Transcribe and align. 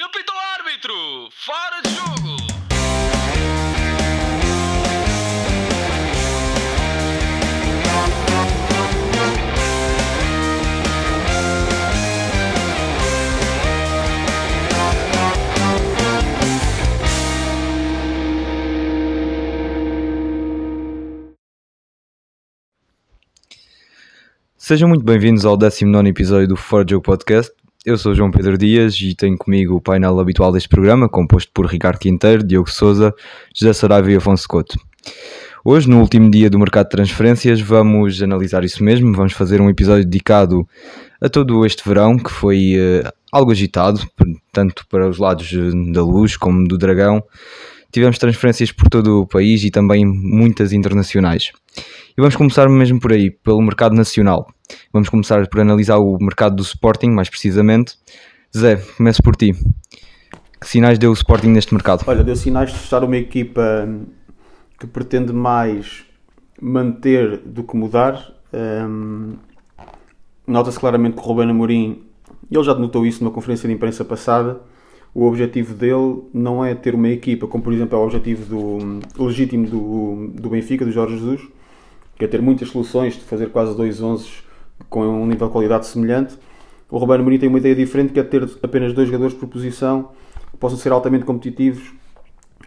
Ele 0.00 0.08
pita 0.08 0.32
o 0.32 0.38
árbitro! 0.38 1.28
Fora 1.30 1.82
de 1.82 1.90
jogo! 1.90 2.10
Sejam 24.56 24.88
muito 24.88 25.04
bem-vindos 25.04 25.44
ao 25.44 25.58
19 25.58 26.08
episódio 26.08 26.48
do 26.48 26.56
Fora 26.56 26.86
de 26.86 26.92
Jogo 26.92 27.02
Podcast. 27.02 27.59
Eu 27.84 27.96
sou 27.96 28.14
João 28.14 28.30
Pedro 28.30 28.58
Dias 28.58 29.00
e 29.00 29.14
tenho 29.14 29.38
comigo 29.38 29.74
o 29.74 29.80
painel 29.80 30.20
habitual 30.20 30.52
deste 30.52 30.68
programa, 30.68 31.08
composto 31.08 31.50
por 31.54 31.64
Ricardo 31.64 31.98
Quinteiro, 31.98 32.44
Diogo 32.44 32.70
Souza, 32.70 33.14
José 33.54 33.72
Saraiva 33.72 34.12
e 34.12 34.16
Afonso 34.16 34.46
Couto. 34.46 34.78
Hoje, 35.64 35.88
no 35.88 35.98
último 35.98 36.30
dia 36.30 36.50
do 36.50 36.58
mercado 36.58 36.84
de 36.84 36.90
transferências, 36.90 37.58
vamos 37.58 38.22
analisar 38.22 38.64
isso 38.64 38.84
mesmo. 38.84 39.14
Vamos 39.14 39.32
fazer 39.32 39.62
um 39.62 39.70
episódio 39.70 40.04
dedicado 40.04 40.68
a 41.22 41.28
todo 41.30 41.64
este 41.64 41.82
verão, 41.88 42.18
que 42.18 42.30
foi 42.30 42.74
eh, 42.76 43.10
algo 43.32 43.50
agitado, 43.50 44.06
tanto 44.52 44.86
para 44.86 45.08
os 45.08 45.16
lados 45.16 45.50
eh, 45.50 45.90
da 45.90 46.02
luz 46.02 46.36
como 46.36 46.68
do 46.68 46.76
dragão. 46.76 47.22
Tivemos 47.90 48.18
transferências 48.18 48.70
por 48.70 48.90
todo 48.90 49.22
o 49.22 49.26
país 49.26 49.64
e 49.64 49.70
também 49.70 50.04
muitas 50.04 50.74
internacionais. 50.74 51.50
E 52.10 52.20
vamos 52.20 52.34
começar 52.34 52.68
mesmo 52.68 52.98
por 52.98 53.12
aí, 53.12 53.30
pelo 53.30 53.60
mercado 53.62 53.94
nacional. 53.94 54.46
Vamos 54.92 55.08
começar 55.08 55.46
por 55.48 55.60
analisar 55.60 55.98
o 55.98 56.18
mercado 56.20 56.56
do 56.56 56.62
Sporting, 56.62 57.10
mais 57.10 57.28
precisamente. 57.28 57.94
Zé, 58.56 58.76
começo 58.96 59.22
por 59.22 59.36
ti. 59.36 59.52
Que 60.60 60.68
sinais 60.68 60.98
deu 60.98 61.10
o 61.10 61.14
Sporting 61.14 61.48
neste 61.48 61.72
mercado? 61.72 62.04
Olha, 62.06 62.24
deu 62.24 62.34
sinais 62.34 62.70
de 62.70 62.76
estar 62.76 63.04
uma 63.04 63.16
equipa 63.16 63.86
hum, 63.86 64.06
que 64.78 64.86
pretende 64.86 65.32
mais 65.32 66.04
manter 66.60 67.38
do 67.38 67.62
que 67.62 67.76
mudar. 67.76 68.32
Hum, 68.52 69.36
Nota-se 70.46 70.80
claramente 70.80 71.14
que 71.14 71.20
o 71.20 71.24
Ruben 71.24 71.48
Amorim, 71.48 72.02
ele 72.50 72.64
já 72.64 72.74
notou 72.74 73.06
isso 73.06 73.22
numa 73.22 73.32
conferência 73.32 73.68
de 73.68 73.74
imprensa 73.74 74.04
passada, 74.04 74.60
o 75.14 75.24
objetivo 75.24 75.74
dele 75.74 76.24
não 76.34 76.64
é 76.64 76.74
ter 76.74 76.92
uma 76.92 77.08
equipa, 77.08 77.46
como 77.46 77.62
por 77.62 77.72
exemplo 77.72 77.96
é 77.96 78.00
o 78.00 78.04
objetivo 78.04 78.44
do, 78.46 79.24
legítimo 79.24 79.68
do, 79.68 80.28
do 80.34 80.50
Benfica, 80.50 80.84
do 80.84 80.90
Jorge 80.90 81.16
Jesus, 81.16 81.40
que 82.20 82.26
é 82.26 82.28
ter 82.28 82.42
muitas 82.42 82.68
soluções, 82.68 83.14
de 83.14 83.20
fazer 83.20 83.48
quase 83.48 83.74
dois 83.74 84.02
11 84.02 84.28
com 84.90 85.06
um 85.06 85.26
nível 85.26 85.46
de 85.46 85.52
qualidade 85.52 85.86
semelhante. 85.86 86.36
O 86.90 86.98
Ruben 86.98 87.18
Amorim 87.18 87.38
tem 87.38 87.48
uma 87.48 87.56
ideia 87.56 87.74
diferente, 87.74 88.12
que 88.12 88.20
é 88.20 88.22
ter 88.22 88.46
apenas 88.62 88.92
dois 88.92 89.08
jogadores 89.08 89.32
por 89.32 89.48
posição, 89.48 90.10
que 90.50 90.56
possam 90.58 90.76
ser 90.76 90.92
altamente 90.92 91.24
competitivos 91.24 91.94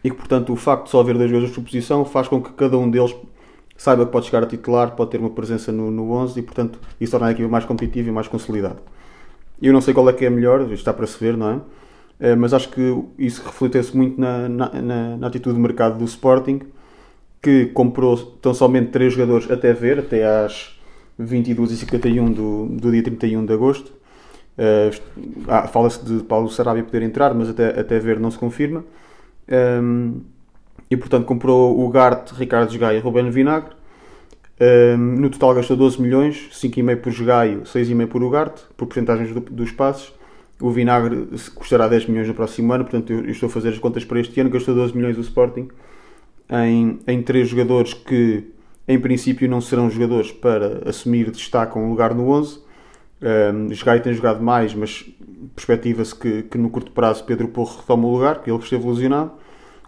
e 0.03 0.09
que, 0.09 0.15
portanto, 0.15 0.51
o 0.51 0.55
facto 0.55 0.85
de 0.85 0.89
só 0.89 1.01
haver 1.01 1.15
dois 1.19 1.29
jogadores 1.29 1.53
por 1.53 1.63
posição 1.63 2.03
faz 2.03 2.27
com 2.27 2.41
que 2.41 2.51
cada 2.53 2.79
um 2.79 2.89
deles 2.89 3.15
saiba 3.77 4.07
que 4.07 4.11
pode 4.11 4.25
chegar 4.25 4.41
a 4.41 4.47
titular, 4.47 4.95
pode 4.95 5.11
ter 5.11 5.19
uma 5.19 5.29
presença 5.29 5.71
no, 5.71 5.91
no 5.91 6.11
11 6.11 6.39
e, 6.39 6.41
portanto, 6.41 6.79
isso 6.99 7.11
torna 7.11 7.27
a 7.27 7.31
equipa 7.31 7.47
mais 7.47 7.63
competitiva 7.63 8.09
e 8.09 8.11
mais 8.11 8.27
consolidada. 8.27 8.81
Eu 9.61 9.71
não 9.71 9.81
sei 9.81 9.93
qual 9.93 10.09
é 10.09 10.13
que 10.13 10.25
é 10.25 10.31
melhor, 10.31 10.71
está 10.71 10.91
para 10.91 11.05
se 11.05 11.19
ver, 11.19 11.37
não 11.37 11.49
é? 11.51 11.61
Eh, 12.19 12.35
Mas 12.35 12.55
acho 12.55 12.69
que 12.69 13.03
isso 13.19 13.43
refleteu-se 13.45 13.95
muito 13.95 14.19
na, 14.19 14.49
na, 14.49 15.17
na 15.17 15.27
atitude 15.27 15.55
de 15.55 15.61
mercado 15.61 15.99
do 15.99 16.05
Sporting, 16.05 16.61
que 17.43 17.65
comprou 17.67 18.15
tão 18.41 18.53
somente 18.53 18.89
três 18.89 19.13
jogadores 19.13 19.51
até 19.51 19.73
ver, 19.73 19.99
até 19.99 20.25
às 20.25 20.79
22h51 21.21 22.33
do, 22.33 22.67
do 22.67 22.89
dia 22.89 23.03
31 23.03 23.45
de 23.45 23.53
agosto. 23.53 23.91
Ah, 25.47 25.67
Fala-se 25.67 26.03
de 26.05 26.23
Paulo 26.23 26.49
Sarabia 26.49 26.83
poder 26.83 27.01
entrar, 27.01 27.33
mas 27.33 27.49
até, 27.49 27.77
até 27.77 27.99
ver 27.99 28.17
não 28.17 28.31
se 28.31 28.37
confirma. 28.37 28.85
Um, 29.81 30.21
e 30.89 30.95
portanto 30.95 31.25
comprou 31.25 31.77
o 31.85 31.89
Garte, 31.89 32.33
Ricardo 32.33 32.77
Gaia 32.77 32.97
e 32.97 33.01
Ruben 33.01 33.29
Vinagre. 33.29 33.75
Um, 34.97 34.97
no 35.19 35.29
total 35.29 35.55
gastou 35.55 35.75
12 35.75 36.01
milhões, 36.01 36.49
5,5 36.53 37.01
por 37.01 37.25
Gaio, 37.25 37.61
6,5 37.63 38.07
por 38.07 38.23
Ugarte, 38.23 38.63
por 38.77 38.85
porcentagens 38.85 39.33
do, 39.33 39.41
dos 39.41 39.71
passos. 39.71 40.13
O 40.61 40.69
Vinagre 40.69 41.27
custará 41.55 41.89
10 41.89 42.07
milhões 42.07 42.27
no 42.29 42.33
próximo 42.33 42.71
ano, 42.71 42.85
portanto 42.85 43.11
eu, 43.11 43.25
eu 43.25 43.31
estou 43.31 43.47
a 43.47 43.49
fazer 43.49 43.69
as 43.69 43.79
contas 43.79 44.05
para 44.05 44.21
este 44.21 44.39
ano. 44.39 44.49
Gastou 44.49 44.73
12 44.73 44.95
milhões 44.95 45.17
o 45.17 45.21
Sporting 45.21 45.67
em, 46.61 46.99
em 47.07 47.21
três 47.21 47.49
jogadores 47.49 47.93
que 47.93 48.51
em 48.87 48.99
princípio 48.99 49.49
não 49.49 49.61
serão 49.61 49.89
jogadores 49.89 50.31
para 50.31 50.87
assumir 50.87 51.31
destaque 51.31 51.77
um 51.77 51.89
lugar 51.89 52.13
no 52.13 52.29
11. 52.29 52.59
Um, 53.21 53.73
Jogai 53.73 54.01
tem 54.01 54.13
jogado 54.13 54.43
mais, 54.43 54.73
mas 54.75 55.05
perspectiva-se 55.55 56.13
que, 56.13 56.43
que 56.43 56.57
no 56.57 56.69
curto 56.69 56.91
prazo 56.91 57.23
Pedro 57.23 57.47
Porro 57.47 57.79
retoma 57.79 58.05
o 58.05 58.11
lugar, 58.11 58.41
que 58.41 58.51
ele 58.51 58.59
esteve 58.59 58.85
lesionado. 58.85 59.31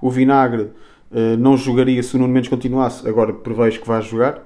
O 0.01 0.09
Vinagre 0.09 0.71
uh, 1.11 1.37
não 1.37 1.57
jogaria 1.57 2.01
se 2.01 2.15
o 2.15 2.19
Nuno 2.19 2.33
Mendes 2.33 2.49
continuasse, 2.49 3.07
agora 3.07 3.33
prevejo 3.33 3.81
que 3.81 3.87
vai 3.87 4.01
jogar, 4.01 4.41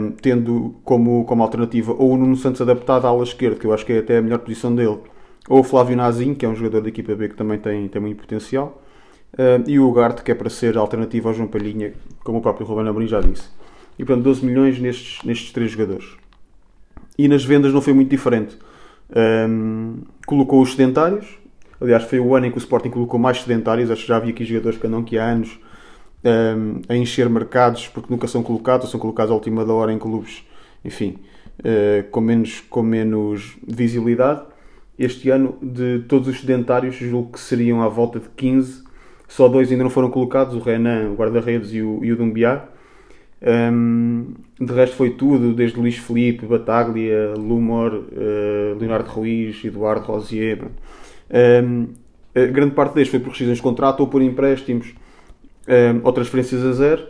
um, 0.00 0.12
tendo 0.12 0.76
como, 0.84 1.24
como 1.24 1.42
alternativa 1.42 1.92
ou 1.92 2.12
o 2.12 2.16
Nuno 2.16 2.36
Santos 2.36 2.60
adaptado 2.60 3.06
à 3.06 3.08
ala 3.08 3.24
esquerda, 3.24 3.56
que 3.56 3.66
eu 3.66 3.74
acho 3.74 3.84
que 3.84 3.92
é 3.92 3.98
até 3.98 4.18
a 4.18 4.22
melhor 4.22 4.38
posição 4.38 4.72
dele, 4.72 4.98
ou 5.48 5.60
o 5.60 5.64
Flávio 5.64 5.96
Nazinho, 5.96 6.36
que 6.36 6.46
é 6.46 6.48
um 6.48 6.54
jogador 6.54 6.82
da 6.82 6.88
equipa 6.88 7.14
B 7.16 7.28
que 7.28 7.34
também 7.34 7.58
tem, 7.58 7.88
tem 7.88 8.00
muito 8.00 8.20
potencial, 8.20 8.80
uh, 9.34 9.68
e 9.68 9.78
o 9.78 9.88
Ugarte, 9.88 10.22
que 10.22 10.30
é 10.30 10.34
para 10.34 10.50
ser 10.50 10.76
alternativa 10.76 11.28
ao 11.28 11.34
João 11.34 11.48
Palhinha, 11.48 11.92
como 12.24 12.38
o 12.38 12.40
próprio 12.40 12.66
Ruben 12.66 12.88
Amorim 12.88 13.06
já 13.06 13.20
disse. 13.20 13.48
E 13.98 14.04
portanto 14.04 14.24
12 14.24 14.44
milhões 14.44 14.78
nestes, 14.78 15.22
nestes 15.24 15.52
três 15.52 15.70
jogadores. 15.70 16.16
E 17.18 17.28
nas 17.28 17.44
vendas 17.44 17.72
não 17.72 17.82
foi 17.82 17.92
muito 17.92 18.08
diferente. 18.08 18.56
Um, 19.14 20.02
colocou 20.26 20.62
os 20.62 20.70
sedentários. 20.70 21.38
Aliás, 21.80 22.04
foi 22.04 22.20
o 22.20 22.34
ano 22.34 22.46
em 22.46 22.50
que 22.50 22.56
o 22.56 22.58
Sporting 22.58 22.90
colocou 22.90 23.18
mais 23.18 23.42
sedentários. 23.42 23.90
Acho 23.90 24.02
que 24.02 24.08
já 24.08 24.16
havia 24.16 24.30
aqui 24.30 24.44
jogadores 24.44 24.78
que 24.78 24.86
andam 24.86 25.00
aqui 25.00 25.18
há 25.18 25.24
anos 25.24 25.58
um, 26.24 26.80
a 26.88 26.96
encher 26.96 27.28
mercados 27.28 27.88
porque 27.88 28.12
nunca 28.12 28.26
são 28.26 28.42
colocados, 28.42 28.86
ou 28.86 28.90
são 28.90 29.00
colocados 29.00 29.30
à 29.30 29.34
última 29.34 29.64
da 29.64 29.72
hora 29.72 29.92
em 29.92 29.98
clubes, 29.98 30.44
enfim, 30.84 31.18
uh, 31.58 32.08
com, 32.10 32.20
menos, 32.20 32.60
com 32.68 32.82
menos 32.82 33.56
visibilidade. 33.66 34.42
Este 34.98 35.30
ano, 35.30 35.56
de 35.62 36.00
todos 36.08 36.28
os 36.28 36.40
sedentários, 36.40 36.94
julgo 36.96 37.32
que 37.32 37.40
seriam 37.40 37.82
à 37.82 37.88
volta 37.88 38.20
de 38.20 38.28
15. 38.36 38.84
Só 39.30 39.46
dois 39.46 39.70
ainda 39.70 39.84
não 39.84 39.90
foram 39.90 40.10
colocados: 40.10 40.54
o 40.56 40.58
Renan, 40.58 41.12
o 41.12 41.14
guarda-redes 41.14 41.72
e 41.72 41.80
o, 41.80 42.04
e 42.04 42.12
o 42.12 42.16
Dumbiá. 42.16 42.64
Um, 43.40 44.34
de 44.60 44.72
resto 44.74 44.96
foi 44.96 45.10
tudo, 45.10 45.54
desde 45.54 45.78
Luís 45.78 45.96
Felipe, 45.96 46.44
Bataglia, 46.44 47.32
Lumor, 47.36 47.94
uh, 47.94 48.78
Leonardo 48.78 49.08
Ruiz, 49.08 49.64
Eduardo 49.64 50.04
Rosier. 50.04 50.66
Um, 51.62 51.88
grande 52.34 52.74
parte 52.74 52.94
destes 52.94 53.10
foi 53.10 53.20
por 53.20 53.30
rescisões 53.30 53.56
de 53.58 53.62
contrato 53.62 54.00
ou 54.00 54.08
por 54.08 54.20
empréstimos 54.20 54.92
um, 55.68 56.00
ou 56.02 56.12
transferências 56.12 56.64
a 56.64 56.72
zero. 56.72 57.06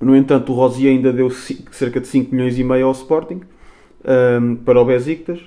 No 0.00 0.16
entanto, 0.16 0.50
o 0.50 0.56
Rosier 0.56 0.92
ainda 0.92 1.12
deu 1.12 1.30
cerca 1.30 2.00
de 2.00 2.08
5 2.08 2.34
milhões 2.34 2.58
e 2.58 2.64
meio 2.64 2.86
ao 2.86 2.92
Sporting 2.92 3.42
um, 4.40 4.56
para 4.56 4.80
o 4.80 4.84
Besiktas. 4.84 5.40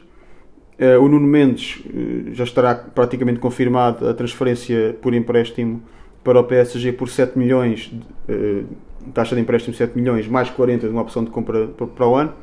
Uh, 0.79 1.03
o 1.03 1.07
Nuno 1.07 1.25
Mendes 1.25 1.81
uh, 1.85 2.33
já 2.33 2.43
estará 2.43 2.75
praticamente 2.75 3.39
confirmado 3.39 4.07
a 4.07 4.13
transferência 4.13 4.95
por 5.01 5.13
empréstimo 5.13 5.81
para 6.23 6.39
o 6.39 6.43
PSG 6.43 6.91
por 6.91 7.09
7 7.09 7.37
milhões, 7.37 7.91
uh, 8.29 8.65
taxa 9.13 9.35
de 9.35 9.41
empréstimo 9.41 9.73
7 9.73 9.97
milhões, 9.97 10.27
mais 10.27 10.49
40 10.49 10.87
de 10.87 10.93
uma 10.93 11.01
opção 11.01 11.23
de 11.23 11.31
compra 11.31 11.67
para, 11.67 12.07
o 12.07 12.15
ano. 12.15 12.33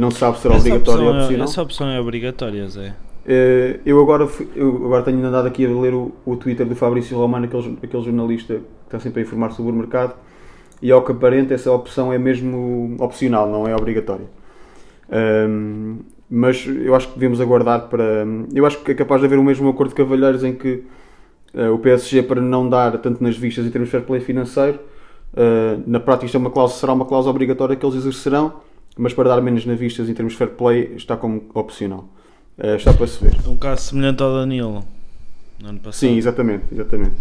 não 0.00 0.10
se 0.10 0.18
sabe 0.18 0.36
se 0.36 0.42
será 0.42 0.54
essa 0.54 0.68
obrigatória 0.68 1.04
ou 1.04 1.14
opcional. 1.14 1.44
Essa 1.44 1.62
opção 1.62 1.88
é 1.88 2.00
obrigatória, 2.00 2.68
Zé. 2.68 2.94
Eh, 3.30 3.80
eu, 3.84 4.00
agora, 4.00 4.26
eu 4.56 4.86
agora 4.86 5.02
tenho 5.02 5.22
andado 5.22 5.46
aqui 5.46 5.66
a 5.66 5.68
ler 5.68 5.92
o, 5.92 6.12
o 6.24 6.34
Twitter 6.36 6.64
do 6.64 6.74
Fabrício 6.74 7.14
Romano, 7.18 7.44
aquele, 7.44 7.78
aquele 7.82 8.02
jornalista 8.02 8.54
que 8.54 8.62
está 8.86 8.98
sempre 8.98 9.20
a 9.20 9.22
informar 9.22 9.50
sobre 9.50 9.70
o 9.70 9.74
mercado, 9.74 10.14
e 10.80 10.90
ao 10.90 11.04
que 11.04 11.12
aparenta 11.12 11.52
essa 11.52 11.70
opção 11.70 12.10
é 12.10 12.16
mesmo 12.16 12.96
opcional, 12.98 13.46
não 13.46 13.68
é 13.68 13.76
obrigatória. 13.76 14.24
Ahm, 15.10 15.98
mas 16.30 16.66
eu 16.66 16.94
acho 16.94 17.08
que 17.08 17.14
devemos 17.14 17.40
aguardar 17.40 17.88
para. 17.88 18.26
Eu 18.54 18.66
acho 18.66 18.78
que 18.78 18.92
é 18.92 18.94
capaz 18.94 19.20
de 19.20 19.26
haver 19.26 19.38
o 19.38 19.44
mesmo 19.44 19.68
acordo 19.68 19.90
de 19.90 19.94
cavalheiros 19.94 20.44
em 20.44 20.54
que 20.54 20.84
eh, 21.54 21.68
o 21.68 21.78
PSG, 21.78 22.22
para 22.22 22.40
não 22.40 22.68
dar 22.68 22.98
tanto 22.98 23.22
nas 23.22 23.36
vistas 23.36 23.64
em 23.66 23.70
termos 23.70 23.88
de 23.88 23.92
fair 23.92 24.04
play 24.04 24.20
financeiro, 24.20 24.78
eh, 25.34 25.78
na 25.86 26.00
prática 26.00 26.26
isto 26.26 26.36
é 26.36 26.38
uma 26.38 26.50
cláusula, 26.50 26.80
será 26.80 26.92
uma 26.92 27.06
cláusula 27.06 27.30
obrigatória 27.30 27.76
que 27.76 27.84
eles 27.84 27.96
exercerão, 27.96 28.54
mas 28.96 29.14
para 29.14 29.28
dar 29.28 29.40
menos 29.40 29.64
nas 29.64 29.78
vistas 29.78 30.08
em 30.08 30.14
termos 30.14 30.32
de 30.32 30.38
fair 30.38 30.50
play 30.50 30.92
está 30.96 31.16
como 31.16 31.44
opcional. 31.54 32.08
Eh, 32.58 32.76
está 32.76 32.92
para 32.92 33.06
se 33.06 33.22
ver. 33.24 33.36
Um 33.46 33.56
caso 33.56 33.90
semelhante 33.90 34.22
ao 34.22 34.32
Danilo. 34.32 34.84
No 35.62 35.70
ano 35.70 35.78
passado. 35.78 36.00
Sim, 36.00 36.16
exatamente, 36.16 36.64
exatamente. 36.70 37.14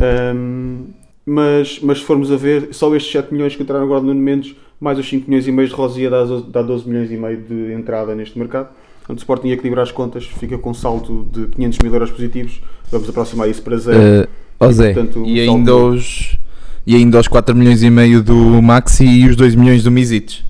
Ahm, 0.00 0.84
mas, 1.24 1.80
mas 1.80 1.98
se 1.98 2.04
formos 2.04 2.30
a 2.30 2.36
ver, 2.36 2.72
só 2.72 2.94
estes 2.94 3.10
7 3.12 3.34
milhões 3.34 3.56
que 3.56 3.62
entraram 3.62 3.84
agora 3.84 4.00
no 4.00 4.08
Nuno 4.08 4.20
Mendes, 4.20 4.54
mais 4.80 4.98
os 4.98 5.08
5 5.08 5.28
milhões 5.28 5.46
e 5.46 5.52
meio 5.52 5.68
de 5.68 5.74
Rosia 5.74 6.10
dá, 6.10 6.24
dá 6.48 6.62
12 6.62 6.88
milhões 6.88 7.10
e 7.10 7.16
meio 7.16 7.36
de 7.38 7.72
entrada 7.72 8.14
neste 8.14 8.38
mercado. 8.38 8.68
Portanto, 8.98 9.18
o 9.18 9.20
Sporting 9.20 9.48
equilibrar 9.50 9.84
as 9.84 9.92
contas, 9.92 10.24
fica 10.26 10.58
com 10.58 10.70
um 10.70 10.74
saldo 10.74 11.28
de 11.32 11.46
500 11.48 11.78
mil 11.82 11.92
euros 11.92 12.10
positivos. 12.10 12.60
Vamos 12.90 13.08
aproximar 13.08 13.48
isso 13.48 13.62
para 13.62 13.76
zero. 13.78 14.28
Uh, 14.60 14.72
Zé, 14.72 14.92
portanto, 14.92 15.22
e, 15.26 15.40
ainda 15.40 15.70
saldo- 15.72 15.94
os, 15.94 16.38
e 16.86 16.94
ainda 16.96 17.20
os 17.20 17.28
4 17.28 17.54
milhões 17.54 17.82
e 17.82 17.90
meio 17.90 18.22
do 18.22 18.60
Maxi 18.62 19.04
e 19.04 19.28
os 19.28 19.36
2 19.36 19.54
milhões 19.54 19.82
do 19.84 19.90
Misites. 19.90 20.44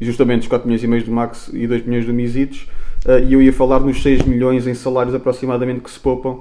E 0.00 0.04
justamente 0.04 0.42
os 0.42 0.48
4 0.48 0.66
milhões 0.66 0.82
e 0.84 0.86
meio 0.86 1.04
do 1.04 1.10
Max 1.10 1.50
e 1.52 1.66
2 1.66 1.84
milhões 1.84 2.06
do 2.06 2.12
Misites. 2.14 2.66
eh, 3.04 3.24
e 3.28 3.32
eu 3.34 3.42
ia 3.42 3.52
falar 3.52 3.80
nos 3.80 4.00
6 4.02 4.22
milhões 4.22 4.66
em 4.66 4.74
salários 4.74 5.14
aproximadamente 5.14 5.80
que 5.80 5.90
se 5.90 5.98
poupam 5.98 6.40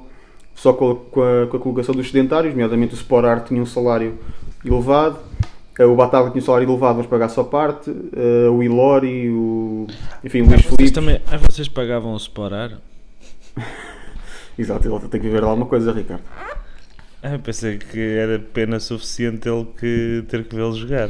só 0.55 0.73
com 0.73 0.91
a, 0.91 0.95
com 0.95 1.21
a, 1.21 1.47
com 1.47 1.57
a 1.57 1.59
colocação 1.59 1.93
dos 1.93 2.07
sedentários, 2.07 2.53
nomeadamente 2.53 2.93
o 2.93 2.97
Sport 2.97 3.25
Art 3.25 3.47
tinha 3.47 3.61
um 3.61 3.65
salário 3.65 4.13
elevado, 4.65 5.17
o 5.85 5.95
Bataglia 5.95 6.31
tinha 6.31 6.41
um 6.41 6.45
salário 6.45 6.67
elevado, 6.69 6.97
mas 6.97 7.07
pagar 7.07 7.29
só 7.29 7.43
parte, 7.43 7.91
eh, 8.15 8.49
o 8.49 8.63
Ilori, 8.63 9.29
o, 9.29 9.85
enfim, 10.23 10.41
o 10.41 10.45
Luís 10.45 10.61
Vocês 10.61 10.75
Felipe. 10.75 10.91
também. 10.93 11.21
Ah, 11.31 11.37
vocês 11.37 11.67
pagavam 11.67 12.13
o 12.13 12.17
Sporar? 12.17 12.71
Exato, 14.57 14.87
ele 14.87 14.99
tem 15.07 15.21
que 15.21 15.27
viver 15.27 15.41
lá 15.43 15.53
uma 15.53 15.65
coisa, 15.65 15.91
Ricardo. 15.91 16.23
Ah, 17.21 17.37
pensei 17.43 17.77
que 17.77 17.99
era 17.99 18.39
pena 18.39 18.79
suficiente 18.79 19.47
ele 19.49 19.65
que 19.79 20.23
ter 20.29 20.43
que 20.45 20.55
vê-lo 20.55 20.75
jogar. 20.75 21.09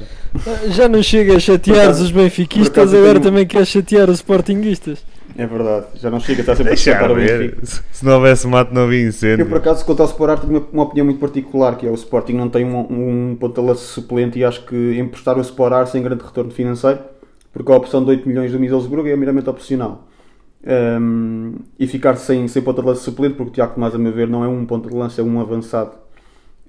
Já 0.69 0.87
não 0.89 1.01
chega 1.03 1.35
a 1.35 1.39
chatear 1.39 1.93
Por 1.93 2.01
os 2.01 2.11
por 2.11 2.21
benfiquistas, 2.21 2.93
agora 2.93 3.13
tenho- 3.13 3.23
também 3.23 3.45
quer 3.45 3.65
chatear 3.65 4.09
os 4.09 4.17
sportinguistas. 4.19 4.99
É 5.35 5.45
verdade, 5.45 5.87
já 5.95 6.09
não 6.09 6.19
chega, 6.19 6.41
está 6.41 6.55
sempre 6.55 6.71
a 6.71 6.75
Deixa 6.75 6.91
escutar 6.91 7.11
o 7.11 7.15
ver. 7.15 7.39
Benfica. 7.39 7.65
Se 7.91 8.03
não 8.05 8.13
houvesse 8.15 8.47
mato, 8.47 8.73
não 8.73 8.83
havia 8.83 9.07
incêndio. 9.07 9.43
Eu, 9.43 9.47
por 9.47 9.57
acaso, 9.57 9.85
quanto 9.85 10.01
ao 10.01 10.07
Sport 10.07 10.29
Art, 10.31 10.41
tenho 10.41 10.53
uma, 10.57 10.67
uma 10.71 10.83
opinião 10.83 11.05
muito 11.05 11.19
particular, 11.19 11.77
que 11.77 11.85
é 11.85 11.91
o 11.91 11.93
Sporting 11.93 12.33
não 12.33 12.49
tem 12.49 12.65
um, 12.65 13.31
um 13.31 13.35
ponta 13.35 13.61
de 13.61 13.67
lança 13.67 13.81
suplente 13.83 14.39
e 14.39 14.43
acho 14.45 14.65
que 14.65 14.97
emprestar 14.97 15.37
o 15.37 15.41
Sport 15.41 15.73
Art 15.73 15.87
sem 15.89 16.01
grande 16.01 16.23
retorno 16.23 16.49
financeiro, 16.51 16.99
porque 17.53 17.71
a 17.71 17.75
opção 17.75 18.03
de 18.03 18.09
8 18.11 18.27
milhões 18.27 18.51
do 18.51 18.59
Middlesbrough 18.59 19.07
é 19.07 19.15
meramente 19.15 19.49
opcional. 19.49 20.07
Um, 20.65 21.53
e 21.79 21.87
ficar 21.87 22.15
sem, 22.17 22.47
sem 22.47 22.61
ponta 22.61 22.81
de 22.81 22.87
lança 22.87 23.01
suplente, 23.01 23.35
porque 23.35 23.51
o 23.51 23.53
Tiago 23.53 23.75
Tomás, 23.75 23.93
a 23.93 23.97
meu 23.97 24.11
ver, 24.11 24.27
não 24.27 24.43
é 24.43 24.47
um 24.47 24.65
ponta 24.65 24.89
de 24.89 24.95
lança, 24.95 25.21
é 25.21 25.23
um 25.23 25.39
avançado 25.39 25.91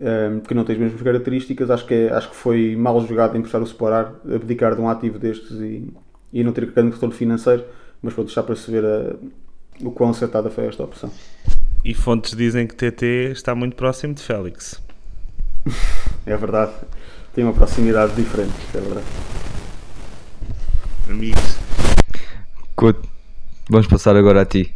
um, 0.01 0.41
que 0.41 0.55
não 0.55 0.63
tem 0.65 0.75
as 0.77 0.81
mesmas 0.81 1.03
características. 1.03 1.71
Acho 1.71 1.87
que, 1.87 1.95
é- 1.95 2.13
acho 2.13 2.31
que 2.31 2.37
foi 2.37 2.77
mal 2.77 3.01
jogado 3.07 3.37
emprestar 3.37 3.61
o 3.61 3.65
Sport 3.65 3.93
Art, 3.93 4.13
abdicar 4.35 4.75
de 4.75 4.81
um 4.81 4.89
ativo 4.89 5.19
destes 5.19 5.53
e, 5.61 5.93
e 6.33 6.45
não 6.45 6.53
ter 6.53 6.67
grande 6.67 6.93
retorno 6.93 7.15
financeiro, 7.15 7.65
mas 8.03 8.15
pode 8.15 8.27
deixar 8.29 8.43
para 8.43 8.57
se 8.57 8.71
ver 8.71 8.85
a- 8.85 9.15
o 9.81 9.91
quão 9.91 10.11
acertada 10.11 10.51
foi 10.51 10.67
esta 10.67 10.83
opção. 10.83 11.11
E 11.85 11.95
fontes 11.95 12.35
dizem 12.37 12.67
que 12.67 12.75
TT 12.75 13.31
está 13.33 13.55
muito 13.55 13.77
próximo 13.77 14.15
de 14.15 14.23
Félix. 14.23 14.81
É 16.27 16.37
verdade. 16.37 16.73
Tem 17.35 17.43
uma 17.43 17.55
proximidade 17.55 18.13
diferente, 18.15 18.53
é 18.75 18.81
verdade. 18.81 19.07
Amigos. 21.09 21.57
Couto, 22.77 23.09
vamos 23.71 23.87
passar 23.87 24.15
agora 24.17 24.43
a 24.43 24.45
ti. 24.45 24.73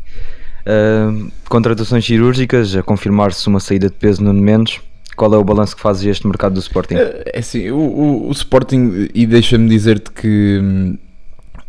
Ahm, 0.65 1.29
contratações 1.49 2.05
cirúrgicas, 2.07 2.75
a 2.75 2.83
confirmar-se 2.83 3.47
uma 3.49 3.61
saída 3.61 3.89
de 3.91 3.97
peso 3.97 4.23
no 4.25 4.33
menos. 4.33 4.81
Qual 5.15 5.33
é 5.35 5.37
o 5.37 5.45
balanço 5.45 5.77
que 5.77 5.83
fazes 5.83 6.05
este 6.07 6.27
mercado 6.27 6.55
do 6.55 6.61
Sporting? 6.61 6.95
É 6.95 7.39
assim, 7.39 7.71
o, 7.71 7.77
o- 7.77 8.29
o 8.29 8.33
Sporting, 8.33 9.09
e 9.15 9.27
deixa-me 9.27 9.69
dizer-te 9.69 10.11
que 10.11 10.59
hum, 10.63 10.97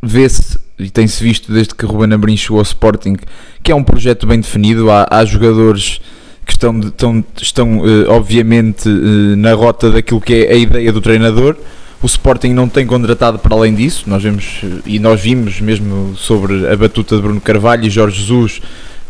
vê-se 0.02 0.58
e 0.78 0.90
tem-se 0.90 1.24
visto 1.24 1.52
desde 1.52 1.76
que 1.76 1.86
Ruben 1.86 2.14
Amorim 2.14 2.36
chegou 2.36 2.58
ao 2.58 2.64
Sporting 2.64 3.16
que 3.62 3.72
é 3.72 3.76
um 3.76 3.84
projeto 3.84 4.28
bem 4.28 4.40
definido. 4.40 4.92
Há, 4.92 5.08
há 5.10 5.24
jogadores 5.24 6.02
que 6.46 6.52
estão, 6.52 6.80
estão, 6.80 7.24
estão 7.42 7.82
eh, 7.88 8.08
obviamente 8.10 8.90
eh, 8.90 9.36
na 9.36 9.54
rota 9.54 9.90
daquilo 9.90 10.20
que 10.20 10.34
é 10.34 10.52
a 10.52 10.56
ideia 10.56 10.92
do 10.92 11.00
treinador. 11.00 11.56
O 12.02 12.06
Sporting 12.06 12.50
não 12.50 12.68
tem 12.68 12.86
contratado 12.86 13.40
para 13.40 13.56
além 13.56 13.74
disso. 13.74 14.04
Nós 14.08 14.22
vemos 14.22 14.62
eh, 14.64 14.68
e 14.86 15.00
nós 15.00 15.22
vimos 15.22 15.62
mesmo 15.62 16.16
sobre 16.18 16.68
a 16.68 16.76
batuta 16.76 17.16
de 17.16 17.22
Bruno 17.22 17.40
Carvalho 17.40 17.86
e 17.86 17.90
Jorge 17.90 18.20
Jesus. 18.20 18.62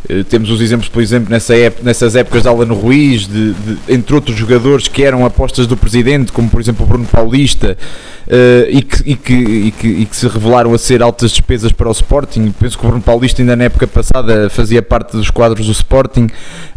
Eh, 0.10 0.24
Temos 0.24 0.50
os 0.50 0.62
exemplos, 0.62 0.90
por 0.90 1.02
exemplo, 1.02 1.30
nessa 1.30 1.56
ép- 1.56 1.82
nessas 1.84 2.16
épocas 2.16 2.44
de 2.44 2.48
Alan 2.50 2.74
Ruiz, 2.74 3.28
de, 3.28 3.54
de- 3.54 3.78
entre 3.94 4.14
outros 4.16 4.36
jogadores 4.38 4.88
que 4.88 5.04
eram 5.04 5.26
apostas 5.26 5.66
do 5.68 5.76
presidente, 5.78 6.32
como 6.32 6.50
por 6.50 6.60
exemplo 6.62 6.86
o 6.86 6.88
Bruno 6.88 7.06
Paulista, 7.06 7.78
eh, 8.28 8.68
e, 8.70 8.82
que, 8.82 9.10
e, 9.12 9.16
que, 9.16 9.34
e, 9.34 9.72
que, 9.72 9.88
e 9.88 10.06
que 10.06 10.16
se 10.16 10.28
revelaram 10.28 10.74
a 10.74 10.78
ser 10.78 11.02
altas 11.02 11.32
despesas 11.32 11.72
para 11.72 11.88
o 11.88 11.92
Sporting. 11.92 12.54
Penso 12.60 12.78
que 12.78 12.86
o 12.86 12.88
Bruno 12.88 13.02
Paulista, 13.04 13.42
ainda 13.42 13.56
na 13.56 13.66
época 13.66 13.88
passada, 13.88 14.50
fazia 14.50 14.82
parte 14.82 15.12
dos 15.18 15.30
quadros 15.30 15.66
do 15.66 15.72
Sporting 15.72 16.28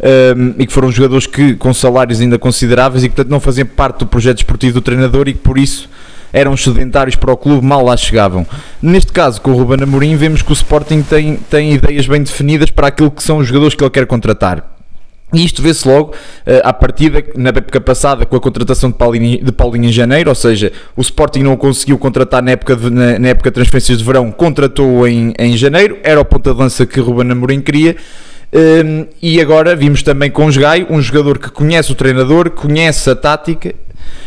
eh, 0.01 0.35
e 0.59 0.67
que 0.67 0.73
foram 0.73 0.91
jogadores 0.91 1.27
que 1.27 1.55
com 1.55 1.73
salários 1.75 2.21
ainda 2.21 2.39
consideráveis 2.39 3.03
e 3.05 3.09
que, 3.09 3.15
portanto, 3.15 3.31
não 3.31 3.41
faziam 3.41 3.67
parte 3.67 4.01
do 4.01 4.07
projeto 4.07 4.39
esportivo 4.39 4.75
do 4.75 4.81
treinador 4.81 5.29
e 5.29 5.33
que 5.33 5.39
por 5.41 5.59
isso 5.59 5.89
eram 6.33 6.57
sedentários 6.57 7.17
para 7.17 7.33
o 7.33 7.37
clube, 7.37 7.67
mal 7.67 7.85
lá 7.85 7.97
chegavam. 7.97 8.47
Neste 8.81 9.13
caso, 9.13 9.41
com 9.41 9.53
o 9.53 9.57
Ruben 9.57 9.83
Amorim, 9.83 10.17
vemos 10.17 10.43
que 10.43 10.51
o 10.51 10.55
Sporting 10.55 11.03
tem, 11.03 11.37
tem 11.37 11.75
ideias 11.75 12.07
bem 12.07 12.23
definidas 12.23 12.71
para 12.71 12.89
aquilo 12.89 13.11
que 13.11 13.23
são 13.23 13.39
os 13.39 13.47
jogadores 13.47 13.75
que 13.75 13.83
ele 13.83 13.91
quer 13.91 14.07
contratar. 14.07 14.77
E 15.35 15.45
isto 15.45 15.61
vê-se 15.61 15.87
logo 15.89 16.15
eh, 16.47 16.63
à 16.65 16.73
partida, 16.73 17.23
na 17.35 17.49
época 17.49 17.81
passada, 17.81 18.25
com 18.25 18.37
a 18.37 18.41
contratação 18.41 18.91
de 18.91 18.97
Paulinho, 18.97 19.45
de 19.45 19.51
Paulinho 19.51 19.87
em 19.87 19.93
janeiro, 19.93 20.31
ou 20.31 20.37
seja, 20.37 20.73
o 20.97 21.01
Sporting 21.01 21.41
não 21.41 21.57
conseguiu 21.57 21.99
contratar 21.99 22.41
na 22.41 22.53
época 22.53 22.77
de, 22.77 22.91
na, 22.91 23.19
na 23.19 23.29
época 23.29 23.51
de 23.51 23.55
transferências 23.55 23.99
de 23.99 24.05
verão, 24.05 24.31
contratou-o 24.31 25.07
em, 25.07 25.35
em 25.37 25.57
janeiro, 25.57 25.99
era 26.05 26.21
o 26.21 26.25
ponta 26.25 26.55
de 26.55 26.61
lança 26.61 26.87
que 26.87 27.01
Ruben 27.01 27.33
Amorim 27.33 27.61
queria. 27.61 27.97
Um, 28.53 29.07
e 29.21 29.41
agora 29.41 29.75
vimos 29.75 30.03
também 30.03 30.31
com 30.31 30.47
o 30.47 30.53
Gai, 30.53 30.87
um 30.89 31.01
jogador 31.03 31.39
que 31.39 31.51
conhece 31.51 31.93
o 31.93 31.95
treinador, 31.95 32.51
conhece 32.51 33.11
a 33.11 33.17
tática, 33.17 33.75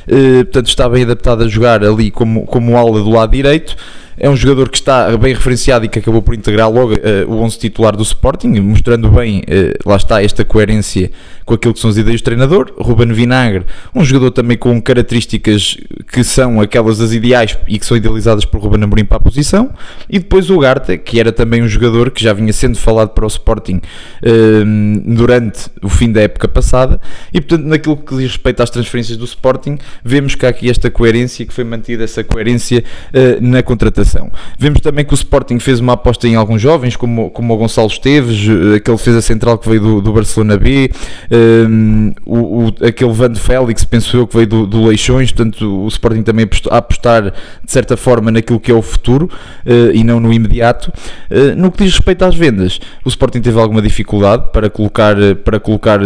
uh, 0.07 0.43
portanto 0.45 0.67
está 0.67 0.89
bem 0.89 1.03
adaptado 1.03 1.43
a 1.43 1.47
jogar 1.47 1.83
ali 1.83 2.11
como, 2.11 2.45
como 2.45 2.77
ala 2.77 3.01
do 3.01 3.09
lado 3.09 3.31
direito. 3.31 3.75
É 4.19 4.29
um 4.29 4.35
jogador 4.35 4.69
que 4.69 4.77
está 4.77 5.15
bem 5.17 5.33
referenciado 5.33 5.85
e 5.85 5.87
que 5.87 5.99
acabou 5.99 6.21
por 6.21 6.35
integrar 6.35 6.69
logo 6.69 6.93
uh, 6.93 6.97
o 7.27 7.41
11 7.41 7.57
titular 7.57 7.95
do 7.95 8.03
Sporting, 8.03 8.59
mostrando 8.59 9.09
bem, 9.09 9.39
uh, 9.39 9.89
lá 9.89 9.95
está, 9.95 10.21
esta 10.21 10.43
coerência 10.43 11.09
com 11.45 11.53
aquilo 11.53 11.73
que 11.73 11.79
são 11.79 11.89
as 11.89 11.95
ideias 11.95 12.19
do 12.21 12.25
treinador. 12.25 12.73
Ruben 12.77 13.13
Vinagre, 13.13 13.65
um 13.95 14.03
jogador 14.03 14.31
também 14.31 14.57
com 14.57 14.79
características 14.81 15.77
que 16.11 16.23
são 16.23 16.59
aquelas 16.59 16.97
das 16.97 17.13
ideais 17.13 17.57
e 17.67 17.79
que 17.79 17.85
são 17.85 17.95
idealizadas 17.95 18.43
por 18.43 18.61
Ruben 18.61 18.83
Amorim 18.83 19.05
para 19.05 19.17
a 19.17 19.21
posição. 19.21 19.71
E 20.09 20.19
depois 20.19 20.49
o 20.49 20.59
Garta, 20.59 20.97
que 20.97 21.17
era 21.17 21.31
também 21.31 21.63
um 21.63 21.67
jogador 21.67 22.11
que 22.11 22.21
já 22.21 22.33
vinha 22.33 22.51
sendo 22.51 22.77
falado 22.77 23.09
para 23.09 23.23
o 23.23 23.27
Sporting 23.27 23.77
uh, 23.77 25.15
durante 25.15 25.69
o 25.81 25.87
fim 25.87 26.11
da 26.11 26.21
época 26.21 26.47
passada. 26.49 26.99
E 27.33 27.39
portanto, 27.39 27.65
naquilo 27.65 27.95
que 27.95 28.15
diz 28.17 28.31
respeito 28.31 28.61
às 28.61 28.69
transferências 28.69 29.17
do 29.17 29.23
Sporting, 29.23 29.77
vemos 30.03 30.35
que 30.35 30.45
há 30.45 30.49
aqui 30.49 30.69
esta 30.69 30.91
coerência, 30.91 31.45
que 31.45 31.53
foi 31.53 31.63
mantida 31.63 32.03
essa 32.03 32.21
coerência 32.21 32.83
uh, 33.13 33.41
na 33.41 33.63
contratação. 33.63 34.08
Vemos 34.57 34.81
também 34.81 35.05
que 35.05 35.13
o 35.13 35.15
Sporting 35.15 35.59
fez 35.59 35.79
uma 35.79 35.93
aposta 35.93 36.27
em 36.27 36.35
alguns 36.35 36.61
jovens, 36.61 36.95
como, 36.95 37.29
como 37.29 37.53
o 37.53 37.57
Gonçalo 37.57 37.87
Esteves, 37.87 38.47
uh, 38.47 38.75
aquele 38.75 38.97
defesa 38.97 39.21
central 39.21 39.57
que 39.57 39.67
veio 39.67 39.81
do, 39.81 40.01
do 40.01 40.13
Barcelona 40.13 40.57
B, 40.57 40.91
um, 41.31 42.13
o, 42.25 42.37
o, 42.37 42.67
aquele 42.85 43.11
Van 43.11 43.35
Félix, 43.35 43.83
penso 43.83 44.17
eu, 44.17 44.27
que 44.27 44.35
veio 44.35 44.47
do, 44.47 44.67
do 44.67 44.85
Leixões. 44.85 45.31
Portanto, 45.31 45.83
o 45.83 45.87
Sporting 45.87 46.23
também 46.23 46.47
a 46.69 46.77
apostar 46.77 47.31
de 47.63 47.71
certa 47.71 47.95
forma 47.95 48.31
naquilo 48.31 48.59
que 48.59 48.71
é 48.71 48.75
o 48.75 48.81
futuro 48.81 49.29
uh, 49.65 49.91
e 49.93 50.03
não 50.03 50.19
no 50.19 50.33
imediato. 50.33 50.91
Uh, 51.29 51.55
no 51.55 51.71
que 51.71 51.83
diz 51.83 51.93
respeito 51.93 52.25
às 52.25 52.35
vendas, 52.35 52.79
o 53.03 53.09
Sporting 53.09 53.41
teve 53.41 53.59
alguma 53.59 53.81
dificuldade 53.81 54.49
para 54.51 54.69
colocar, 54.69 55.15
para 55.43 55.59
colocar 55.59 55.99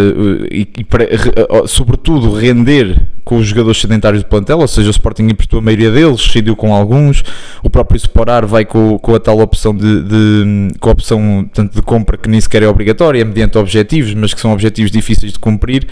e, 0.52 0.68
e 0.78 0.84
para, 0.84 1.08
sobretudo, 1.68 2.34
render 2.34 3.02
com 3.24 3.38
os 3.38 3.48
jogadores 3.48 3.80
sedentários 3.80 4.24
do 4.24 4.28
plantel, 4.28 4.60
ou 4.60 4.68
seja, 4.68 4.90
o 4.90 4.92
Sporting 4.92 5.24
emprestou 5.24 5.60
a 5.60 5.62
maioria 5.62 5.92
deles, 5.92 6.18
decidiu 6.18 6.56
com 6.56 6.74
alguns, 6.74 7.24
o 7.64 7.70
próprio 7.70 7.93
Sporar 7.98 8.46
vai 8.46 8.66
com, 8.66 8.98
com 9.00 9.16
a 9.16 9.20
tal 9.20 9.40
opção 9.40 9.76
de, 9.76 10.04
de, 10.04 10.68
com 10.80 10.90
a 10.90 10.92
opção 10.92 11.50
tanto 11.54 11.76
de 11.76 11.82
compra 11.82 12.18
que 12.18 12.30
nem 12.30 12.40
sequer 12.40 12.64
é 12.64 12.68
obrigatória, 12.68 13.22
é 13.22 13.24
mediante 13.24 13.58
objetivos, 13.58 14.14
mas 14.14 14.34
que 14.34 14.42
são 14.42 14.52
objetivos 14.52 14.92
difíceis 14.92 15.34
de 15.34 15.40
cumprir. 15.40 15.88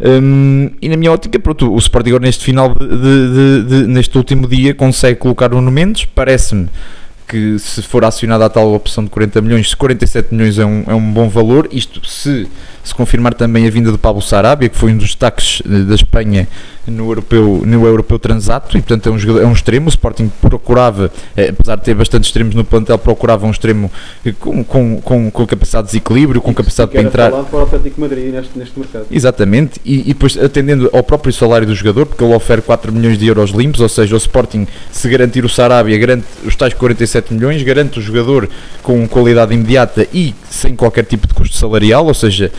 Um, 0.00 0.70
e 0.80 0.88
na 0.88 0.96
minha 0.96 1.12
ótica, 1.12 1.38
pronto, 1.38 1.72
o 1.72 1.78
Sporting 1.78 2.18
neste 2.20 2.44
final 2.44 2.74
de, 2.74 2.86
de, 2.86 3.62
de, 3.64 3.86
neste 3.86 4.16
último 4.16 4.46
dia 4.46 4.74
consegue 4.74 5.18
colocar 5.18 5.50
Mendes, 5.52 6.04
parece-me 6.04 6.68
que 7.32 7.58
se 7.58 7.80
for 7.80 8.04
acionada 8.04 8.44
a 8.44 8.48
tal 8.50 8.74
opção 8.74 9.02
de 9.04 9.08
40 9.08 9.40
milhões, 9.40 9.70
se 9.70 9.76
47 9.76 10.34
milhões 10.34 10.58
é 10.58 10.66
um, 10.66 10.84
é 10.86 10.94
um 10.94 11.12
bom 11.12 11.30
valor, 11.30 11.66
isto 11.72 12.06
se, 12.06 12.46
se 12.84 12.94
confirmar 12.94 13.32
também 13.32 13.66
a 13.66 13.70
vinda 13.70 13.90
do 13.90 13.98
Pablo 13.98 14.20
Sarabia, 14.20 14.68
que 14.68 14.76
foi 14.76 14.92
um 14.92 14.98
dos 14.98 15.06
destaques 15.06 15.62
da 15.64 15.94
Espanha 15.94 16.46
no 16.86 17.10
europeu, 17.10 17.62
no 17.64 17.86
europeu 17.86 18.18
transato, 18.18 18.76
e 18.76 18.80
portanto 18.80 19.08
é 19.08 19.12
um, 19.12 19.18
jogador, 19.18 19.42
é 19.42 19.46
um 19.46 19.52
extremo, 19.52 19.86
o 19.86 19.88
Sporting 19.88 20.30
procurava, 20.40 21.10
eh, 21.36 21.50
apesar 21.50 21.76
de 21.76 21.84
ter 21.84 21.94
bastante 21.94 22.24
extremos 22.24 22.54
no 22.54 22.64
plantel, 22.64 22.98
procurava 22.98 23.46
um 23.46 23.50
extremo 23.50 23.90
com, 24.38 24.64
com, 24.64 25.00
com, 25.00 25.30
com 25.30 25.46
capacidade 25.46 25.86
de 25.86 25.92
desequilíbrio, 25.92 26.40
com 26.40 26.52
capacidade 26.52 26.90
para 26.90 27.02
entrar... 27.02 27.30
para 27.30 27.58
o 27.58 27.62
Atlético 27.62 28.00
Madrid 28.00 28.32
neste, 28.32 28.58
neste 28.58 28.78
mercado. 28.78 29.06
Exatamente, 29.10 29.80
e, 29.84 30.00
e 30.00 30.14
depois 30.14 30.36
atendendo 30.36 30.90
ao 30.92 31.02
próprio 31.02 31.32
salário 31.32 31.66
do 31.66 31.74
jogador, 31.74 32.06
porque 32.06 32.22
ele 32.22 32.34
oferece 32.34 32.66
4 32.66 32.92
milhões 32.92 33.18
de 33.18 33.26
euros 33.26 33.50
limpos, 33.50 33.80
ou 33.80 33.88
seja, 33.88 34.14
o 34.14 34.18
Sporting, 34.18 34.66
se 34.90 35.08
garantir 35.08 35.44
o 35.44 35.48
Sarabia, 35.48 35.96
garante 35.98 36.26
os 36.44 36.56
tais 36.56 36.74
47 36.74 37.34
milhões, 37.34 37.62
garante 37.62 37.98
o 37.98 38.02
jogador 38.02 38.48
com 38.82 39.06
qualidade 39.06 39.54
imediata 39.54 40.06
e 40.12 40.34
sem 40.52 40.76
qualquer 40.76 41.04
tipo 41.04 41.26
de 41.26 41.34
custo 41.34 41.56
salarial, 41.56 42.06
ou 42.06 42.14
seja, 42.14 42.52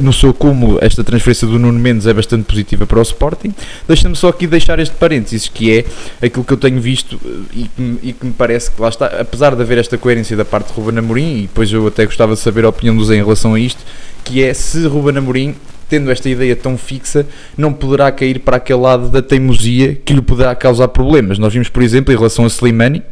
no 0.00 0.12
seu 0.12 0.32
cúmulo, 0.32 0.78
esta 0.80 1.02
transferência 1.02 1.46
do 1.46 1.58
Nuno 1.58 1.78
Mendes 1.78 2.06
é 2.06 2.12
bastante 2.12 2.44
positiva 2.44 2.86
para 2.86 2.98
o 2.98 3.02
Sporting. 3.02 3.52
Deixa-me 3.86 4.14
só 4.14 4.28
aqui 4.28 4.46
deixar 4.46 4.78
este 4.78 4.94
parênteses, 4.94 5.48
que 5.48 5.72
é 5.76 6.26
aquilo 6.26 6.44
que 6.44 6.52
eu 6.52 6.56
tenho 6.56 6.80
visto 6.80 7.20
e 7.52 7.68
que, 7.68 7.98
e 8.02 8.12
que 8.12 8.26
me 8.26 8.32
parece 8.32 8.70
que 8.70 8.80
lá 8.80 8.88
está, 8.88 9.06
apesar 9.06 9.54
de 9.54 9.62
haver 9.62 9.78
esta 9.78 9.98
coerência 9.98 10.36
da 10.36 10.44
parte 10.44 10.68
de 10.68 10.74
Ruben 10.74 10.98
Amorim, 10.98 11.38
e 11.38 11.42
depois 11.42 11.72
eu 11.72 11.86
até 11.86 12.06
gostava 12.06 12.34
de 12.34 12.40
saber 12.40 12.64
a 12.64 12.68
opinião 12.68 12.96
do 12.96 13.04
Zé 13.04 13.16
em 13.16 13.22
relação 13.22 13.54
a 13.54 13.60
isto, 13.60 13.82
que 14.22 14.42
é 14.42 14.54
se 14.54 14.86
Ruben 14.86 15.18
Amorim 15.18 15.54
tendo 15.88 16.10
esta 16.10 16.28
ideia 16.28 16.56
tão 16.56 16.78
fixa, 16.78 17.26
não 17.56 17.72
poderá 17.72 18.10
cair 18.10 18.40
para 18.40 18.56
aquele 18.56 18.80
lado 18.80 19.10
da 19.10 19.20
teimosia 19.20 19.94
que 19.94 20.14
lhe 20.14 20.22
poderá 20.22 20.54
causar 20.54 20.88
problemas. 20.88 21.38
Nós 21.38 21.52
vimos, 21.52 21.68
por 21.68 21.82
exemplo, 21.82 22.12
em 22.12 22.16
relação 22.16 22.44
a 22.44 22.48
Slimani, 22.48 23.02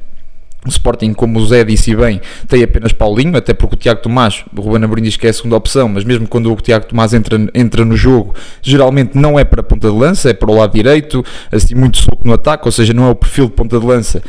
O 0.64 0.68
Sporting, 0.68 1.12
como 1.12 1.40
o 1.40 1.46
Zé 1.46 1.64
disse 1.64 1.94
bem, 1.96 2.20
tem 2.46 2.62
apenas 2.62 2.92
Paulinho, 2.92 3.36
até 3.36 3.52
porque 3.52 3.74
o 3.74 3.78
Tiago 3.78 4.00
Tomás, 4.00 4.44
o 4.56 4.60
Ruben 4.60 4.84
Amorim 4.84 5.02
diz 5.02 5.16
que 5.16 5.26
é 5.26 5.30
a 5.30 5.32
segunda 5.32 5.56
opção, 5.56 5.88
mas 5.88 6.04
mesmo 6.04 6.28
quando 6.28 6.52
o 6.52 6.56
Tiago 6.56 6.86
Tomás 6.86 7.12
entra, 7.12 7.36
entra 7.52 7.84
no 7.84 7.96
jogo, 7.96 8.32
geralmente 8.62 9.18
não 9.18 9.36
é 9.36 9.44
para 9.44 9.60
ponta 9.60 9.90
de 9.90 9.96
lança, 9.96 10.30
é 10.30 10.32
para 10.32 10.48
o 10.48 10.54
lado 10.54 10.72
direito, 10.72 11.24
assim 11.50 11.74
muito 11.74 11.98
solto 11.98 12.24
no 12.24 12.32
ataque, 12.32 12.66
ou 12.66 12.70
seja, 12.70 12.92
não 12.92 13.08
é 13.08 13.10
o 13.10 13.14
perfil 13.16 13.46
de 13.46 13.52
ponta 13.52 13.80
de 13.80 13.84
lança 13.84 14.22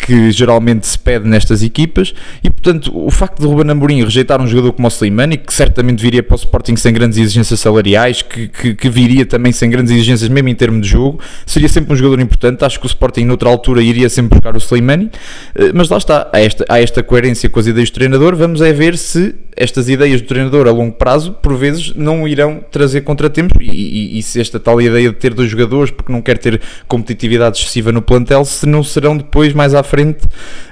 que 0.00 0.30
geralmente 0.30 0.86
se 0.86 0.98
pede 0.98 1.28
nestas 1.28 1.62
equipas, 1.62 2.14
e 2.42 2.50
portanto 2.50 2.90
o 2.94 3.10
facto 3.10 3.40
de 3.40 3.46
Ruben 3.46 3.70
Amorim 3.70 4.02
rejeitar 4.02 4.40
um 4.40 4.46
jogador 4.46 4.72
como 4.72 4.88
o 4.88 4.90
Slimani, 4.90 5.36
que 5.36 5.52
certamente 5.52 6.02
viria 6.02 6.22
para 6.22 6.34
o 6.34 6.38
Sporting 6.38 6.76
sem 6.76 6.92
grandes 6.92 7.18
exigências 7.18 7.60
salariais, 7.60 8.22
que, 8.22 8.48
que, 8.48 8.74
que 8.74 8.88
viria 8.88 9.26
também 9.26 9.52
sem 9.52 9.68
grandes 9.70 9.92
exigências 9.92 10.28
mesmo 10.28 10.48
em 10.48 10.54
termos 10.54 10.82
de 10.82 10.88
jogo, 10.88 11.20
seria 11.46 11.68
sempre 11.68 11.92
um 11.92 11.96
jogador 11.96 12.20
importante, 12.20 12.64
acho 12.64 12.78
que 12.80 12.86
o 12.86 12.88
Sporting 12.88 13.24
noutra 13.24 13.48
altura 13.48 13.82
iria 13.82 14.08
sempre 14.08 14.30
buscar 14.30 14.54
o 14.54 14.58
Slimani, 14.58 15.10
eh, 15.54 15.72
mas 15.74 15.88
lá 15.88 15.98
está, 15.98 16.28
há 16.32 16.40
esta, 16.40 16.64
há 16.68 16.80
esta 16.80 17.02
coerência 17.02 17.48
com 17.48 17.60
as 17.60 17.66
ideias 17.66 17.90
do 17.90 17.94
treinador, 17.94 18.36
vamos 18.36 18.60
é 18.60 18.72
ver 18.72 18.96
se 18.96 19.34
estas 19.56 19.90
ideias 19.90 20.22
do 20.22 20.26
treinador 20.26 20.66
a 20.66 20.70
longo 20.70 20.94
prazo, 20.94 21.32
por 21.32 21.54
vezes, 21.54 21.94
não 21.94 22.26
irão 22.26 22.64
trazer 22.70 23.02
contratempos. 23.02 23.58
E, 23.60 23.70
e, 23.70 24.18
e 24.18 24.22
se 24.22 24.40
esta 24.40 24.58
tal 24.58 24.80
ideia 24.80 25.10
de 25.10 25.16
ter 25.16 25.34
dois 25.34 25.50
jogadores 25.50 25.90
porque 25.90 26.10
não 26.10 26.22
quer 26.22 26.38
ter 26.38 26.60
competitividade 26.88 27.58
excessiva 27.58 27.92
no 27.92 28.00
plantel, 28.00 28.44
se 28.46 28.64
não 28.64 28.82
serão 28.82 29.16
depois 29.16 29.52
mais 29.52 29.74
à 29.74 29.82
frente 29.82 29.89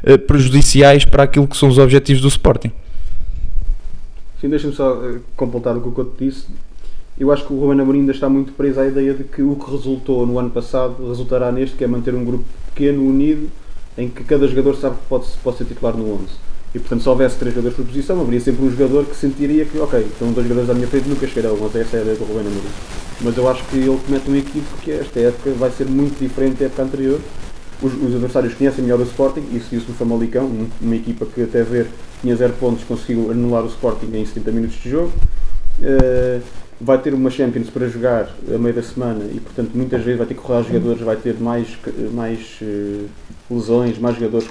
eh, 0.04 0.16
prejudiciais 0.16 1.04
para 1.04 1.22
aquilo 1.22 1.46
que 1.46 1.56
são 1.56 1.68
os 1.68 1.78
objetivos 1.78 2.22
do 2.22 2.28
Sporting. 2.28 2.72
Sim, 4.40 4.48
deixa-me 4.48 4.75
só 4.75 5.02
eh, 5.04 5.18
completar 5.37 5.76
o 5.76 5.80
que 5.80 5.88
o 5.88 5.92
Couto 5.92 6.14
disse. 6.18 6.46
Eu 7.18 7.32
acho 7.32 7.44
que 7.44 7.52
o 7.52 7.58
Ruben 7.58 7.80
Amorim 7.80 8.00
ainda 8.00 8.12
está 8.12 8.28
muito 8.28 8.52
preso 8.52 8.78
à 8.80 8.87
ideia 8.87 9.12
de 9.12 9.25
que 9.25 9.42
o 9.42 9.56
que 9.56 9.70
resultou 9.70 10.25
no 10.25 10.38
ano 10.38 10.50
passado 10.50 11.08
resultará 11.08 11.50
neste, 11.50 11.76
que 11.76 11.82
é 11.82 11.87
manter 11.88 12.14
um 12.14 12.25
grupo 12.25 12.44
pequeno, 12.66 13.04
unido, 13.04 13.50
em 13.96 14.08
que 14.08 14.22
cada 14.22 14.46
jogador 14.46 14.76
sabe 14.76 14.94
que 14.96 15.06
pode, 15.08 15.26
pode 15.42 15.58
ser 15.58 15.64
titular 15.64 15.96
no 15.96 16.14
11. 16.14 16.26
E 16.72 16.78
portanto, 16.78 17.02
se 17.02 17.08
houvesse 17.08 17.37
três 17.37 17.52
jogadores 17.52 17.76
por 17.76 17.87
posição, 17.87 18.20
haveria 18.20 18.40
sempre 18.40 18.64
um 18.64 18.70
jogador 18.70 19.04
que 19.06 19.16
sentiria 19.16 19.64
que, 19.64 19.78
ok, 19.78 19.98
estão 20.00 20.32
dois 20.32 20.46
jogadores 20.46 20.70
à 20.70 20.75
minha 20.75 20.87
frente, 20.87 21.08
nunca 21.08 21.26
chegarão, 21.26 21.56
mas 21.60 21.75
essa 21.75 21.96
é 21.96 22.00
a 22.00 22.02
ideia 22.02 22.16
do 22.16 22.25
Ruben 22.25 22.46
Amorim. 22.46 22.68
Mas 23.22 23.37
eu 23.37 23.48
acho 23.48 23.64
que 23.64 23.76
ele 23.76 23.98
comete 24.06 24.30
um 24.30 24.37
equívoco 24.37 24.76
que 24.82 24.92
esta 24.92 25.18
época 25.18 25.50
vai 25.58 25.70
ser 25.72 25.87
muito 25.87 26.20
diferente 26.20 26.58
da 26.58 26.66
época 26.66 26.82
anterior. 26.82 27.20
Os, 27.80 27.92
os 27.94 28.14
adversários 28.14 28.54
conhecem 28.54 28.82
melhor 28.82 28.99
o 29.00 29.04
Sporting, 29.04 29.44
isso 29.52 29.66
viu-se 29.70 29.87
no 29.88 29.94
Famalicão, 29.94 30.44
um- 30.47 30.68
uma 30.80 30.97
equipa 30.97 31.25
que 31.26 31.42
até 31.42 31.62
ver 31.62 31.87
tinha 32.20 32.35
zero 32.35 32.52
pontos, 32.54 32.82
conseguiu 32.85 33.30
anular 33.30 33.62
o 33.62 33.68
Sporting 33.68 34.11
em 34.14 34.26
70 34.26 34.50
minutos 34.50 34.76
de 34.82 34.90
jogo. 34.90 35.12
Uh, 35.80 36.42
vai 36.80 36.99
ter 37.00 37.12
uma 37.14 37.30
Champions 37.30 37.70
para 37.70 37.88
jogar 37.88 38.30
a 38.52 38.58
meio 38.58 38.75
da 38.75 38.82
semana 38.82 39.25
e 39.32 39.40
portanto 39.40 39.70
muitas 39.75 40.02
vezes 40.02 40.18
vai 40.18 40.26
ter 40.26 40.35
que 40.35 40.40
correr 40.40 40.58
aos 40.58 40.66
jogadores, 40.66 41.00
vai 41.02 41.16
ter 41.16 41.35
mais, 41.40 41.68
mais 42.12 42.58
uh, 42.62 43.06
lesões, 43.50 43.99
mais 43.99 44.16
jogadores 44.16 44.49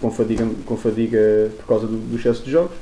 com 0.00 0.10
fadiga, 0.10 0.46
com 0.66 0.76
fadiga 0.76 1.50
por 1.58 1.66
causa 1.66 1.86
do, 1.86 1.96
do 1.96 2.16
excesso 2.16 2.42
de 2.44 2.50
jogos 2.50 2.72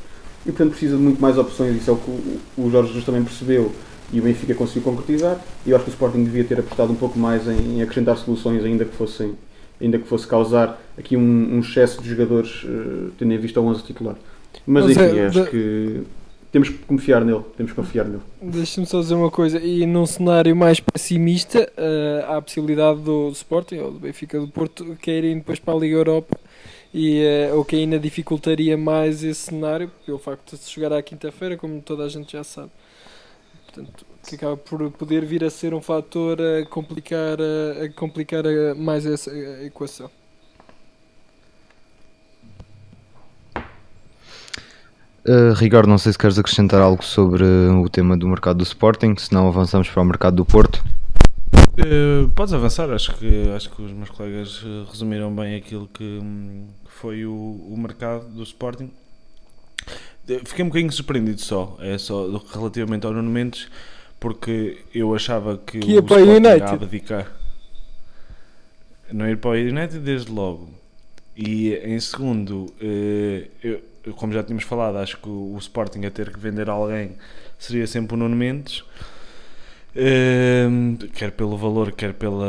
e 0.47 0.50
portanto 0.50 0.71
precisa 0.71 0.97
de 0.97 1.02
muito 1.02 1.21
mais 1.21 1.38
opções, 1.38 1.76
isso 1.76 1.90
é 1.90 1.93
o 1.93 1.97
que 1.97 2.11
o 2.57 2.71
Jorge 2.71 2.88
Jesus 2.88 3.05
também 3.05 3.23
percebeu 3.23 3.73
e 4.12 4.19
o 4.19 4.23
Benfica 4.23 4.55
conseguiu 4.55 4.83
concretizar 4.83 5.38
e 5.67 5.71
eu 5.71 5.76
acho 5.76 5.85
que 5.85 5.90
o 5.90 5.95
Sporting 5.95 6.25
devia 6.25 6.43
ter 6.45 6.59
apostado 6.59 6.93
um 6.93 6.97
pouco 6.97 7.19
mais 7.19 7.47
em, 7.47 7.76
em 7.78 7.83
acrescentar 7.83 8.17
soluções 8.17 8.64
ainda 8.64 8.85
que 8.85 8.97
fossem 8.97 9.35
ainda 9.81 9.99
que 9.99 10.07
fosse 10.07 10.27
causar 10.27 10.81
aqui 10.99 11.17
um, 11.17 11.57
um 11.57 11.61
excesso 11.61 12.03
de 12.03 12.09
jogadores 12.09 12.65
uh, 12.65 13.11
tendo 13.19 13.33
em 13.33 13.39
vista 13.39 13.61
o 13.61 13.67
11 13.67 13.83
titular 13.85 14.17
mas, 14.67 14.85
Mas 14.87 14.97
enfim, 14.97 15.19
é, 15.19 15.27
acho 15.27 15.45
de- 15.45 15.51
que 15.51 16.03
temos 16.51 16.69
que 16.71 16.79
confiar 16.79 17.25
nele 17.25 17.43
temos 17.57 17.73
que 17.73 17.77
confiar 17.77 18.05
nele 18.07 18.23
Deixa-me 18.43 18.87
só 18.87 19.01
dizer 19.01 19.15
uma 19.15 19.31
coisa, 19.31 19.59
e 19.59 19.85
num 19.87 20.07
cenário 20.07 20.57
mais 20.57 20.81
pessimista, 20.81 21.71
eh, 21.77 22.25
há 22.27 22.39
a 22.39 22.43
possibilidade 22.43 23.01
do 23.01 23.29
Sporting 23.31 23.77
ou 23.79 23.93
do 23.93 23.99
Benfica 23.99 24.41
do 24.41 24.49
Porto 24.49 24.97
caírem 25.03 25.37
depois 25.39 25.59
para 25.59 25.75
a 25.75 25.77
Liga 25.79 25.97
Europa, 25.97 26.37
e, 26.95 27.21
eh, 27.21 27.53
o 27.53 27.63
que 27.65 27.77
ainda 27.77 27.99
dificultaria 27.99 28.79
mais 28.79 29.23
esse 29.23 29.41
cenário, 29.41 29.91
pelo 30.07 30.19
facto 30.19 30.57
de 30.57 30.63
se 30.63 30.75
jogar 30.75 30.95
à 30.95 31.03
quinta-feira, 31.03 31.55
como 31.59 31.83
toda 31.83 32.05
a 32.05 32.09
gente 32.09 32.33
já 32.33 32.43
sabe. 32.43 32.71
Portanto, 33.67 34.07
que 34.29 34.37
acaba 34.37 34.57
por 34.57 34.91
poder 34.91 35.25
vir 35.25 35.43
a 35.45 35.51
ser 35.51 35.73
um 35.73 35.81
fator 35.81 36.39
a 36.41 36.67
complicar, 36.67 37.39
eh, 37.41 37.85
a 37.85 37.93
complicar 37.93 38.45
eh, 38.45 38.75
mais 38.75 39.07
essa 39.07 39.31
eh, 39.31 39.67
equação. 39.67 40.11
Uh, 45.27 45.53
Ricardo, 45.57 45.89
não 45.89 45.99
sei 45.99 46.13
se 46.13 46.19
queres 46.19 46.39
acrescentar 46.39 46.81
algo 46.81 47.05
sobre 47.05 47.45
uh, 47.45 47.83
o 47.83 47.89
tema 47.89 48.17
do 48.17 48.27
mercado 48.27 48.59
do 48.59 48.63
Sporting, 48.63 49.15
se 49.19 49.33
não 49.33 49.47
avançamos 49.49 49.89
para 49.89 50.03
o 50.03 50.05
mercado 50.05 50.37
do 50.37 50.45
Porto. 50.45 50.83
Eh, 51.81 52.27
podes 52.35 52.53
avançar, 52.53 52.91
acho 52.91 53.15
que, 53.17 53.49
acho 53.55 53.71
que 53.71 53.81
os 53.81 53.93
meus 53.93 54.11
colegas 54.11 54.65
eh, 54.65 54.85
resumiram 54.91 55.33
bem 55.33 55.55
aquilo 55.55 55.89
que, 55.95 56.19
que 56.85 56.91
foi 56.91 57.25
o, 57.25 57.33
o 57.33 57.77
mercado 57.79 58.27
do 58.31 58.43
Sporting. 58.43 58.91
Eh, 60.29 60.41
Fiquei 60.45 60.65
um 60.65 60.69
bocadinho 60.69 60.91
surpreendido 60.91 61.41
só, 61.41 61.77
é 61.79 61.97
só 61.97 62.27
relativamente 62.53 63.07
ao 63.07 63.13
Nuno 63.13 63.31
Mendes, 63.31 63.69
porque 64.21 64.79
eu 64.95 65.15
achava 65.15 65.59
que, 65.59 65.79
Que 65.79 65.93
ia 65.93 66.01
o 66.01 66.03
para 66.03 66.21
Sporting 66.21 66.47
United. 66.49 66.61
ia 66.71 66.73
abdicar. 66.73 67.33
Não 69.13 69.29
ir 69.29 69.39
para 69.39 69.51
o 69.51 69.55
United 69.55 69.99
desde 70.01 70.31
logo. 70.31 70.69
E 71.37 71.75
em 71.77 71.99
segundo, 72.01 72.67
eh, 72.81 73.47
eu- 73.63 73.81
como 74.15 74.33
já 74.33 74.43
tínhamos 74.43 74.65
falado, 74.65 74.99
acho 74.99 75.17
que 75.19 75.29
o, 75.29 75.57
Sporting 75.59 76.05
a 76.07 76.11
ter 76.11 76.33
que 76.33 76.39
vender 76.39 76.69
alguém 76.69 77.13
seria 77.59 77.87
sempre 77.87 78.15
o 78.15 78.19
Nuno 78.19 78.35
Mendes. 78.37 78.83
Ehm, 79.95 80.97
quer 81.15 81.33
pelo 81.33 81.57
valor, 81.57 81.93
quer 81.93 82.13
pela 82.15 82.47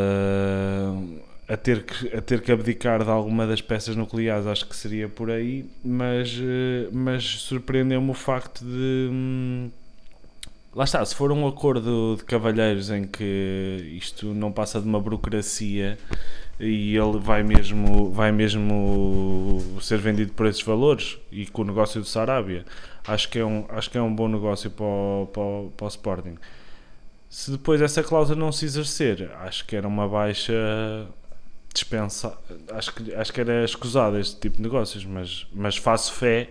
a 1.47 1.57
ter, 1.57 1.83
que, 1.83 2.15
a 2.15 2.21
ter 2.21 2.41
que 2.41 2.51
abdicar 2.51 3.03
de 3.03 3.09
alguma 3.09 3.47
das 3.47 3.59
peças 3.61 3.95
nucleares, 3.95 4.45
acho 4.45 4.67
que 4.67 4.75
seria 4.75 5.09
por 5.09 5.31
aí, 5.31 5.65
mas, 5.83 6.37
eh, 6.39 6.87
mas 6.91 7.23
surpreendeu-me 7.41 8.11
o 8.11 8.13
facto 8.13 8.63
de 8.63 9.09
hum, 9.11 9.69
lá 10.73 10.83
está, 10.83 11.03
se 11.03 11.15
for 11.15 11.31
um 11.31 11.47
acordo 11.47 12.15
de 12.17 12.23
cavalheiros 12.23 12.89
em 12.89 13.03
que 13.05 13.93
isto 13.97 14.27
não 14.33 14.51
passa 14.51 14.79
de 14.79 14.87
uma 14.87 14.99
burocracia 14.99 15.97
e 16.59 16.95
ele 16.95 17.19
vai 17.19 17.41
mesmo, 17.43 18.11
vai 18.11 18.31
mesmo 18.31 19.59
ser 19.81 19.97
vendido 19.97 20.33
por 20.33 20.45
esses 20.45 20.61
valores 20.61 21.17
e 21.31 21.45
com 21.47 21.61
o 21.61 21.65
negócio 21.65 22.01
do 22.01 22.07
Sarabia, 22.07 22.65
acho 23.07 23.29
que 23.29 23.39
é 23.39 23.45
um, 23.45 23.65
acho 23.69 23.89
que 23.89 23.97
é 23.97 24.01
um 24.01 24.13
bom 24.13 24.27
negócio 24.27 24.69
para 24.69 24.85
o, 24.85 25.29
para 25.31 25.71
para 25.77 25.85
o 25.85 25.87
Sporting. 25.87 26.35
Se 27.29 27.51
depois 27.51 27.81
essa 27.81 28.03
cláusula 28.03 28.39
não 28.39 28.51
se 28.51 28.65
exercer, 28.65 29.31
acho 29.41 29.65
que 29.65 29.75
era 29.75 29.87
uma 29.87 30.07
baixa 30.07 30.53
dispensa, 31.79 32.37
acho 32.71 32.93
que, 32.93 33.13
acho 33.13 33.33
que 33.33 33.41
era 33.41 33.63
escusado 33.63 34.17
este 34.17 34.39
tipo 34.39 34.57
de 34.57 34.63
negócios, 34.63 35.05
mas, 35.05 35.47
mas 35.53 35.77
faço 35.77 36.13
fé 36.13 36.49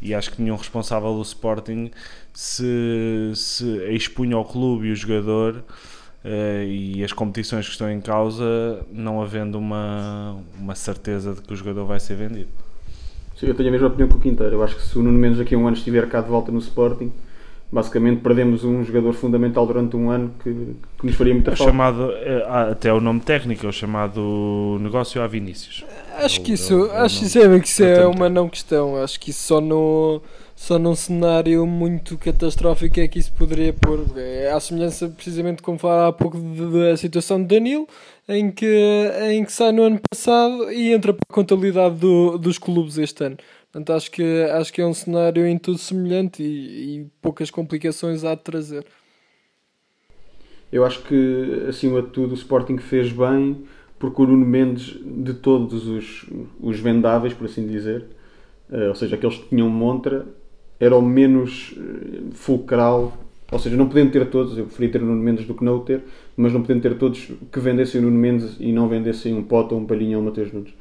e 0.00 0.14
acho 0.14 0.30
que 0.32 0.42
nenhum 0.42 0.56
responsável 0.56 1.14
do 1.14 1.22
Sporting 1.22 1.90
se, 2.32 3.32
se 3.34 3.64
expunha 3.94 4.36
ao 4.36 4.44
clube 4.44 4.88
e 4.88 4.92
o 4.92 4.96
jogador 4.96 5.62
eh, 6.24 6.66
e 6.68 7.04
as 7.04 7.12
competições 7.12 7.66
que 7.66 7.72
estão 7.72 7.90
em 7.90 8.00
causa, 8.00 8.84
não 8.90 9.20
havendo 9.20 9.58
uma, 9.58 10.38
uma 10.58 10.74
certeza 10.74 11.34
de 11.34 11.42
que 11.42 11.52
o 11.52 11.56
jogador 11.56 11.84
vai 11.84 12.00
ser 12.00 12.16
vendido. 12.16 12.48
Sim, 13.36 13.46
eu 13.46 13.54
tenho 13.54 13.68
a 13.68 13.72
mesma 13.72 13.88
opinião 13.88 14.08
que 14.08 14.14
o 14.14 14.20
Quinteiro. 14.20 14.56
Eu 14.56 14.62
acho 14.62 14.76
que 14.76 14.82
se 14.82 14.98
o 14.98 15.02
Nuno 15.02 15.18
Mendes 15.18 15.38
daqui 15.38 15.54
a 15.54 15.58
um 15.58 15.66
ano 15.66 15.76
estiver 15.76 16.08
cá 16.08 16.20
de 16.20 16.28
volta 16.28 16.52
no 16.52 16.58
Sporting, 16.58 17.12
basicamente 17.72 18.20
perdemos 18.20 18.62
um 18.64 18.84
jogador 18.84 19.14
fundamental 19.14 19.66
durante 19.66 19.96
um 19.96 20.10
ano 20.10 20.32
que, 20.44 20.50
que 20.98 21.06
nos 21.06 21.14
faria 21.16 21.32
muita 21.32 21.52
É 21.52 21.54
o 21.54 21.56
falta. 21.56 21.72
chamado, 21.72 22.12
eh, 22.12 22.44
até 22.70 22.92
o 22.92 23.00
nome 23.00 23.20
técnico, 23.20 23.64
é 23.64 23.68
o 23.68 23.72
chamado 23.72 24.78
negócio 24.80 25.22
a 25.22 25.26
Vinícius. 25.26 25.84
Acho 26.18 26.42
que 26.42 26.50
eu- 26.50 26.54
isso, 26.54 26.72
eu 26.74 26.92
acho 26.92 27.16
não- 27.16 27.22
sinceramente 27.22 27.62
que 27.62 27.68
isso 27.70 27.82
é 27.84 28.06
uma 28.06 28.28
não 28.28 28.48
questão. 28.48 28.96
Acho 29.02 29.18
que 29.18 29.30
isso 29.30 29.40
só 29.46 29.60
no 29.60 30.20
só 30.54 30.78
num 30.78 30.94
cenário 30.94 31.66
muito 31.66 32.16
catastrófico 32.16 33.00
é 33.00 33.08
que 33.08 33.18
isso 33.18 33.32
poderia 33.32 33.72
pôr. 33.72 34.04
É 34.16 34.52
à 34.52 34.60
semelhança, 34.60 35.08
precisamente 35.08 35.60
como 35.60 35.76
falava 35.76 36.06
há 36.08 36.12
pouco, 36.12 36.38
da 36.38 36.96
situação 36.96 37.40
de 37.42 37.48
Danilo, 37.48 37.88
em 38.28 38.48
que, 38.48 39.10
em 39.32 39.44
que 39.44 39.52
sai 39.52 39.72
no 39.72 39.82
ano 39.82 39.98
passado 40.08 40.70
e 40.70 40.92
entra 40.92 41.12
para 41.12 41.24
a 41.28 41.34
contabilidade 41.34 41.96
do- 41.96 42.38
dos 42.38 42.58
clubes 42.58 42.96
este 42.96 43.24
ano. 43.24 43.38
Portanto, 43.72 43.92
acho 43.94 44.10
que, 44.10 44.42
acho 44.52 44.70
que 44.70 44.82
é 44.82 44.86
um 44.86 44.92
cenário 44.92 45.46
em 45.46 45.56
tudo 45.56 45.78
semelhante 45.78 46.42
e, 46.42 46.98
e 46.98 47.06
poucas 47.22 47.50
complicações 47.50 48.22
há 48.22 48.34
de 48.34 48.42
trazer. 48.42 48.84
Eu 50.70 50.84
acho 50.84 51.02
que, 51.02 51.64
acima 51.66 52.02
de 52.02 52.08
tudo, 52.08 52.32
o 52.32 52.34
Sporting 52.34 52.76
fez 52.76 53.10
bem 53.10 53.64
porque 53.98 54.20
o 54.20 54.26
Nuno 54.26 54.44
Mendes, 54.44 54.98
de 55.04 55.32
todos 55.32 55.86
os, 55.86 56.26
os 56.60 56.80
vendáveis, 56.80 57.32
por 57.32 57.46
assim 57.46 57.66
dizer, 57.66 58.04
eh, 58.70 58.88
ou 58.88 58.94
seja, 58.94 59.14
aqueles 59.14 59.36
que 59.36 59.48
tinham 59.48 59.68
montra, 59.68 60.26
era 60.80 60.96
o 60.96 61.00
menos 61.00 61.74
eh, 61.76 62.22
fulcral. 62.32 63.16
Ou 63.50 63.58
seja, 63.58 63.76
não 63.76 63.86
podendo 63.86 64.10
ter 64.10 64.28
todos, 64.28 64.58
eu 64.58 64.64
preferia 64.64 64.92
ter 64.92 65.02
o 65.02 65.06
Nuno 65.06 65.22
Mendes 65.22 65.46
do 65.46 65.54
que 65.54 65.64
não 65.64 65.76
o 65.76 65.80
ter, 65.80 66.02
mas 66.36 66.52
não 66.52 66.62
podendo 66.62 66.82
ter 66.82 66.98
todos 66.98 67.30
que 67.52 67.60
vendessem 67.60 68.00
o 68.00 68.04
Nuno 68.04 68.18
Mendes 68.18 68.56
e 68.58 68.72
não 68.72 68.88
vendessem 68.88 69.34
um 69.34 69.42
Pote 69.44 69.72
um 69.72 69.86
Palhinha 69.86 70.16
ou 70.16 70.22
um 70.22 70.26
Mateus 70.26 70.52
Nunes. 70.52 70.74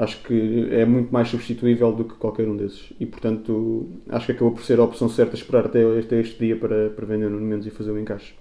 Acho 0.00 0.22
que 0.22 0.68
é 0.70 0.86
muito 0.86 1.12
mais 1.12 1.28
substituível 1.28 1.92
do 1.92 2.06
que 2.06 2.14
qualquer 2.14 2.48
um 2.48 2.56
desses. 2.56 2.90
E, 2.98 3.04
portanto, 3.04 4.00
acho 4.08 4.24
que 4.24 4.32
acabou 4.32 4.54
por 4.54 4.64
ser 4.64 4.80
a 4.80 4.84
opção 4.84 5.10
certa 5.10 5.34
esperar 5.34 5.66
até 5.66 5.82
este, 6.18 6.38
dia 6.38 6.56
para, 6.56 6.88
para 6.88 7.04
vender 7.04 7.26
o 7.26 7.30
Nuno 7.30 7.44
Mendes 7.44 7.66
e 7.66 7.70
fazer 7.70 7.90
o 7.90 7.98
encaixe. 7.98 8.32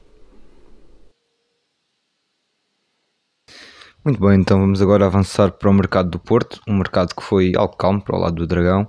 Muito 4.06 4.22
bem, 4.22 4.40
então 4.40 4.58
vamos 4.58 4.82
agora 4.82 5.06
avançar 5.06 5.52
para 5.52 5.70
o 5.70 5.74
mercado 5.74 6.10
do 6.10 6.18
Porto, 6.18 6.62
um 6.66 6.78
mercado 6.78 7.14
que 7.14 7.22
foi 7.22 7.52
algo 7.58 7.76
calmo 7.76 8.02
para 8.02 8.16
o 8.16 8.20
lado 8.22 8.36
do 8.36 8.48
Dragão, 8.48 8.88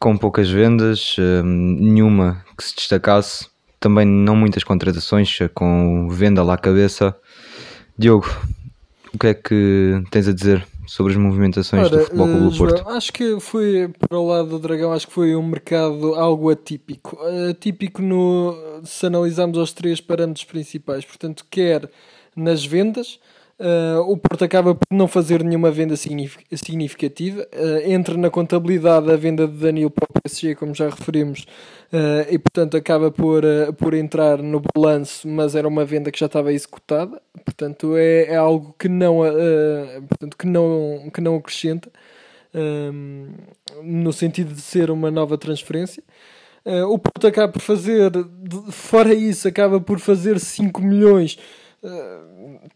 com 0.00 0.16
poucas 0.16 0.48
vendas, 0.48 1.16
hum, 1.18 1.76
nenhuma 1.78 2.42
que 2.56 2.64
se 2.64 2.74
destacasse, 2.74 3.48
também 3.78 4.06
não 4.06 4.34
muitas 4.34 4.64
contratações, 4.64 5.36
com 5.52 6.08
venda 6.08 6.42
lá 6.42 6.54
à 6.54 6.58
cabeça. 6.58 7.14
Diogo, 7.98 8.26
o 9.12 9.18
que 9.18 9.26
é 9.26 9.34
que 9.34 10.02
tens 10.10 10.26
a 10.26 10.32
dizer 10.32 10.66
sobre 10.94 11.12
as 11.14 11.18
movimentações 11.18 11.88
do 11.88 11.96
Ora, 11.96 12.04
Futebol 12.04 12.26
Clube 12.26 12.46
eh, 12.46 12.50
do 12.50 12.56
Porto? 12.58 12.78
João, 12.82 12.96
acho 12.96 13.12
que 13.12 13.40
foi 13.40 13.90
para 13.98 14.18
o 14.18 14.26
lado 14.26 14.48
do 14.50 14.58
Dragão, 14.58 14.92
acho 14.92 15.06
que 15.06 15.12
foi 15.14 15.34
um 15.34 15.42
mercado 15.42 16.14
algo 16.14 16.50
atípico. 16.50 17.18
Atípico 17.50 18.02
no, 18.02 18.54
se 18.84 19.06
analisarmos 19.06 19.56
os 19.56 19.72
três 19.72 20.00
parâmetros 20.02 20.44
principais, 20.44 21.02
portanto, 21.04 21.46
quer 21.50 21.88
nas 22.36 22.62
vendas, 22.64 23.18
eh, 23.58 23.96
o 24.06 24.16
Porto 24.18 24.44
acaba 24.44 24.74
por 24.74 24.84
não 24.90 25.08
fazer 25.08 25.42
nenhuma 25.42 25.70
venda 25.70 25.96
signifi- 25.96 26.44
significativa. 26.52 27.46
Eh, 27.52 27.92
entra 27.92 28.14
na 28.18 28.28
contabilidade 28.28 29.10
a 29.10 29.16
venda 29.16 29.46
de 29.48 29.56
Danilo 29.56 29.90
para 29.90 30.04
o 30.10 30.20
PSG, 30.22 30.54
como 30.56 30.74
já 30.74 30.90
referimos, 30.90 31.46
eh, 31.92 32.28
e 32.30 32.38
portanto 32.38 32.76
acaba 32.76 33.10
por, 33.10 33.44
eh, 33.44 33.70
por 33.72 33.94
entrar 33.94 34.38
no 34.42 34.60
balanço, 34.74 35.28
mas 35.28 35.54
era 35.54 35.68
uma 35.68 35.84
venda 35.84 36.10
que 36.10 36.18
já 36.18 36.26
estava 36.26 36.52
executada. 36.52 37.20
Portanto, 37.44 37.96
é, 37.96 38.24
é 38.32 38.36
algo 38.36 38.74
que 38.78 38.88
não, 38.88 39.24
eh, 39.26 40.00
portanto, 40.08 40.36
que 40.36 40.46
não, 40.46 41.10
que 41.12 41.20
não 41.20 41.36
acrescenta 41.36 41.90
ehm, 42.54 43.28
no 43.82 44.12
sentido 44.12 44.54
de 44.54 44.60
ser 44.62 44.90
uma 44.90 45.10
nova 45.10 45.36
transferência. 45.38 46.02
O 46.88 46.96
Porto 46.98 47.26
acaba 47.26 47.52
por 47.52 47.60
fazer, 47.60 48.08
de- 48.10 48.70
fora 48.72 49.12
isso, 49.12 49.48
acaba 49.48 49.80
por 49.80 49.98
fazer 49.98 50.38
5 50.38 50.80
milhões, 50.80 51.36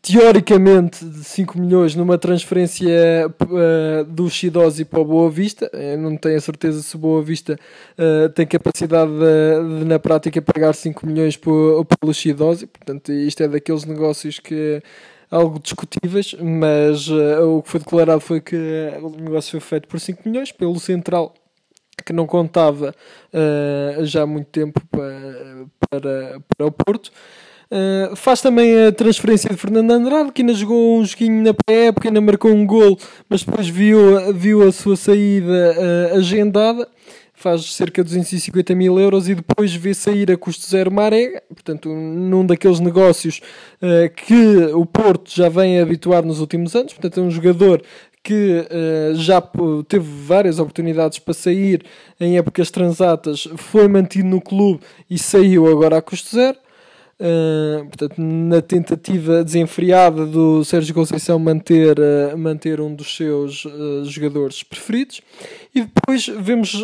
teoricamente, 0.03 1.05
de 1.05 1.23
5 1.23 1.59
milhões 1.59 1.95
numa 1.95 2.19
transferência 2.19 2.89
eh, 2.91 4.05
do 4.09 4.29
Shidosi 4.29 4.85
para 4.85 5.01
o 5.01 5.05
Boa 5.05 5.31
Vista. 5.31 5.71
Eu 5.73 5.99
não 5.99 6.17
tenho 6.17 6.37
a 6.37 6.41
certeza 6.41 6.83
se 6.83 6.97
o 6.97 6.99
Boa 6.99 7.23
Vista 7.23 7.59
eh, 7.97 8.29
tem 8.31 8.47
capacidade 8.47 9.11
de, 9.13 9.79
de, 9.79 9.85
na 9.85 9.99
prática, 9.99 10.43
pagar 10.43 10.75
5 10.75 11.07
milhões 11.07 11.37
por, 11.37 11.85
pelo 11.85 12.13
Shidosi. 12.13 12.67
Portanto, 12.67 13.13
isto 13.13 13.43
é 13.43 13.49
daqueles 13.49 13.85
negócios 13.85 14.41
que 14.41 14.83
algo 15.31 15.61
discutíveis, 15.61 16.35
mas 16.41 17.09
eh, 17.09 17.39
o 17.41 17.63
que 17.63 17.71
foi 17.71 17.81
declarado 17.81 18.21
foi 18.21 18.41
que 18.41 18.57
o 19.01 19.11
negócio 19.21 19.53
foi 19.53 19.61
feito 19.61 19.89
por 19.89 20.01
5 20.01 20.29
milhões 20.29 20.51
pelo 20.51 20.79
Central 20.81 21.33
que 22.05 22.13
não 22.13 22.27
contava 22.27 22.95
já 24.03 24.23
há 24.23 24.27
muito 24.27 24.49
tempo 24.49 24.81
para, 24.91 25.67
para, 25.89 26.41
para 26.57 26.67
o 26.67 26.71
Porto. 26.71 27.11
Eh, 27.71 28.13
faz 28.15 28.41
também 28.41 28.87
a 28.87 28.93
transferência 28.93 29.51
de 29.51 29.57
Fernando 29.57 29.91
Andrade, 29.91 30.33
que 30.33 30.43
ainda 30.43 30.55
jogou 30.55 30.99
um 30.99 31.05
joguinho 31.05 31.43
na 31.43 31.53
pré-época, 31.53 32.09
ainda 32.09 32.21
marcou 32.21 32.53
um 32.53 32.65
gol, 32.67 32.99
mas 33.29 33.43
depois 33.43 33.69
viu, 33.69 34.33
viu 34.33 34.63
a 34.67 34.71
sua 34.71 34.97
saída 34.97 35.75
eh, 35.77 36.13
agendada. 36.17 36.89
Faz 37.39 37.75
cerca 37.75 38.03
de 38.03 38.09
250 38.09 38.75
mil 38.75 38.99
euros 38.99 39.29
e 39.29 39.35
depois 39.35 39.75
vê 39.75 39.93
sair 39.93 40.33
a 40.33 40.39
custo 40.39 40.67
zero 40.67 40.91
Marega, 40.91 41.43
portanto, 41.53 41.91
num 41.91 42.47
daqueles 42.47 42.81
negócios 42.81 43.43
eh, 43.83 44.09
que 44.09 44.57
o 44.73 44.87
Porto 44.87 45.31
já 45.31 45.49
vem 45.51 45.79
habituar 45.79 46.25
nos 46.25 46.41
últimos 46.41 46.75
anos. 46.75 46.95
Portanto, 46.95 47.21
é 47.21 47.23
um 47.23 47.31
jogador 47.31 47.83
que 48.23 48.67
eh, 48.71 49.13
já 49.15 49.43
teve 49.87 50.05
várias 50.25 50.59
oportunidades 50.59 51.19
para 51.19 51.35
sair 51.35 51.85
em 52.19 52.39
épocas 52.39 52.71
transatas, 52.71 53.47
foi 53.57 53.87
mantido 53.87 54.29
no 54.29 54.41
clube 54.41 54.81
e 55.09 55.19
saiu 55.19 55.67
agora 55.69 55.99
a 55.99 56.03
custo 56.03 56.35
zero. 56.35 56.57
Uh, 57.19 57.87
portanto, 57.87 58.19
na 58.19 58.61
tentativa 58.61 59.43
desenfreada 59.43 60.27
do 60.27 60.63
Sérgio 60.63 60.95
Conceição 60.95 61.39
manter, 61.39 61.99
uh, 61.99 62.37
manter 62.37 62.79
um 62.79 62.95
dos 62.95 63.17
seus 63.17 63.65
uh, 63.65 64.05
jogadores 64.05 64.63
preferidos. 64.63 65.23
E 65.75 65.81
depois 65.81 66.27
vemos 66.27 66.75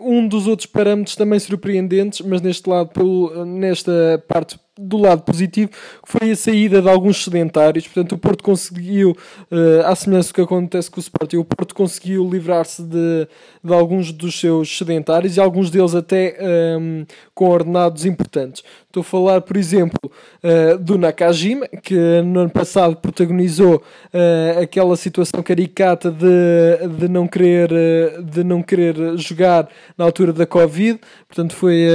um 0.00 0.26
dos 0.26 0.46
outros 0.46 0.66
parâmetros 0.66 1.16
também 1.16 1.38
surpreendentes, 1.38 2.20
mas 2.20 2.40
neste 2.40 2.68
lado, 2.68 2.90
pelo, 2.90 3.44
nesta 3.44 4.22
parte 4.28 4.58
do 4.82 4.98
lado 4.98 5.22
positivo, 5.22 5.70
que 5.70 5.78
foi 6.06 6.30
a 6.30 6.36
saída 6.36 6.82
de 6.82 6.88
alguns 6.88 7.24
sedentários. 7.24 7.86
Portanto, 7.86 8.12
o 8.12 8.18
Porto 8.18 8.42
conseguiu, 8.42 9.16
uh, 9.50 9.86
à 9.86 9.94
semelhança 9.94 10.28
do 10.28 10.34
que 10.34 10.40
acontece 10.40 10.90
com 10.90 10.98
o 10.98 11.00
Sporting, 11.00 11.36
o 11.36 11.44
Porto 11.44 11.74
conseguiu 11.74 12.28
livrar-se 12.28 12.82
de, 12.82 13.28
de 13.62 13.72
alguns 13.72 14.12
dos 14.12 14.38
seus 14.38 14.76
sedentários 14.76 15.36
e 15.36 15.40
alguns 15.40 15.70
deles 15.70 15.94
até 15.94 16.36
um, 16.78 17.04
com 17.34 17.48
ordenados 17.48 18.04
importantes. 18.04 18.62
Estou 18.92 19.00
a 19.00 19.04
falar, 19.04 19.40
por 19.40 19.56
exemplo, 19.56 19.98
uh, 20.04 20.76
do 20.76 20.98
Nakajima, 20.98 21.66
que 21.66 21.94
no 22.20 22.40
ano 22.40 22.50
passado 22.50 22.94
protagonizou 22.96 23.76
uh, 23.76 24.60
aquela 24.60 24.96
situação 24.96 25.42
caricata 25.42 26.10
de, 26.10 26.88
de, 26.98 27.08
não 27.08 27.26
querer, 27.26 27.70
uh, 27.72 28.22
de 28.22 28.44
não 28.44 28.62
querer 28.62 29.16
jogar 29.16 29.66
na 29.96 30.04
altura 30.04 30.30
da 30.34 30.44
Covid, 30.44 31.00
portanto 31.26 31.56
foi, 31.56 31.86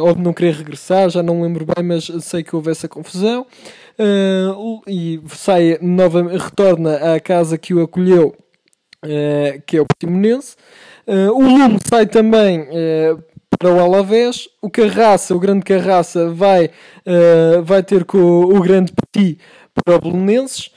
ou 0.00 0.12
de 0.12 0.20
não 0.20 0.32
querer 0.32 0.54
regressar, 0.54 1.08
já 1.08 1.22
não 1.22 1.40
lembro 1.40 1.64
bem, 1.64 1.84
mas 1.84 2.08
sei 2.20 2.42
que 2.42 2.54
houve 2.54 2.70
essa 2.70 2.88
confusão. 2.88 3.46
e 4.86 5.20
sai 5.28 5.78
nova, 5.80 6.22
retorna 6.36 7.14
à 7.14 7.20
casa 7.20 7.58
que 7.58 7.74
o 7.74 7.82
acolheu, 7.82 8.34
que 9.66 9.76
é 9.76 9.80
o 9.80 9.86
Portimonense. 9.86 10.56
o 11.06 11.42
Lume 11.42 11.78
sai 11.88 12.06
também 12.06 12.66
para 13.58 13.72
o 13.72 13.80
Alavés. 13.80 14.48
O 14.60 14.70
Carraça, 14.70 15.34
o 15.34 15.38
grande 15.38 15.64
Carraça, 15.64 16.30
vai, 16.30 16.66
uh, 16.66 17.62
vai 17.62 17.82
ter 17.82 18.04
com 18.04 18.18
o, 18.18 18.56
o 18.56 18.60
grande 18.60 18.92
Petit 18.92 19.38
para 19.74 19.96
o 19.96 20.00
Belenenses. 20.00 20.70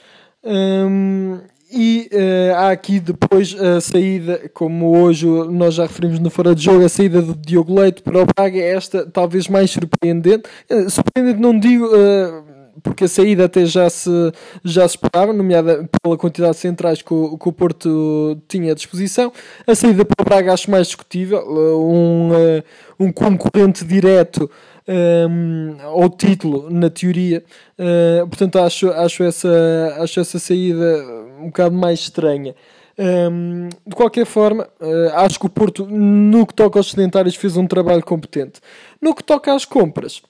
Um, 0.44 1.40
e 1.70 2.08
uh, 2.12 2.54
há 2.56 2.70
aqui 2.70 2.98
depois 2.98 3.54
a 3.60 3.80
saída, 3.80 4.50
como 4.54 4.98
hoje 4.98 5.26
nós 5.26 5.74
já 5.74 5.84
referimos 5.84 6.18
no 6.18 6.30
Fora 6.30 6.54
de 6.54 6.64
Jogo, 6.64 6.84
a 6.84 6.88
saída 6.88 7.20
do 7.20 7.34
Diogo 7.34 7.78
Leite 7.78 8.02
para 8.02 8.22
o 8.22 8.26
Braga, 8.26 8.58
é 8.58 8.74
esta 8.74 9.06
talvez 9.06 9.48
mais 9.48 9.70
surpreendente. 9.70 10.48
Uh, 10.70 10.88
surpreendente 10.88 11.40
não 11.40 11.58
digo 11.58 11.88
porque 12.82 13.04
a 13.04 13.08
saída 13.08 13.46
até 13.46 13.66
já 13.66 13.90
se, 13.90 14.10
já 14.64 14.86
se 14.86 14.96
esperava, 14.96 15.32
nomeada 15.32 15.88
pela 16.00 16.16
quantidade 16.16 16.52
de 16.52 16.58
centrais 16.58 17.02
que 17.02 17.12
o, 17.12 17.36
que 17.36 17.48
o 17.48 17.52
Porto 17.52 18.40
tinha 18.46 18.70
à 18.70 18.74
disposição. 18.74 19.32
A 19.66 19.74
saída 19.74 20.04
para 20.04 20.22
o 20.22 20.24
Braga 20.24 20.52
acho 20.52 20.70
mais 20.70 20.86
discutível, 20.86 21.44
um, 21.48 22.30
um 23.00 23.12
concorrente 23.12 23.84
direto 23.84 24.48
um, 24.88 25.76
ao 25.82 26.08
título, 26.08 26.70
na 26.70 26.88
teoria. 26.88 27.44
Uh, 27.78 28.26
portanto, 28.26 28.58
acho, 28.58 28.90
acho, 28.90 29.22
essa, 29.22 29.96
acho 29.98 30.20
essa 30.20 30.38
saída 30.38 31.04
um 31.38 31.46
bocado 31.46 31.74
mais 31.74 32.00
estranha. 32.00 32.54
Um, 32.98 33.68
de 33.86 33.94
qualquer 33.94 34.26
forma, 34.26 34.68
uh, 34.80 35.14
acho 35.14 35.38
que 35.38 35.46
o 35.46 35.48
Porto, 35.48 35.86
no 35.86 36.44
que 36.44 36.52
toca 36.52 36.78
aos 36.78 36.90
sedentários, 36.90 37.36
fez 37.36 37.56
um 37.56 37.66
trabalho 37.66 38.04
competente. 38.04 38.60
No 39.00 39.14
que 39.14 39.22
toca 39.22 39.54
às 39.54 39.64
compras, 39.64 40.20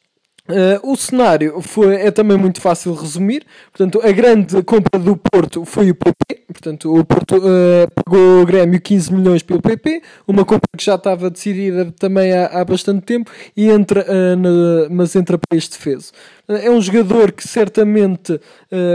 Uh, 0.49 0.93
o 0.93 0.97
cenário 0.97 1.61
foi, 1.61 1.97
é 1.97 2.11
também 2.11 2.39
muito 2.39 2.59
fácil 2.59 2.95
de 2.95 3.03
resumir. 3.03 3.45
Portanto, 3.71 4.01
a 4.03 4.11
grande 4.11 4.63
compra 4.63 4.99
do 4.99 5.15
Porto 5.15 5.65
foi 5.67 5.91
o 5.91 5.95
PP. 5.95 6.45
Portanto, 6.51 6.97
o 6.97 7.05
Porto 7.05 7.37
uh, 7.37 7.91
pagou 7.95 8.41
o 8.41 8.47
Grêmio 8.47 8.81
15 8.81 9.13
milhões 9.13 9.43
pelo 9.43 9.61
PP, 9.61 10.03
uma 10.27 10.47
compra 10.47 10.69
que 10.75 10.83
já 10.83 10.95
estava 10.95 11.29
decidida 11.29 11.93
também 11.99 12.33
há, 12.33 12.47
há 12.47 12.65
bastante 12.65 13.03
tempo, 13.03 13.31
e 13.55 13.69
entra, 13.69 14.07
uh, 14.09 14.37
na, 14.37 14.89
mas 14.91 15.15
entra 15.15 15.37
para 15.37 15.59
este 15.59 15.77
defeso. 15.77 16.13
É 16.49 16.71
um 16.71 16.81
jogador 16.81 17.31
que 17.31 17.47
certamente 17.47 18.41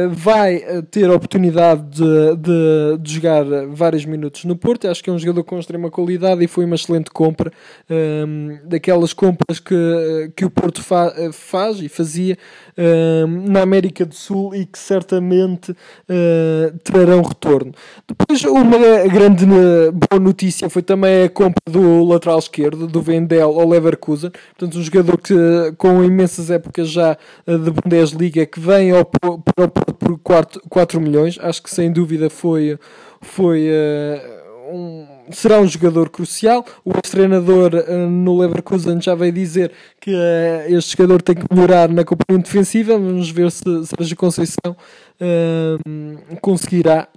vai 0.10 0.60
ter 0.90 1.08
a 1.08 1.14
oportunidade 1.14 1.84
de, 1.84 2.36
de, 2.36 2.98
de, 3.00 3.14
jogar 3.14 3.46
vários 3.68 4.06
minutos 4.06 4.44
no 4.46 4.56
Porto. 4.56 4.88
Acho 4.88 5.04
que 5.04 5.10
é 5.12 5.14
um 5.14 5.20
jogador 5.20 5.44
com 5.44 5.60
extrema 5.60 5.92
qualidade 5.92 6.44
e 6.44 6.48
foi 6.48 6.66
uma 6.66 6.74
excelente 6.74 7.12
compra. 7.12 7.52
Um, 7.88 8.58
daquelas 8.66 9.14
compras 9.14 9.60
que, 9.60 10.32
que 10.36 10.46
o 10.46 10.50
Porto 10.50 10.82
fa, 10.82 11.14
faz 11.44 11.80
e 11.80 11.90
fazia 11.90 12.38
um, 12.78 13.52
na 13.52 13.62
América 13.62 14.06
do 14.06 14.16
Sul 14.16 14.56
e 14.56 14.66
que 14.66 14.80
certamente 14.80 15.72
uh, 15.72 16.78
trarão 16.84 17.22
retorno. 17.22 17.72
Depois, 18.08 18.44
uma 18.44 18.78
grande 19.12 19.46
boa 19.46 20.20
notícia 20.20 20.70
foi 20.70 20.82
também 20.82 21.24
a 21.24 21.30
compra 21.30 21.62
do 21.70 22.04
lateral 22.04 22.40
esquerdo, 22.40 22.88
do 22.88 23.02
Vendel 23.02 23.60
ao 23.60 23.68
Leverkusen. 23.68 24.32
Portanto, 24.58 24.80
um 24.80 24.84
jogador 24.84 25.18
que, 25.18 25.36
com 25.78 26.04
imensas 26.04 26.50
épocas 26.50 26.90
já 26.90 27.18
de 27.46 27.72
Bundesliga 27.72 28.46
que 28.46 28.60
vem 28.60 28.92
ao, 28.92 29.06
para 29.06 29.30
o 29.32 29.40
Porto 29.70 29.94
por 29.94 30.20
4, 30.20 30.62
4 30.70 31.02
milhões. 31.02 31.38
Acho 31.42 31.62
que 31.62 31.70
sem 31.70 31.92
dúvida 31.92 32.30
foi. 32.30 32.78
foi 33.22 33.70
uh, 33.70 34.74
um, 34.74 35.13
será 35.32 35.60
um 35.60 35.68
jogador 35.68 36.10
crucial. 36.10 36.66
O 36.84 36.92
ex-treinador 36.92 37.74
uh, 37.74 38.10
no 38.10 38.38
Leverkusen 38.38 39.02
já 39.02 39.16
veio 39.16 39.32
dizer 39.32 39.72
que 40.00 40.12
uh, 40.12 40.76
este 40.76 40.98
jogador 40.98 41.22
tem 41.22 41.36
que 41.36 41.46
melhorar 41.52 41.90
na 41.90 42.04
componente 42.04 42.46
defensiva. 42.46 42.94
Vamos 42.94 43.30
ver 43.30 43.52
se 43.52 43.64
Sérgio 43.86 44.16
Conceição 44.18 44.76
uh, 45.22 46.38
conseguirá. 46.42 47.08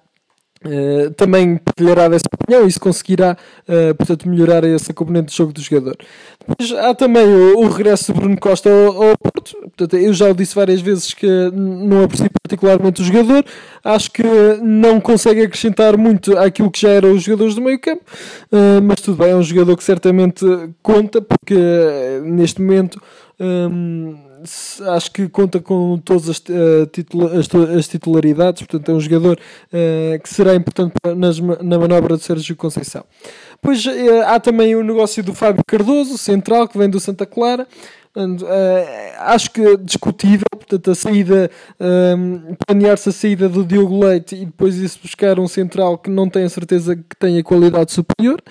Uh, 0.64 1.10
também 1.12 1.58
partilhará 1.58 2.08
dessa 2.08 2.24
opinião 2.32 2.66
e 2.66 2.72
se 2.72 2.80
conseguirá 2.80 3.36
uh, 3.68 3.94
portanto, 3.94 4.28
melhorar 4.28 4.64
essa 4.64 4.92
componente 4.92 5.30
de 5.30 5.36
jogo 5.36 5.52
do 5.52 5.60
jogador. 5.60 5.96
Depois 6.46 6.72
há 6.72 6.94
também 6.94 7.24
o, 7.24 7.58
o 7.58 7.68
regresso 7.68 8.12
de 8.12 8.18
Bruno 8.18 8.38
Costa 8.38 8.70
ao, 8.70 9.10
ao 9.10 9.18
Porto. 9.18 9.56
Portanto, 9.60 9.96
eu 9.96 10.12
já 10.14 10.30
o 10.30 10.34
disse 10.34 10.54
várias 10.54 10.80
vezes 10.80 11.12
que 11.12 11.26
não 11.52 12.04
aprecio 12.04 12.30
particularmente 12.42 13.02
o 13.02 13.04
jogador. 13.04 13.44
Acho 13.84 14.10
que 14.10 14.22
não 14.62 15.00
consegue 15.00 15.42
acrescentar 15.42 15.96
muito 15.96 16.36
àquilo 16.38 16.70
que 16.70 16.80
já 16.80 16.90
eram 16.90 17.12
os 17.12 17.22
jogadores 17.22 17.54
do 17.54 17.60
meio 17.60 17.78
campo. 17.78 18.02
Uh, 18.50 18.80
mas 18.82 19.00
tudo 19.00 19.18
bem, 19.18 19.32
é 19.32 19.36
um 19.36 19.42
jogador 19.42 19.76
que 19.76 19.84
certamente 19.84 20.44
conta, 20.82 21.20
porque 21.20 21.54
neste 22.24 22.60
momento. 22.62 23.00
Um, 23.38 24.25
acho 24.94 25.10
que 25.10 25.28
conta 25.28 25.60
com 25.60 25.98
todas 25.98 26.28
as, 26.28 26.42
titula 26.92 27.38
as, 27.38 27.48
as, 27.76 27.88
titularidades, 27.88 28.62
portanto 28.62 28.90
é 28.90 28.94
um 28.94 29.00
jogador 29.00 29.38
uh, 29.38 30.22
que 30.22 30.28
será 30.28 30.54
importante 30.54 30.94
nas, 31.16 31.38
na 31.38 31.78
manobra 31.78 32.16
de 32.16 32.22
Sérgio 32.22 32.56
Conceição. 32.56 33.04
Pois 33.60 33.84
uh, 33.86 33.90
há 34.26 34.38
também 34.40 34.74
o 34.74 34.82
negócio 34.82 35.22
do 35.22 35.34
Fábio 35.34 35.62
Cardoso, 35.66 36.16
central, 36.18 36.68
que 36.68 36.78
vem 36.78 36.88
do 36.88 37.00
Santa 37.00 37.26
Clara. 37.26 37.66
acho 39.18 39.50
que 39.50 39.76
discutível, 39.76 40.46
portanto, 40.50 40.90
a 40.90 40.94
saída, 40.94 41.50
planear-se 42.66 43.10
a 43.10 43.12
saída 43.12 43.46
do 43.46 43.62
Diogo 43.62 44.02
Leite 44.02 44.34
e 44.34 44.46
depois 44.46 44.76
isso 44.76 44.98
buscar 45.02 45.38
um 45.38 45.46
central 45.46 45.98
que 45.98 46.08
não 46.08 46.26
a 46.34 46.48
certeza 46.48 46.96
que 46.96 47.16
tenha 47.18 47.42
qualidade 47.42 47.92
superior. 47.92 48.42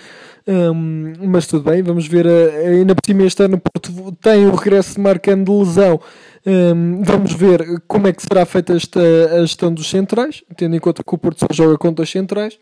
Um, 0.47 1.13
mas 1.27 1.47
tudo 1.47 1.69
bem, 1.69 1.81
vamos 1.81 2.07
ver. 2.07 2.25
Uh, 2.25 2.79
ainda 2.79 2.93
por 2.93 3.05
cima, 3.05 3.23
este 3.23 3.43
ano 3.43 3.57
Porto 3.57 4.11
tem 4.21 4.45
o 4.45 4.55
regresso 4.55 4.95
de 4.95 5.01
Marcano 5.01 5.43
de 5.43 5.51
lesão. 5.51 5.99
Um, 6.45 7.01
vamos 7.03 7.33
ver 7.33 7.81
como 7.87 8.07
é 8.07 8.13
que 8.13 8.21
será 8.21 8.45
feita 8.45 8.73
esta, 8.73 8.99
a 8.99 9.41
gestão 9.41 9.73
dos 9.73 9.89
centrais, 9.89 10.43
tendo 10.55 10.75
em 10.75 10.79
conta 10.79 11.03
que 11.03 11.15
o 11.15 11.17
Porto 11.17 11.39
só 11.39 11.47
joga 11.51 11.77
com 11.77 11.91
dois 11.91 12.09
centrais. 12.09 12.59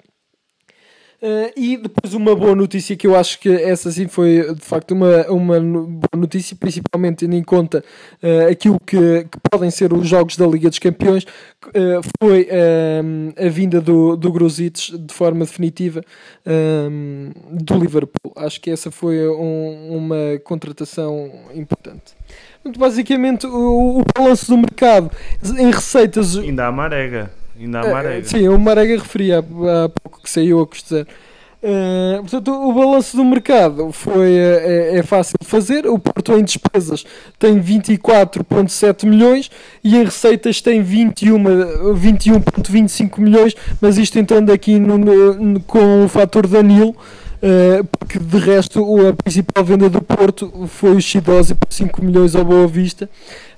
Uh, 1.24 1.54
e 1.56 1.78
depois 1.78 2.14
uma 2.14 2.36
boa 2.36 2.54
notícia 2.54 2.98
que 2.98 3.08
eu 3.08 3.16
acho 3.16 3.40
que 3.40 3.48
essa 3.48 3.90
sim 3.90 4.10
foi 4.10 4.54
de 4.54 4.62
facto 4.62 4.92
uma, 4.92 5.26
uma 5.32 5.58
boa 5.62 6.18
notícia, 6.18 6.54
principalmente 6.54 7.20
tendo 7.20 7.34
em 7.34 7.42
conta 7.42 7.82
uh, 8.22 8.52
aquilo 8.52 8.78
que, 8.86 9.24
que, 9.32 9.38
podem 9.50 9.72
ser 9.72 9.94
os 9.94 10.06
jogos 10.06 10.36
da 10.36 10.46
Liga 10.46 10.68
dos 10.68 10.80
Campeões, 10.80 11.24
uh, 11.24 12.02
foi 12.22 12.50
a 13.38 13.48
vinda 13.48 13.80
do, 13.80 14.18
do 14.18 14.34
Gruzic 14.34 14.98
de 14.98 15.14
forma 15.14 15.46
definitiva 15.46 16.04
do 17.52 17.78
Liverpool. 17.78 18.34
Acho 18.36 18.60
que 18.60 18.70
essa 18.70 18.92
foi 18.92 19.26
um, 19.26 19.96
uma 19.96 20.40
contratação 20.44 21.32
importante. 21.56 22.16
Muito 22.66 22.78
basicamente, 22.78 23.48
o, 23.48 24.00
o 24.00 24.04
balanço 24.14 24.48
do 24.48 24.58
mercado 24.58 25.10
em 25.58 25.72
receitas. 25.72 26.36
Ainda 26.36 26.68
há 26.68 26.72
marega. 26.72 27.43
Ainda 27.60 27.82
há 27.82 27.90
Marega. 27.90 28.26
Uh, 28.26 28.30
sim, 28.30 28.48
o 28.48 28.60
Marega 28.60 28.98
referia 28.98 29.40
há, 29.40 29.86
há 29.86 29.90
pouco 29.90 30.22
que 30.22 30.30
saiu 30.30 30.62
a 30.62 30.68
custar. 30.68 31.06
Uh, 31.64 32.20
portanto, 32.20 32.52
o 32.52 32.74
balanço 32.74 33.16
do 33.16 33.24
mercado 33.24 33.90
foi, 33.94 34.36
é, 34.36 34.98
é, 34.98 35.04
fácil 35.04 35.36
de 35.42 35.48
fazer. 35.48 35.88
O 35.88 35.98
Porto 35.98 36.34
em 36.34 36.44
despesas 36.44 37.06
tem 37.40 37.58
24,7 37.58 39.06
milhões 39.06 39.50
e 39.82 39.96
em 39.96 40.04
receitas 40.04 40.60
tem 40.60 40.84
21,25 40.84 42.70
21 42.70 43.10
milhões, 43.18 43.56
mas 43.80 43.98
isto 43.98 44.20
entrando 44.20 44.52
aqui 44.52 44.78
no, 44.78 44.98
no, 44.98 45.62
com 45.62 46.04
o 46.04 46.10
fator 46.10 46.48
Danilo. 46.48 46.94
Uh, 47.42 47.84
porque 48.00 48.20
de 48.20 48.38
resto 48.38 49.06
a 49.06 49.14
principal 49.14 49.66
venda 49.66 49.90
do 49.90 50.02
Porto 50.02 50.66
foi 50.68 50.96
o 50.96 51.02
Chidosi 51.02 51.54
por 51.54 51.74
5 51.74 52.02
milhões 52.02 52.38
ao 52.38 52.46
Boa 52.46 52.66
Vista, 52.68 53.10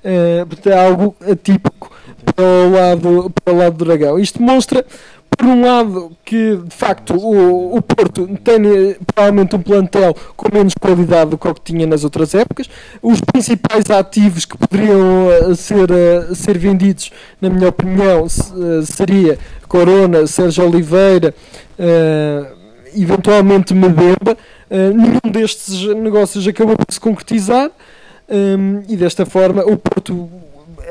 uh, 0.04 0.46
portanto 0.48 0.74
é 0.74 0.88
algo 0.88 1.16
atípico 1.22 1.95
para 2.34 2.44
o 2.44 2.72
lado, 2.72 3.32
para 3.44 3.54
o 3.54 3.58
lado 3.58 3.78
do 3.78 3.86
Dragão. 3.86 4.20
Isto 4.20 4.40
demonstra, 4.40 4.86
por 5.30 5.48
um 5.48 5.66
lado, 5.66 6.12
que 6.24 6.58
de 6.58 6.76
facto 6.76 7.16
o, 7.16 7.76
o 7.76 7.82
Porto 7.82 8.28
tem 8.44 8.96
provavelmente 9.06 9.56
um 9.56 9.62
plantel 9.62 10.16
com 10.36 10.48
menos 10.54 10.74
qualidade 10.80 11.32
do 11.32 11.38
que 11.38 11.48
o 11.48 11.54
que 11.54 11.62
tinha 11.62 11.86
nas 11.86 12.04
outras 12.04 12.34
épocas. 12.34 12.70
Os 13.02 13.20
principais 13.22 13.90
ativos 13.90 14.46
que 14.46 14.58
poderiam 14.58 15.28
uh, 15.28 15.56
ser, 15.56 15.90
uh, 15.92 16.34
ser 16.34 16.58
vendidos, 16.58 17.12
na 17.42 17.50
minha 17.50 17.70
opinião, 17.70 18.28
seria 18.86 19.38
Corona, 19.68 20.26
Sérgio 20.28 20.66
Oliveira 20.66 21.34
eventualmente 22.96 23.74
Medemba. 23.74 24.38
Nenhum 24.70 25.32
destes 25.32 25.86
negócios 25.96 26.48
acabou 26.48 26.78
por 26.78 26.92
se 26.94 27.00
concretizar 27.00 27.70
e 28.88 28.96
desta 28.96 29.26
forma 29.26 29.64
o 29.64 29.78
Porto 29.78 30.30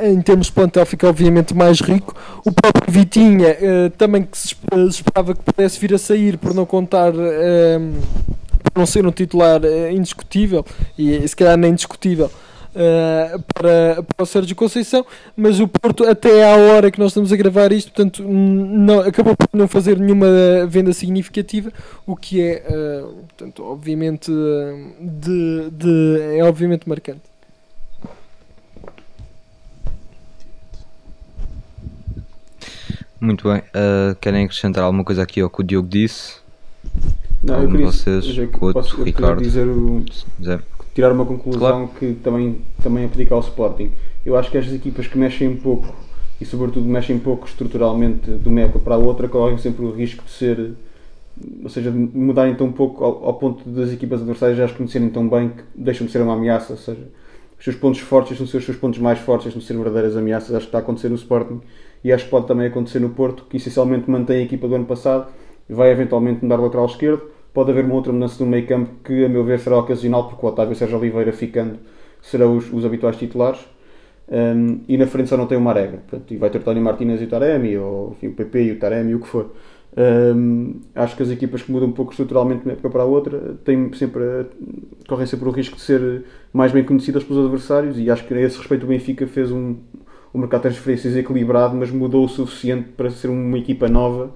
em 0.03 0.21
termos 0.23 0.47
de 0.47 0.53
plantel 0.53 0.85
fica 0.87 1.09
obviamente 1.09 1.55
mais 1.55 1.81
rico. 1.81 2.15
O 2.45 2.53
próprio 2.53 2.93
Vitinha 2.93 3.51
uh, 3.51 3.91
também 3.91 4.23
que 4.23 4.37
se 4.37 4.55
esperava 4.89 5.35
que 5.35 5.43
pudesse 5.43 5.79
vir 5.79 5.95
a 5.95 5.99
sair 5.99 6.37
por 6.39 6.55
não 6.55 6.67
contar 6.67 7.13
por 7.13 8.79
não 8.79 8.87
ser 8.87 9.07
um 9.07 9.13
titular 9.13 9.61
indiscutível 9.93 10.65
e 10.99 11.27
se 11.29 11.37
calhar 11.37 11.57
nem 11.57 11.71
indiscutível 11.73 12.31
uh, 12.75 13.43
para, 13.55 14.03
para 14.03 14.23
o 14.23 14.27
Sérgio 14.27 14.55
Conceição, 14.55 15.07
mas 15.37 15.61
o 15.61 15.69
Porto, 15.69 16.05
até 16.05 16.45
à 16.45 16.57
hora 16.57 16.91
que 16.91 16.99
nós 16.99 17.11
estamos 17.11 17.33
a 17.33 17.37
gravar 17.37 17.73
isto, 17.73 17.93
portanto, 17.93 18.23
não, 18.23 19.01
acabou 19.01 19.37
por 19.37 19.49
não 19.53 19.69
fazer 19.69 19.99
nenhuma 19.99 20.27
venda 20.69 20.93
significativa, 20.93 21.73
o 22.07 22.17
que 22.17 22.41
é, 22.41 22.65
uh, 22.69 23.15
portanto, 23.29 23.65
obviamente, 23.65 24.31
de, 25.01 25.71
de, 25.71 26.39
é 26.39 26.45
obviamente 26.45 26.89
marcante. 26.89 27.34
Muito 33.21 33.49
bem. 33.49 33.61
Uh, 33.61 34.15
querem 34.21 34.45
acrescentar 34.45 34.85
alguma 34.85 35.05
coisa 35.05 35.23
aqui 35.23 35.41
ao 35.41 35.51
que 35.51 35.61
o 35.61 35.65
Diogo 35.65 35.89
disse? 35.89 36.37
Não, 37.43 37.63
eu 37.63 37.71
queria, 37.71 37.87
vocês, 37.87 38.39
eu, 38.39 38.49
posso, 38.73 39.01
eu 39.01 39.05
Ricardo, 39.05 39.43
dizer 39.43 39.67
o, 39.67 40.05
tirar 40.95 41.13
uma 41.13 41.27
conclusão 41.27 41.89
claro. 41.89 41.91
que 41.99 42.15
também, 42.23 42.61
também 42.83 43.05
aplica 43.05 43.35
ao 43.35 43.41
Sporting. 43.41 43.93
Eu 44.25 44.37
acho 44.37 44.51
que 44.51 44.57
estas 44.57 44.73
equipas 44.73 45.07
que 45.07 45.19
mexem 45.19 45.49
um 45.49 45.57
pouco 45.57 45.95
e 46.41 46.45
sobretudo 46.45 46.87
mexem 46.87 47.19
pouco 47.19 47.47
estruturalmente 47.47 48.31
de 48.31 48.49
uma 48.49 48.61
época 48.61 48.79
para 48.79 48.95
a 48.95 48.99
outra 48.99 49.29
correm 49.29 49.59
sempre 49.59 49.85
o 49.85 49.91
risco 49.91 50.25
de 50.25 50.31
ser 50.31 50.75
ou 51.63 51.69
seja, 51.69 51.91
de 51.91 51.99
mudarem 51.99 52.55
tão 52.55 52.71
pouco 52.71 53.03
ao, 53.03 53.25
ao, 53.25 53.35
ponto 53.35 53.69
das 53.69 53.91
equipas 53.93 54.21
adversárias 54.21 54.57
já 54.57 54.67
as 54.67 54.73
conhecerem 54.73 55.11
tão 55.11 55.29
bem 55.29 55.49
que 55.49 55.63
deixam 55.75 56.07
de 56.07 56.13
ser 56.13 56.23
uma 56.23 56.35
ameaça, 56.35 56.75
ou 56.75 56.79
seja, 56.79 57.09
os 57.59 57.65
seus 57.65 57.75
pontos 57.77 58.01
fortes 58.01 58.39
não 58.39 58.47
ser 58.47 58.59
os 58.59 58.65
seus 58.65 58.77
pontos 58.77 59.01
mais 59.01 59.19
fortes, 59.19 59.53
não 59.53 59.61
ser 59.61 59.75
verdadeiras 59.75 60.17
ameaças, 60.17 60.55
acho 60.55 60.67
que 60.67 60.69
está 60.69 60.79
a 60.79 60.81
acontecer 60.81 61.09
no 61.09 61.17
Sporting 61.17 61.61
e 62.05 62.13
acho 62.13 62.27
que 62.27 62.31
pode 62.31 62.47
também 62.47 62.67
acontecer 62.67 63.01
no 63.01 63.11
Porto, 63.11 63.47
que 63.49 63.57
essencialmente 63.57 64.11
mantém 64.11 64.37
a 64.37 64.43
equipa 64.43 64.69
do 64.69 64.75
ano 64.75 64.85
passado 64.85 65.33
e 65.69 65.73
vai 65.73 65.91
eventualmente 65.91 66.45
mudar 66.45 66.61
o 66.61 66.65
lateral 66.65 66.85
esquerdo, 66.85 67.23
pode 67.53 67.71
haver 67.71 67.85
uma 67.85 67.95
outra 67.95 68.13
mudança 68.13 68.45
no 68.45 68.51
meio 68.51 68.67
campo 68.67 68.91
que, 69.03 69.25
a 69.25 69.29
meu 69.29 69.43
ver, 69.43 69.59
será 69.59 69.79
ocasional, 69.79 70.29
porque 70.29 70.45
o 70.45 70.49
Otávio 70.49 70.77
Sérgio 70.77 70.99
Oliveira 70.99 71.33
ficando 71.33 71.79
serão 72.21 72.57
os, 72.57 72.71
os 72.71 72.85
habituais 72.85 73.17
titulares. 73.17 73.61
Um, 74.27 74.81
e 74.89 74.97
na 74.97 75.07
frente 75.07 75.29
só 75.29 75.37
não 75.37 75.47
tem 75.47 75.57
o 75.57 75.61
Marega. 75.61 75.99
Portanto, 76.09 76.33
e 76.33 76.37
vai 76.37 76.51
ter 76.51 76.59
o 76.59 76.63
Tony 76.63 76.81
Martinez 76.81 77.21
e 77.21 77.25
o 77.25 77.29
Taremi, 77.29 77.77
ou 77.77 78.13
enfim, 78.13 78.29
o 78.29 78.33
PP 78.33 78.63
e 78.63 78.73
o 78.73 78.79
Taremi, 78.79 79.15
o 79.15 79.21
que 79.21 79.27
for. 79.27 79.51
Um, 79.97 80.81
acho 80.95 81.17
que 81.17 81.23
as 81.23 81.31
equipas 81.31 81.63
que 81.63 81.71
mudam 81.71 81.89
um 81.89 81.93
pouco 81.93 82.11
estruturalmente 82.11 82.63
de 82.63 82.67
uma 82.67 82.73
época 82.73 82.91
para 82.91 83.03
a 83.03 83.07
outra 83.07 83.57
têm 83.65 83.93
sempre, 83.93 84.23
correm 85.09 85.27
sempre 85.27 85.49
o 85.49 85.53
risco 85.53 85.77
de 85.77 85.83
ser 85.83 86.25
mais 86.53 86.73
bem 86.73 86.83
conhecidas 86.83 87.23
pelos 87.23 87.45
adversários 87.45 87.97
e 87.97 88.11
acho 88.11 88.27
que 88.27 88.35
a 88.35 88.41
esse 88.41 88.59
respeito 88.59 88.85
o 88.85 88.89
Benfica 88.89 89.25
fez 89.27 89.53
um, 89.53 89.77
um 90.35 90.41
mercado 90.41 90.63
de 90.63 90.69
transferências 90.69 91.17
equilibrado, 91.17 91.77
mas 91.77 91.91
mudou 91.91 92.25
o 92.25 92.29
suficiente 92.29 92.89
para 92.97 93.11
ser 93.11 93.29
uma 93.29 93.59
equipa 93.59 93.89
nova 93.89 94.35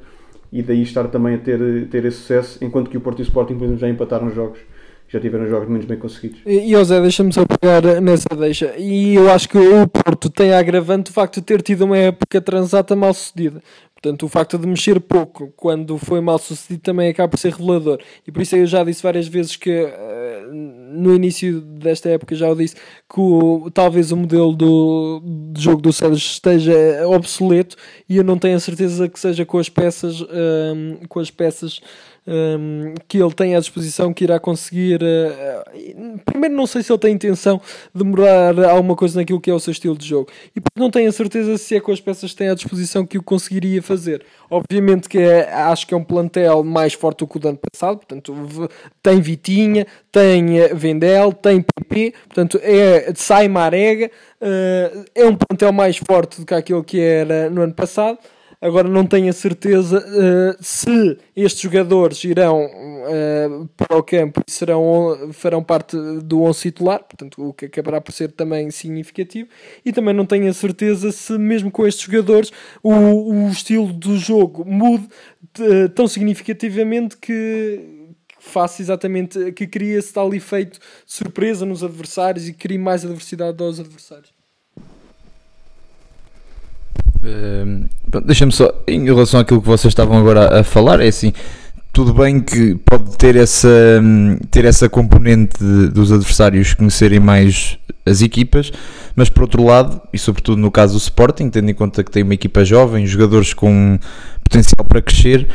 e 0.53 0.63
daí 0.63 0.83
estar 0.83 1.09
também 1.09 1.35
a 1.35 1.39
ter, 1.39 1.89
ter 1.89 2.05
esse 2.05 2.19
sucesso, 2.19 2.65
enquanto 2.65 2.89
que 2.89 2.97
o 2.97 3.01
Porto 3.01 3.19
e 3.19 3.23
o 3.23 3.25
Sporting 3.25 3.55
por 3.55 3.65
exemplo, 3.65 3.81
já 3.81 3.89
empataram 3.89 4.31
jogos 4.31 4.61
já 5.09 5.19
tiveram 5.19 5.49
jogos 5.49 5.69
menos 5.69 5.87
bem 5.87 5.99
conseguidos. 5.99 6.41
E, 6.45 6.71
José, 6.71 7.01
deixa-me 7.01 7.33
só 7.33 7.43
pegar 7.47 7.83
nessa 8.01 8.29
deixa. 8.37 8.75
E 8.77 9.15
eu 9.15 9.31
acho 9.31 9.49
que 9.49 9.57
o 9.57 9.89
Porto 9.89 10.29
tem 10.29 10.53
agravante 10.53 11.11
o 11.11 11.15
facto 11.15 11.37
de 11.37 11.43
ter 11.43 11.63
tido 11.63 11.87
uma 11.87 11.97
época 11.97 12.41
transata 12.41 12.95
mal 12.95 13.15
sucedida. 13.15 13.63
Portanto, 13.95 14.27
o 14.27 14.29
facto 14.29 14.59
de 14.59 14.67
mexer 14.67 15.01
pouco 15.01 15.53
quando 15.57 15.99
foi 15.99 16.21
mal 16.21 16.39
sucedido 16.39 16.83
também 16.83 17.09
acaba 17.09 17.29
por 17.29 17.39
ser 17.39 17.53
revelador. 17.53 17.99
E 18.27 18.31
por 18.31 18.43
isso 18.43 18.55
eu 18.55 18.67
já 18.67 18.85
disse 18.85 19.03
várias 19.03 19.27
vezes 19.27 19.57
que 19.57 19.71
uh, 19.71 20.53
no 20.89 21.15
início 21.15 21.61
desta 21.61 22.09
época 22.09 22.35
já 22.35 22.51
o 22.51 22.55
disse 22.55 22.75
que 22.75 23.21
o, 23.21 23.71
talvez 23.73 24.11
o 24.11 24.17
modelo 24.17 24.53
do, 24.53 25.21
do 25.23 25.61
jogo 25.61 25.83
do 25.83 25.93
Sérgio 25.93 26.17
esteja 26.17 26.75
obsoleto 27.07 27.77
e 28.09 28.17
eu 28.17 28.25
não 28.25 28.39
tenho 28.39 28.57
a 28.57 28.61
certeza 28.61 29.09
que 29.09 29.21
seja 29.21 29.45
com 29.45 29.59
as 29.59 29.69
peças, 29.69 30.21
uh, 30.21 31.07
com 31.09 31.21
as 31.21 31.31
peças 31.31 31.81
um, 32.29 32.95
que 33.09 33.19
ele 33.19 33.33
tem 33.33 33.57
à 33.57 33.61
disposição 33.61 34.13
que 34.13 34.25
irá 34.25 34.39
conseguir. 34.39 35.01
Uh, 35.03 36.19
primeiro, 36.25 36.55
não 36.55 36.67
sei 36.67 36.83
se 36.83 36.93
ele 36.93 36.99
tem 36.99 37.15
intenção 37.15 37.61
de 37.95 38.05
mudar 38.05 38.59
alguma 38.67 38.95
coisa 38.95 39.19
naquilo 39.19 39.41
que 39.41 39.51
é 39.51 39.55
o 39.55 39.59
seu 39.59 39.73
estilo 39.73 39.97
de 39.97 40.07
jogo, 40.07 40.29
e 40.55 40.61
não 40.77 40.91
tenho 40.91 41.09
a 41.09 41.13
certeza 41.13 41.57
se 41.57 41.77
é 41.77 41.81
com 41.81 41.91
as 41.91 42.01
peças 42.01 42.33
que 42.33 42.37
tem 42.37 42.51
à 42.51 42.55
disposição 42.55 43.07
que 43.07 43.17
o 43.17 43.23
conseguiria 43.23 43.83
fazer. 43.83 44.25
Obviamente 44.51 45.09
que 45.09 45.19
é, 45.19 45.53
acho 45.53 45.87
que 45.87 45.95
é 45.95 45.97
um 45.97 46.05
plantel 46.05 46.63
mais 46.63 46.93
forte 46.93 47.19
do 47.21 47.27
que 47.27 47.37
o 47.37 47.41
do 47.41 47.49
ano 47.49 47.59
passado, 47.59 47.99
portanto, 47.99 48.69
tem 49.03 49.21
Vitinha, 49.21 49.87
tem 50.13 50.59
eh, 50.59 50.75
Vendel, 50.75 51.33
tem 51.33 51.63
PP, 51.63 52.15
portanto, 52.27 52.61
é, 52.63 53.13
sai 53.15 53.49
Marega, 53.49 54.11
uh, 54.41 55.05
é 55.15 55.27
um 55.27 55.37
plantel 55.37 55.73
mais 55.73 55.97
forte 55.97 56.41
do 56.41 56.47
que 56.47 56.55
aquilo 56.55 56.85
que 56.85 57.01
era 57.01 57.49
no 57.51 57.63
ano 57.63 57.75
passado. 57.75 58.19
Agora 58.61 58.89
não 58.89 59.07
tenho 59.07 59.31
a 59.31 59.33
certeza 59.33 59.99
uh, 59.99 60.57
se 60.61 61.17
estes 61.37 61.61
jogadores 61.61 62.25
irão 62.25 62.67
uh, 62.67 63.69
para 63.77 63.97
o 63.97 64.03
campo 64.03 64.43
e 64.45 64.51
serão, 64.51 65.31
farão 65.33 65.63
parte 65.63 65.97
do 66.25 66.43
11 66.43 66.63
titular, 66.63 66.99
portanto, 67.05 67.41
o 67.41 67.53
que 67.53 67.67
acabará 67.67 68.01
por 68.01 68.11
ser 68.11 68.33
também 68.33 68.69
significativo. 68.73 69.49
E 69.85 69.93
também 69.93 70.13
não 70.13 70.27
tenho 70.27 70.49
a 70.51 70.53
certeza 70.53 71.13
se, 71.13 71.39
mesmo 71.39 71.71
com 71.71 71.87
estes 71.87 72.05
jogadores, 72.05 72.51
o, 72.83 72.93
o 72.93 73.49
estilo 73.49 73.93
do 73.93 74.17
jogo 74.17 74.65
mude 74.65 75.09
uh, 75.61 75.89
tão 75.91 76.09
significativamente 76.09 77.17
que 77.17 78.09
faça 78.41 78.83
exatamente 78.83 79.53
que 79.53 79.69
crie 79.69 79.93
esse 79.93 80.13
tal 80.13 80.35
efeito 80.35 80.81
surpresa 81.07 81.65
nos 81.65 81.85
adversários 81.85 82.49
e 82.49 82.53
crie 82.53 82.79
mais 82.79 83.05
adversidade 83.05 83.63
aos 83.63 83.79
adversários. 83.79 84.38
Uh, 87.23 87.89
Deixa-me 88.25 88.53
só, 88.53 88.73
em 88.87 89.05
relação 89.05 89.41
àquilo 89.41 89.61
que 89.61 89.67
vocês 89.67 89.91
estavam 89.91 90.17
agora 90.17 90.61
a 90.61 90.65
falar, 90.65 91.01
é 91.01 91.09
assim, 91.09 91.33
tudo 91.99 92.15
bem 92.15 92.39
que 92.39 92.77
pode 92.89 93.19
ter 93.19 93.35
essa, 93.35 93.69
ter 94.53 94.65
essa 94.65 94.89
componente 94.89 95.59
de, 95.59 95.89
dos 95.89 96.13
adversários 96.13 96.73
conhecerem 96.73 97.19
mais 97.19 97.77
as 98.07 98.23
equipas, 98.23 98.71
mas 99.17 99.29
por 99.29 99.43
outro 99.43 99.65
lado, 99.65 100.01
e 100.13 100.17
sobretudo 100.17 100.61
no 100.61 100.71
caso 100.71 100.93
do 100.93 101.01
Sporting, 101.01 101.51
tendo 101.51 101.69
em 101.69 101.75
conta 101.75 102.05
que 102.05 102.11
tem 102.13 102.23
uma 102.23 102.35
equipa 102.35 102.65
jovem, 102.65 103.05
jogadores 103.05 103.53
com 103.53 103.99
potencial 104.45 104.85
para 104.87 105.03
crescer, 105.03 105.49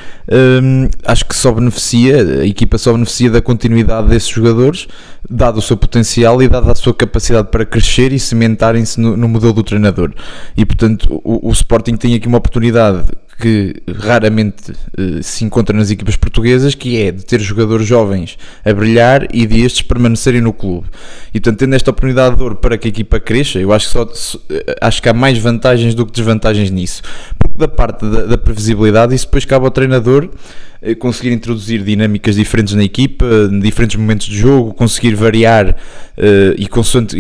hum, 0.61 0.89
acho 1.05 1.25
que 1.25 1.33
só 1.33 1.49
beneficia, 1.49 2.41
a 2.41 2.45
equipa 2.45 2.77
só 2.77 2.91
beneficia 2.91 3.31
da 3.31 3.41
continuidade 3.41 4.09
desses 4.09 4.27
jogadores, 4.27 4.89
dado 5.29 5.59
o 5.59 5.61
seu 5.61 5.77
potencial 5.77 6.41
e 6.43 6.49
dada 6.49 6.73
a 6.73 6.75
sua 6.75 6.93
capacidade 6.93 7.47
para 7.51 7.65
crescer 7.65 8.11
e 8.11 8.19
cimentarem-se 8.19 8.99
no, 8.99 9.15
no 9.15 9.29
modelo 9.29 9.53
do 9.53 9.63
treinador. 9.63 10.13
E 10.57 10.65
portanto, 10.65 11.21
o, 11.23 11.47
o 11.47 11.51
Sporting 11.53 11.95
tem 11.95 12.13
aqui 12.13 12.27
uma 12.27 12.39
oportunidade 12.39 13.05
que 13.39 13.75
raramente 13.99 14.71
uh, 14.71 15.21
se 15.21 15.43
encontra 15.43 15.75
nas 15.75 15.91
equipas 15.91 16.15
portuguesas, 16.15 16.75
que 16.75 17.01
é 17.01 17.11
de 17.11 17.25
ter 17.25 17.39
jogadores 17.39 17.85
jovens 17.87 18.37
a 18.63 18.73
brilhar 18.73 19.27
e 19.33 19.45
de 19.45 19.61
estes 19.61 19.81
permanecerem 19.81 20.41
no 20.41 20.53
clube. 20.53 20.87
E 21.33 21.39
portanto, 21.39 21.59
tendo 21.59 21.75
esta 21.75 21.91
oportunidade 21.91 22.35
de 22.35 22.43
ouro 22.43 22.55
para 22.55 22.77
que 22.77 22.87
a 22.87 22.89
equipa 22.89 23.19
cresça, 23.19 23.59
eu 23.59 23.73
acho 23.73 23.87
que, 23.87 23.93
só, 23.93 24.37
eh, 24.49 24.75
acho 24.81 25.01
que 25.01 25.09
há 25.09 25.13
mais 25.13 25.37
vantagens 25.37 25.95
do 25.95 26.05
que 26.05 26.11
desvantagens 26.11 26.69
nisso. 26.69 27.01
Porque 27.37 27.57
da 27.57 27.67
parte 27.67 28.05
da, 28.05 28.25
da 28.25 28.37
previsibilidade, 28.37 29.15
isso 29.15 29.25
depois 29.25 29.45
cabe 29.45 29.65
ao 29.65 29.71
treinador 29.71 30.29
conseguir 30.99 31.31
introduzir 31.31 31.83
dinâmicas 31.83 32.35
diferentes 32.35 32.73
na 32.73 32.83
equipa, 32.83 33.25
diferentes 33.61 33.95
momentos 33.95 34.27
de 34.27 34.37
jogo, 34.37 34.73
conseguir 34.73 35.15
variar 35.15 35.69
uh, 35.69 36.55
e, 36.57 36.67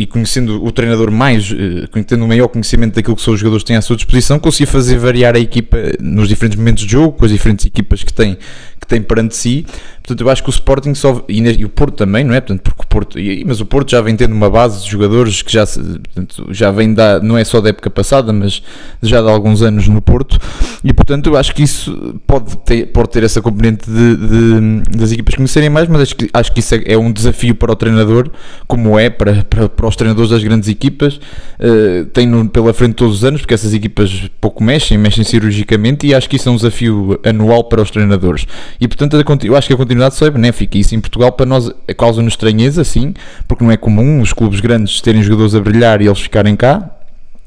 e, 0.01 0.05
conhecendo 0.05 0.63
o 0.63 0.71
treinador 0.71 1.11
mais, 1.11 1.49
uh, 1.51 2.03
tendo 2.05 2.25
um 2.25 2.27
maior 2.27 2.47
conhecimento 2.47 2.95
daquilo 2.95 3.15
que 3.15 3.21
são 3.21 3.33
os 3.33 3.39
jogadores 3.39 3.63
que 3.63 3.67
têm 3.67 3.77
à 3.77 3.81
sua 3.81 3.95
disposição, 3.95 4.39
conseguir 4.39 4.65
fazer 4.65 4.97
variar 4.97 5.35
a 5.35 5.39
equipa 5.39 5.77
nos 5.99 6.27
diferentes 6.27 6.57
momentos 6.57 6.83
de 6.83 6.91
jogo, 6.91 7.13
com 7.13 7.25
as 7.25 7.31
diferentes 7.31 7.65
equipas 7.65 8.03
que 8.03 8.13
tem, 8.13 8.37
que 8.79 8.87
tem 8.87 9.01
perante 9.01 9.35
si. 9.35 9.65
Portanto, 10.03 10.19
eu 10.19 10.29
acho 10.29 10.43
que 10.43 10.49
o 10.49 10.51
Sporting 10.51 10.93
só, 10.93 11.23
e, 11.29 11.63
o 11.63 11.69
Porto 11.69 11.95
também, 11.95 12.25
não 12.25 12.33
é? 12.33 12.41
Portanto, 12.41 12.61
porque 12.61 12.83
o 12.83 12.87
Porto, 12.87 13.17
mas 13.45 13.61
o 13.61 13.65
Porto 13.65 13.89
já 13.89 14.01
vem 14.01 14.17
tendo 14.17 14.33
uma 14.33 14.49
base 14.49 14.83
de 14.83 14.91
jogadores 14.91 15.41
que 15.41 15.53
já, 15.53 15.65
portanto, 15.65 16.47
já 16.51 16.69
vem 16.71 16.93
da, 16.93 17.21
não 17.21 17.37
é 17.37 17.43
só 17.45 17.61
da 17.61 17.69
época 17.69 17.89
passada, 17.89 18.33
mas 18.33 18.61
já 19.01 19.21
de 19.21 19.29
alguns 19.29 19.61
anos 19.61 19.87
no 19.87 20.01
Porto, 20.01 20.37
e 20.83 20.91
portanto 20.91 21.27
eu 21.27 21.37
acho 21.37 21.55
que 21.55 21.63
isso 21.63 22.19
pode 22.27 22.57
ter, 22.57 22.87
pode 22.87 23.11
ter 23.11 23.23
essa 23.23 23.41
de, 23.53 24.15
de, 24.15 24.97
das 24.97 25.11
equipas 25.11 25.35
conhecerem 25.35 25.69
mais, 25.69 25.87
mas 25.87 26.01
acho 26.01 26.15
que, 26.15 26.29
acho 26.33 26.51
que 26.51 26.59
isso 26.59 26.75
é, 26.75 26.83
é, 26.87 26.97
um 26.97 27.11
desafio 27.11 27.55
para 27.55 27.71
o 27.71 27.75
treinador, 27.75 28.29
como 28.67 28.97
é 28.97 29.09
para, 29.09 29.43
para, 29.43 29.69
para 29.69 29.87
os 29.87 29.95
treinadores 29.95 30.31
das 30.31 30.43
grandes 30.43 30.69
equipas, 30.69 31.15
uh, 31.15 32.05
tem 32.13 32.25
no, 32.25 32.47
pela 32.49 32.73
frente 32.73 32.95
todos 32.95 33.17
os 33.17 33.23
anos, 33.23 33.41
porque 33.41 33.53
essas 33.53 33.73
equipas 33.73 34.29
pouco 34.41 34.63
mexem, 34.63 34.97
mexem 34.97 35.23
cirurgicamente, 35.23 36.07
e 36.07 36.13
acho 36.13 36.29
que 36.29 36.35
isso 36.35 36.49
é 36.49 36.51
um 36.51 36.55
desafio 36.55 37.19
anual 37.23 37.65
para 37.65 37.81
os 37.81 37.91
treinadores. 37.91 38.45
E 38.79 38.87
portanto 38.87 39.15
eu 39.43 39.55
acho 39.55 39.67
que 39.67 39.73
a 39.73 39.77
continuidade 39.77 40.15
só 40.15 40.25
é 40.25 40.29
benéfica, 40.29 40.77
e 40.77 40.81
isso 40.81 40.95
em 40.95 40.99
Portugal 40.99 41.31
para 41.31 41.45
nós 41.45 41.71
causa-nos 41.97 42.33
estranheza, 42.33 42.83
sim, 42.83 43.13
porque 43.47 43.63
não 43.63 43.71
é 43.71 43.77
comum 43.77 44.21
os 44.21 44.33
clubes 44.33 44.59
grandes 44.59 45.01
terem 45.01 45.21
jogadores 45.21 45.55
a 45.55 45.59
brilhar 45.59 46.01
e 46.01 46.07
eles 46.07 46.19
ficarem 46.19 46.55
cá, 46.55 46.89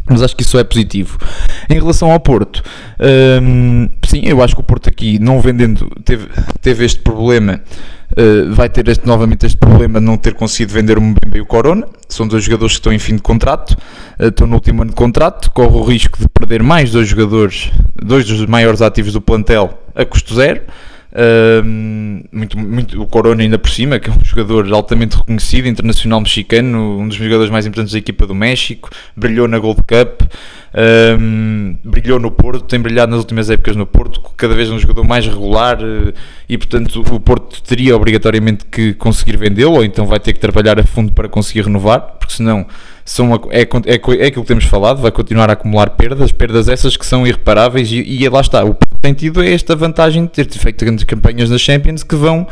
mas 0.09 0.23
acho 0.23 0.37
que 0.37 0.43
isso 0.43 0.59
é 0.59 0.65
positivo. 0.65 1.19
Em 1.69 1.75
relação 1.75 2.11
ao 2.11 2.21
Porto, 2.21 2.63
hum, 3.43 3.89
sim, 4.05 4.23
eu 4.25 4.43
acho 4.43 4.55
que 4.55 4.61
o 4.61 4.65
Porto 4.65 4.89
aqui, 4.89 5.19
não 5.19 5.41
vendendo, 5.41 5.91
teve, 6.05 6.29
teve 6.61 6.85
este 6.85 7.01
problema, 7.01 7.61
uh, 8.13 8.55
vai 8.55 8.69
ter 8.69 8.87
este, 8.89 9.07
novamente 9.07 9.47
este 9.47 9.57
problema 9.57 9.99
de 10.01 10.07
não 10.07 10.17
ter 10.17 10.35
conseguido 10.35 10.73
vender 10.73 10.99
o 10.99 11.01
Mbembe 11.01 11.39
e 11.39 11.41
o 11.41 11.47
Corona. 11.47 11.87
São 12.09 12.27
dois 12.27 12.45
jogadores 12.45 12.75
que 12.75 12.81
estão 12.81 12.93
em 12.93 12.99
fim 12.99 13.17
de 13.17 13.23
contrato, 13.23 13.73
uh, 14.19 14.27
estão 14.27 14.47
no 14.47 14.55
último 14.55 14.83
ano 14.83 14.91
de 14.91 14.97
contrato, 14.97 15.51
corre 15.51 15.77
o 15.77 15.83
risco 15.83 16.19
de 16.19 16.27
perder 16.29 16.63
mais 16.63 16.91
dois 16.91 17.09
jogadores, 17.09 17.71
dois 18.01 18.27
dos 18.27 18.47
maiores 18.47 18.83
ativos 18.83 19.13
do 19.13 19.21
plantel, 19.21 19.79
a 19.95 20.05
custo 20.05 20.35
zero. 20.35 20.63
Muito, 22.31 22.59
muito, 22.59 23.01
o 23.01 23.07
Corona 23.07 23.43
ainda 23.43 23.59
por 23.59 23.71
cima, 23.71 23.99
que 23.99 24.11
é 24.11 24.13
um 24.13 24.23
jogador 24.23 24.71
altamente 24.73 25.17
reconhecido, 25.17 25.67
internacional 25.67 26.21
mexicano, 26.21 26.99
um 26.99 27.09
dos 27.09 27.17
jogadores 27.17 27.51
mais 27.51 27.65
importantes 27.65 27.93
da 27.93 27.99
equipa 27.99 28.27
do 28.27 28.35
México, 28.35 28.91
brilhou 29.17 29.49
na 29.49 29.59
Gold 29.59 29.81
Cup, 29.83 30.23
uh, 30.23 31.79
brilhou 31.83 32.21
no 32.21 32.31
Porto, 32.31 32.65
tem 32.65 32.79
brilhado 32.79 33.11
nas 33.13 33.21
últimas 33.21 33.49
épocas 33.49 33.77
no 33.77 33.87
Porto, 33.87 34.21
cada 34.37 34.55
vez 34.55 34.71
um 34.71 34.79
jogador 34.79 35.05
mais 35.05 35.27
regular 35.27 35.79
uh, 35.83 36.13
e 36.47 36.59
portanto 36.59 37.01
o 37.11 37.21
Porto 37.21 37.63
teria 37.63 37.97
obrigatoriamente 37.97 38.67
que 38.67 38.93
conseguir 38.95 39.39
vendê-lo 39.39 39.77
ou 39.77 39.85
então 39.85 40.07
vai 40.07 40.21
ter 40.21 40.35
que 40.35 40.41
trabalhar 40.41 40.79
a 40.79 40.85
fundo 40.85 41.13
para 41.13 41.29
conseguir 41.29 41.63
renovar, 41.63 42.01
porque 42.19 42.35
senão 42.35 42.67
são, 43.07 43.33
é, 43.51 43.61
é, 43.61 43.63
é 43.63 43.95
aquilo 44.27 44.43
que 44.43 44.49
temos 44.49 44.65
falado, 44.65 45.01
vai 45.01 45.13
continuar 45.13 45.49
a 45.49 45.53
acumular 45.53 45.91
perdas, 45.91 46.33
perdas 46.33 46.69
essas 46.69 46.97
que 46.97 47.07
são 47.07 47.25
irreparáveis 47.25 47.91
e, 47.93 48.01
e 48.01 48.29
lá 48.29 48.41
está, 48.41 48.65
o 48.65 48.75
que 48.75 49.01
tem 49.01 49.15
tido 49.15 49.41
é 49.43 49.53
esta 49.53 49.77
vantagem 49.77 50.25
de 50.25 50.45
ter 50.45 50.59
feito 50.59 50.85
grandes 50.85 51.05
campanhas 51.05 51.49
nas 51.49 51.61
Champions 51.61 52.03
que 52.03 52.17
vão 52.17 52.49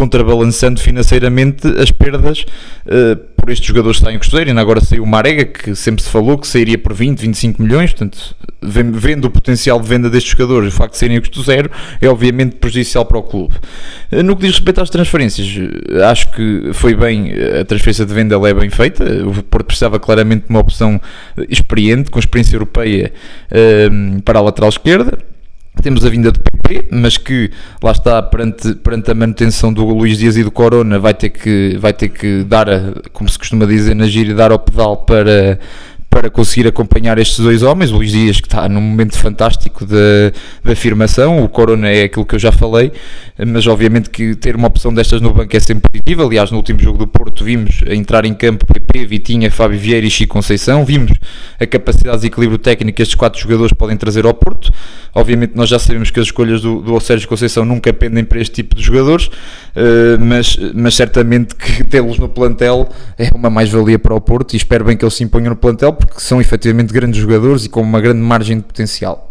contrabalançando 0.00 0.80
financeiramente 0.80 1.68
as 1.78 1.90
perdas 1.90 2.46
uh, 2.86 3.16
por 3.36 3.50
estes 3.50 3.68
jogadores 3.68 3.98
que 3.98 4.02
estão 4.02 4.14
em 4.14 4.16
costureiro. 4.16 4.48
Ainda 4.48 4.62
agora 4.62 4.80
saiu 4.80 5.02
o 5.02 5.06
Marega, 5.06 5.44
que 5.44 5.74
sempre 5.74 6.02
se 6.02 6.08
falou 6.08 6.38
que 6.38 6.48
sairia 6.48 6.78
por 6.78 6.94
20, 6.94 7.20
25 7.20 7.62
milhões. 7.62 7.92
Portanto, 7.92 8.34
vendo 8.62 9.26
o 9.26 9.30
potencial 9.30 9.78
de 9.78 9.86
venda 9.86 10.08
destes 10.08 10.32
jogadores, 10.32 10.72
o 10.72 10.76
facto 10.76 10.92
de 10.92 10.98
serem 10.98 11.18
a 11.18 11.20
custo 11.20 11.42
zero, 11.42 11.70
é 12.00 12.08
obviamente 12.08 12.56
prejudicial 12.56 13.04
para 13.04 13.18
o 13.18 13.22
clube. 13.22 13.56
Uh, 14.10 14.22
no 14.22 14.34
que 14.36 14.42
diz 14.46 14.52
respeito 14.52 14.80
às 14.80 14.88
transferências, 14.88 15.46
uh, 15.46 16.04
acho 16.04 16.30
que 16.30 16.70
foi 16.72 16.94
bem, 16.94 17.32
a 17.60 17.64
transferência 17.66 18.06
de 18.06 18.14
venda 18.14 18.36
é 18.48 18.54
bem 18.54 18.70
feita. 18.70 19.04
O 19.26 19.42
Porto 19.42 19.66
precisava 19.66 20.00
claramente 20.00 20.44
de 20.44 20.50
uma 20.50 20.60
opção 20.60 20.98
experiente, 21.46 22.10
com 22.10 22.18
experiência 22.18 22.56
europeia 22.56 23.12
para 24.24 24.38
a 24.38 24.42
lateral 24.42 24.70
esquerda 24.70 25.18
temos 25.82 26.04
a 26.04 26.08
vinda 26.10 26.30
de 26.30 26.38
PP, 26.38 26.88
mas 26.92 27.16
que 27.16 27.50
lá 27.82 27.92
está 27.92 28.22
perante, 28.22 28.74
perante 28.74 29.10
a 29.10 29.14
manutenção 29.14 29.72
do 29.72 29.84
Luís 29.84 30.18
Dias 30.18 30.36
e 30.36 30.44
do 30.44 30.50
Corona 30.50 30.98
vai 30.98 31.14
ter 31.14 31.30
que, 31.30 31.76
vai 31.78 31.92
ter 31.92 32.08
que 32.08 32.44
dar, 32.44 32.68
a, 32.68 32.94
como 33.12 33.28
se 33.28 33.38
costuma 33.38 33.66
dizer 33.66 33.94
na 33.94 34.06
gira, 34.06 34.34
dar 34.34 34.52
ao 34.52 34.58
pedal 34.58 34.98
para, 34.98 35.58
para 36.10 36.28
conseguir 36.28 36.66
acompanhar 36.66 37.16
estes 37.18 37.38
dois 37.38 37.62
homens. 37.62 37.92
O 37.92 37.96
Luís 37.96 38.10
Dias, 38.10 38.40
que 38.40 38.48
está 38.48 38.68
num 38.68 38.80
momento 38.80 39.16
fantástico 39.16 39.86
de, 39.86 40.32
de 40.64 40.72
afirmação, 40.72 41.42
o 41.42 41.48
Corona 41.48 41.88
é 41.88 42.02
aquilo 42.02 42.26
que 42.26 42.34
eu 42.34 42.38
já 42.38 42.50
falei, 42.50 42.90
mas 43.46 43.66
obviamente 43.68 44.10
que 44.10 44.34
ter 44.34 44.56
uma 44.56 44.66
opção 44.66 44.92
destas 44.92 45.20
no 45.20 45.32
banco 45.32 45.56
é 45.56 45.60
sempre 45.60 45.88
positivo. 45.88 46.26
Aliás, 46.26 46.50
no 46.50 46.56
último 46.56 46.80
jogo 46.80 46.98
do 46.98 47.06
Porto, 47.06 47.44
vimos 47.44 47.82
entrar 47.86 48.24
em 48.24 48.34
campo 48.34 48.66
PP, 48.66 49.06
Vitinha, 49.06 49.50
Fábio 49.50 49.78
Vieira 49.78 50.04
e 50.04 50.10
Chico 50.10 50.34
Conceição. 50.34 50.84
Vimos 50.84 51.12
a 51.58 51.66
capacidade 51.66 52.20
de 52.20 52.26
equilíbrio 52.26 52.58
técnico 52.58 52.96
que 52.96 53.02
estes 53.02 53.14
quatro 53.14 53.40
jogadores 53.40 53.72
podem 53.72 53.96
trazer 53.96 54.26
ao 54.26 54.34
Porto. 54.34 54.72
Obviamente, 55.14 55.52
nós 55.54 55.68
já 55.68 55.78
sabemos 55.78 56.10
que 56.10 56.18
as 56.18 56.26
escolhas 56.26 56.60
do, 56.60 56.82
do 56.82 56.98
Sérgio 57.00 57.28
Conceição 57.28 57.64
nunca 57.64 57.92
pendem 57.92 58.24
para 58.24 58.40
este 58.40 58.54
tipo 58.54 58.76
de 58.76 58.82
jogadores, 58.82 59.26
uh, 59.26 60.18
mas, 60.20 60.58
mas 60.74 60.94
certamente 60.94 61.54
que 61.54 61.84
tê-los 61.84 62.18
no 62.18 62.28
plantel 62.28 62.88
é 63.18 63.28
uma 63.34 63.50
mais-valia 63.50 63.98
para 63.98 64.14
o 64.14 64.20
Porto 64.20 64.54
e 64.54 64.56
espero 64.56 64.84
bem 64.84 64.96
que 64.96 65.04
eles 65.04 65.14
se 65.14 65.24
imponham 65.24 65.50
no 65.50 65.56
plantel 65.56 65.92
porque 66.06 66.20
são 66.20 66.40
efetivamente 66.40 66.92
grandes 66.92 67.20
jogadores 67.20 67.64
e 67.64 67.68
com 67.68 67.80
uma 67.80 68.00
grande 68.00 68.20
margem 68.20 68.58
de 68.58 68.64
potencial. 68.64 69.29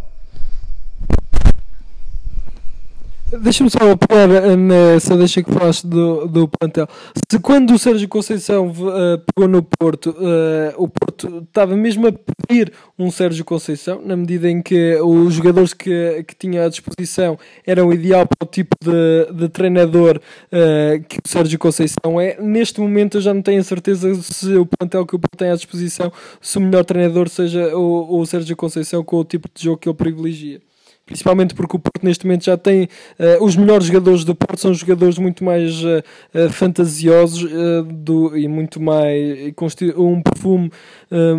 Deixa-me 3.32 3.70
só 3.70 3.78
pegar 3.96 4.28
nessa 4.58 5.15
deixa 5.15 5.44
que 5.44 5.52
falaste 5.52 5.86
do, 5.86 6.28
do 6.28 6.48
plantel. 6.48 6.88
Se 7.32 7.38
quando 7.38 7.76
o 7.76 7.78
Sérgio 7.78 8.08
Conceição 8.08 8.70
uh, 8.70 9.20
pegou 9.34 9.48
no 9.48 9.62
Porto, 9.62 10.10
uh, 10.10 10.74
o 10.78 10.88
Porto 10.88 11.46
estava 11.48 11.76
mesmo 11.78 12.08
a 12.08 12.12
pedir 12.12 12.74
um 12.98 13.12
Sérgio 13.12 13.46
Conceição, 13.46 14.02
na 14.04 14.18
medida 14.18 14.50
em 14.50 14.63
que 14.63 14.96
os 14.96 15.36
jogadores 15.36 15.76
que, 15.76 16.24
que 16.28 16.36
tinha 16.36 16.65
à 16.65 16.70
disposição 16.70 17.38
eram 17.68 17.94
ideal 17.94 18.26
para 18.26 18.48
o 18.48 18.50
tipo 18.50 18.76
de, 18.82 19.32
de 19.32 19.48
treinador 19.50 20.20
uh, 20.48 21.04
que 21.08 21.20
o 21.24 21.30
Sérgio 21.30 21.60
Conceição 21.60 22.20
é. 22.20 22.36
Neste 22.42 22.82
momento 22.82 23.18
eu 23.18 23.22
já 23.22 23.32
não 23.32 23.44
tenho 23.44 23.62
a 23.62 23.63
certeza 23.63 24.12
se 24.24 24.56
o 24.56 24.65
plantel 24.65 25.06
que 25.06 25.15
o 25.15 25.20
Porto 25.20 25.38
tem 25.38 25.52
à 25.52 25.56
disposição, 25.56 26.12
se 26.42 26.58
o 26.58 26.62
melhor 26.62 26.84
treinador 26.84 27.30
seja 27.30 27.78
o, 27.78 28.20
o 28.20 28.26
Sérgio 28.26 28.56
Conceição 28.56 29.04
com 29.04 29.18
o 29.18 29.24
tipo 29.24 29.48
de 29.54 29.65
jogo 29.65 29.78
que 29.78 29.88
ele 29.88 29.96
privilegia. 29.96 30.62
Principalmente 31.10 31.56
porque 31.56 31.76
o 31.76 31.80
Porto 31.80 32.04
neste 32.04 32.24
momento 32.24 32.45
já 32.45 32.56
tem 32.56 32.84
uh, 32.84 33.43
os 33.43 33.56
melhores 33.56 33.88
jogadores 33.88 34.24
do 34.24 34.36
Porto, 34.36 34.60
são 34.60 34.72
jogadores 34.76 35.17
muito 35.17 35.43
mais 35.43 35.84
uh, 35.84 36.04
uh, 36.36 36.50
fantasiosos 36.52 37.50
do, 37.88 38.38
e 38.38 38.48
muito 38.48 38.80
mais 38.80 39.52
um 39.98 40.22
perfume 40.22 40.72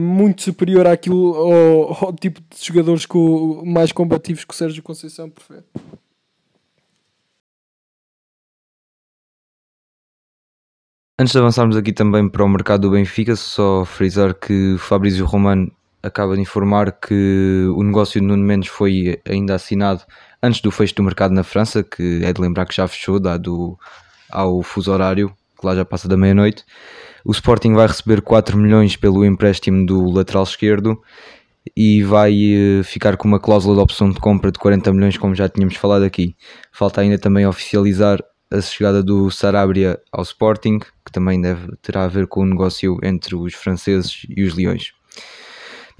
muito 0.00 0.42
superior 0.42 0.86
àquilo 0.86 1.34
ao, 1.34 2.06
ao, 2.06 2.12
tipo 2.12 2.40
de 2.40 2.66
jogadores 2.66 3.06
com, 3.06 3.62
mais 3.64 3.92
combativos 3.92 4.44
que 4.44 4.52
o 4.52 4.56
Sérgio 4.56 4.82
Conceição 4.82 5.30
prefere. 5.30 5.62
Antes 11.18 11.32
de 11.32 11.38
avançarmos 11.38 11.76
aqui 11.76 11.92
também 11.92 12.28
para 12.28 12.44
o 12.44 12.48
mercado 12.48 12.82
do 12.82 12.90
Benfica, 12.90 13.36
só 13.36 13.84
frisar 13.84 14.34
que 14.34 14.76
Fabrício 14.78 15.24
Romano 15.24 15.70
acaba 16.02 16.34
de 16.34 16.42
informar 16.42 16.92
que 16.92 17.66
o 17.74 17.82
negócio 17.82 18.20
de 18.20 18.26
Nuno 18.26 18.44
Mendes 18.44 18.68
foi 18.68 19.20
ainda 19.28 19.54
assinado 19.54 20.02
antes 20.42 20.60
do 20.60 20.70
fecho 20.70 20.94
do 20.94 21.02
mercado 21.02 21.34
na 21.34 21.42
França, 21.42 21.82
que 21.82 22.20
é 22.24 22.32
de 22.32 22.40
lembrar 22.40 22.66
que 22.66 22.74
já 22.74 22.86
fechou, 22.88 23.20
dado 23.20 23.78
ao 24.30 24.62
fuso 24.62 24.92
horário, 24.92 25.34
que 25.58 25.66
lá 25.66 25.74
já 25.74 25.84
passa 25.84 26.08
da 26.08 26.16
meia-noite. 26.16 26.64
O 27.24 27.32
Sporting 27.32 27.74
vai 27.74 27.86
receber 27.86 28.22
4 28.22 28.56
milhões 28.56 28.96
pelo 28.96 29.24
empréstimo 29.24 29.84
do 29.84 30.10
lateral 30.10 30.44
esquerdo 30.44 31.00
e 31.76 32.02
vai 32.02 32.32
eh, 32.32 32.82
ficar 32.82 33.16
com 33.16 33.28
uma 33.28 33.38
cláusula 33.38 33.74
de 33.74 33.82
opção 33.82 34.10
de 34.10 34.18
compra 34.18 34.50
de 34.50 34.58
40 34.58 34.92
milhões, 34.92 35.18
como 35.18 35.34
já 35.34 35.48
tínhamos 35.48 35.76
falado 35.76 36.04
aqui. 36.04 36.34
Falta 36.72 37.02
ainda 37.02 37.18
também 37.18 37.46
oficializar 37.46 38.20
a 38.50 38.60
chegada 38.60 39.02
do 39.02 39.30
Sarabria 39.30 40.00
ao 40.10 40.22
Sporting, 40.22 40.78
que 40.78 41.12
também 41.12 41.40
deve, 41.40 41.76
terá 41.82 42.04
a 42.04 42.08
ver 42.08 42.26
com 42.26 42.40
o 42.40 42.46
negócio 42.46 42.98
entre 43.02 43.36
os 43.36 43.54
franceses 43.54 44.22
e 44.28 44.42
os 44.42 44.54
leões. 44.54 44.92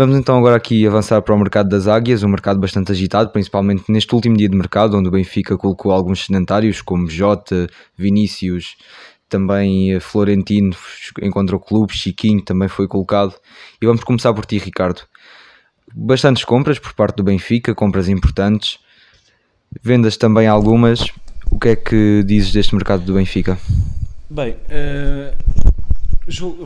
Vamos 0.01 0.17
então 0.17 0.39
agora 0.39 0.57
aqui 0.57 0.87
avançar 0.87 1.21
para 1.21 1.35
o 1.35 1.39
mercado 1.39 1.69
das 1.69 1.87
águias, 1.87 2.23
um 2.23 2.29
mercado 2.29 2.59
bastante 2.59 2.91
agitado, 2.91 3.29
principalmente 3.29 3.93
neste 3.93 4.15
último 4.15 4.35
dia 4.35 4.49
de 4.49 4.57
mercado, 4.57 4.97
onde 4.97 5.09
o 5.09 5.11
Benfica 5.11 5.59
colocou 5.59 5.93
alguns 5.93 6.25
sedentários, 6.25 6.81
como 6.81 7.07
Jota, 7.07 7.69
Vinícius, 7.99 8.79
também 9.29 9.93
eh, 9.93 10.01
Florentino 10.01 10.75
encontrou 11.21 11.61
clube, 11.61 11.95
Chiquinho 11.95 12.41
também 12.41 12.67
foi 12.67 12.89
colocado. 12.89 13.35
E 13.79 13.85
vamos 13.85 14.03
começar 14.03 14.33
por 14.33 14.47
ti, 14.47 14.57
Ricardo. 14.57 15.03
Bastantes 15.95 16.45
compras 16.45 16.79
por 16.79 16.95
parte 16.95 17.17
do 17.17 17.23
Benfica, 17.23 17.75
compras 17.75 18.09
importantes, 18.09 18.79
vendas 19.83 20.17
também 20.17 20.47
algumas. 20.47 21.13
O 21.51 21.59
que 21.59 21.69
é 21.69 21.77
que 21.77 22.23
dizes 22.25 22.53
deste 22.53 22.75
mercado 22.75 23.05
do 23.05 23.13
Benfica? 23.13 23.59
Bem, 24.31 24.57
uh, 24.71 25.37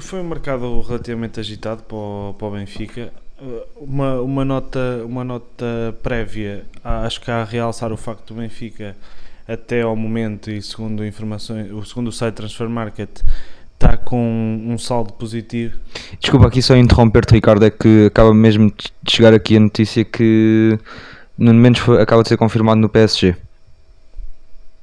foi 0.00 0.20
um 0.20 0.28
mercado 0.28 0.80
relativamente 0.82 1.40
agitado 1.40 1.82
para 1.82 1.96
o, 1.96 2.36
para 2.38 2.46
o 2.46 2.50
Benfica. 2.52 3.23
Uh, 3.40 3.62
uma, 3.76 4.20
uma, 4.20 4.44
nota, 4.44 5.02
uma 5.04 5.24
nota 5.24 5.96
prévia, 6.02 6.64
acho 6.82 7.20
que 7.20 7.30
há 7.30 7.42
a 7.42 7.44
realçar 7.44 7.92
o 7.92 7.96
facto 7.96 8.32
do 8.32 8.40
Benfica, 8.40 8.96
até 9.46 9.82
ao 9.82 9.96
momento, 9.96 10.50
e 10.50 10.62
segundo, 10.62 11.04
informações, 11.04 11.70
o 11.70 11.84
segundo 11.84 12.08
o 12.08 12.12
site 12.12 12.34
Transfer 12.34 12.68
Market, 12.68 13.22
está 13.74 13.96
com 13.96 14.64
um 14.66 14.78
saldo 14.78 15.12
positivo. 15.12 15.78
Desculpa 16.20 16.46
aqui 16.46 16.62
só 16.62 16.76
interromper-te, 16.76 17.34
Ricardo, 17.34 17.64
é 17.64 17.70
que 17.70 18.06
acaba 18.06 18.32
mesmo 18.32 18.70
de 18.70 19.12
chegar 19.12 19.34
aqui 19.34 19.56
a 19.56 19.60
notícia 19.60 20.04
que 20.04 20.78
Nuno 21.36 21.58
Mendes 21.58 21.82
foi, 21.82 22.00
acaba 22.00 22.22
de 22.22 22.28
ser 22.28 22.36
confirmado 22.36 22.80
no 22.80 22.88
PSG 22.88 23.36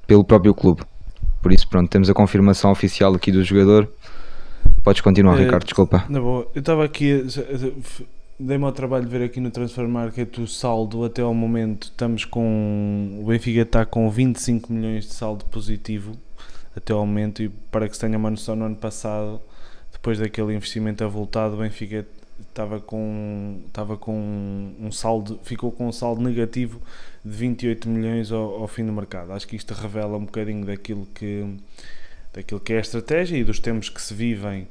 pelo 0.05 0.23
próprio 0.23 0.53
clube. 0.53 0.83
Por 1.41 1.51
isso, 1.51 1.67
pronto, 1.67 1.89
temos 1.89 2.09
a 2.09 2.13
confirmação 2.13 2.69
oficial 2.69 3.13
aqui 3.15 3.31
do 3.31 3.43
jogador. 3.43 3.89
Podes 4.83 5.01
continuar, 5.01 5.39
é, 5.39 5.45
Ricardo, 5.45 5.63
desculpa. 5.63 6.03
Na 6.09 6.19
boa, 6.19 6.47
eu 6.53 6.59
estava 6.59 6.83
aqui, 6.83 7.25
dei-me 8.41 8.65
ao 8.65 8.71
trabalho 8.71 9.05
de 9.05 9.11
ver 9.11 9.23
aqui 9.23 9.39
no 9.39 9.51
Transfer 9.51 9.87
Market 9.87 10.37
o 10.39 10.47
saldo 10.47 11.05
até 11.05 11.21
ao 11.21 11.33
momento. 11.33 11.83
Estamos 11.85 12.25
com. 12.25 13.19
O 13.21 13.25
Benfica 13.27 13.61
está 13.61 13.85
com 13.85 14.09
25 14.09 14.73
milhões 14.73 15.05
de 15.05 15.13
saldo 15.13 15.45
positivo 15.45 16.17
até 16.75 16.91
ao 16.91 17.05
momento. 17.05 17.43
E 17.43 17.49
para 17.49 17.87
que 17.87 17.95
se 17.95 18.01
tenha 18.01 18.17
uma 18.17 18.29
noção, 18.29 18.55
no 18.55 18.65
ano 18.65 18.75
passado, 18.75 19.41
depois 19.91 20.17
daquele 20.19 20.53
investimento 20.55 21.03
avultado, 21.03 21.55
o 21.55 21.57
Benfica 21.59 22.05
estava 22.39 22.79
com, 22.79 23.61
estava 23.67 23.95
com 23.95 24.73
um 24.79 24.91
saldo, 24.91 25.39
ficou 25.43 25.71
com 25.71 25.87
um 25.87 25.91
saldo 25.91 26.21
negativo 26.21 26.81
de 27.23 27.31
28 27.31 27.87
milhões 27.87 28.31
ao, 28.31 28.61
ao 28.61 28.67
fim 28.67 28.85
do 28.85 28.91
mercado. 28.91 29.31
Acho 29.33 29.47
que 29.47 29.55
isto 29.55 29.73
revela 29.73 30.17
um 30.17 30.25
bocadinho 30.25 30.65
daquilo 30.65 31.07
que 31.13 31.45
daquilo 32.33 32.61
que 32.61 32.71
é 32.71 32.77
a 32.77 32.79
estratégia 32.81 33.37
e 33.37 33.43
dos 33.43 33.59
tempos 33.59 33.89
que 33.89 34.01
se 34.01 34.13
vivem 34.13 34.61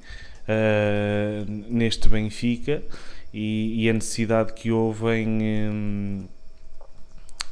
uh, 0.48 1.44
neste 1.68 2.09
Benfica 2.09 2.83
e, 3.32 3.84
e, 3.84 3.90
a 3.90 3.92
necessidade 3.92 4.52
que 4.52 4.70
houve 4.70 5.06
em, 5.14 6.28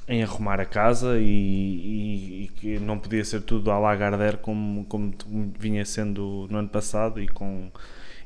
em, 0.08 0.22
arrumar 0.22 0.60
a 0.60 0.64
casa 0.64 1.18
e, 1.18 2.44
e, 2.44 2.50
que 2.56 2.78
não 2.78 2.98
podia 2.98 3.24
ser 3.24 3.42
tudo 3.42 3.70
à 3.70 3.78
Lagardère 3.78 4.38
como, 4.38 4.84
como 4.84 5.14
vinha 5.58 5.84
sendo 5.84 6.48
no 6.50 6.58
ano 6.58 6.68
passado 6.68 7.22
e 7.22 7.28
com 7.28 7.70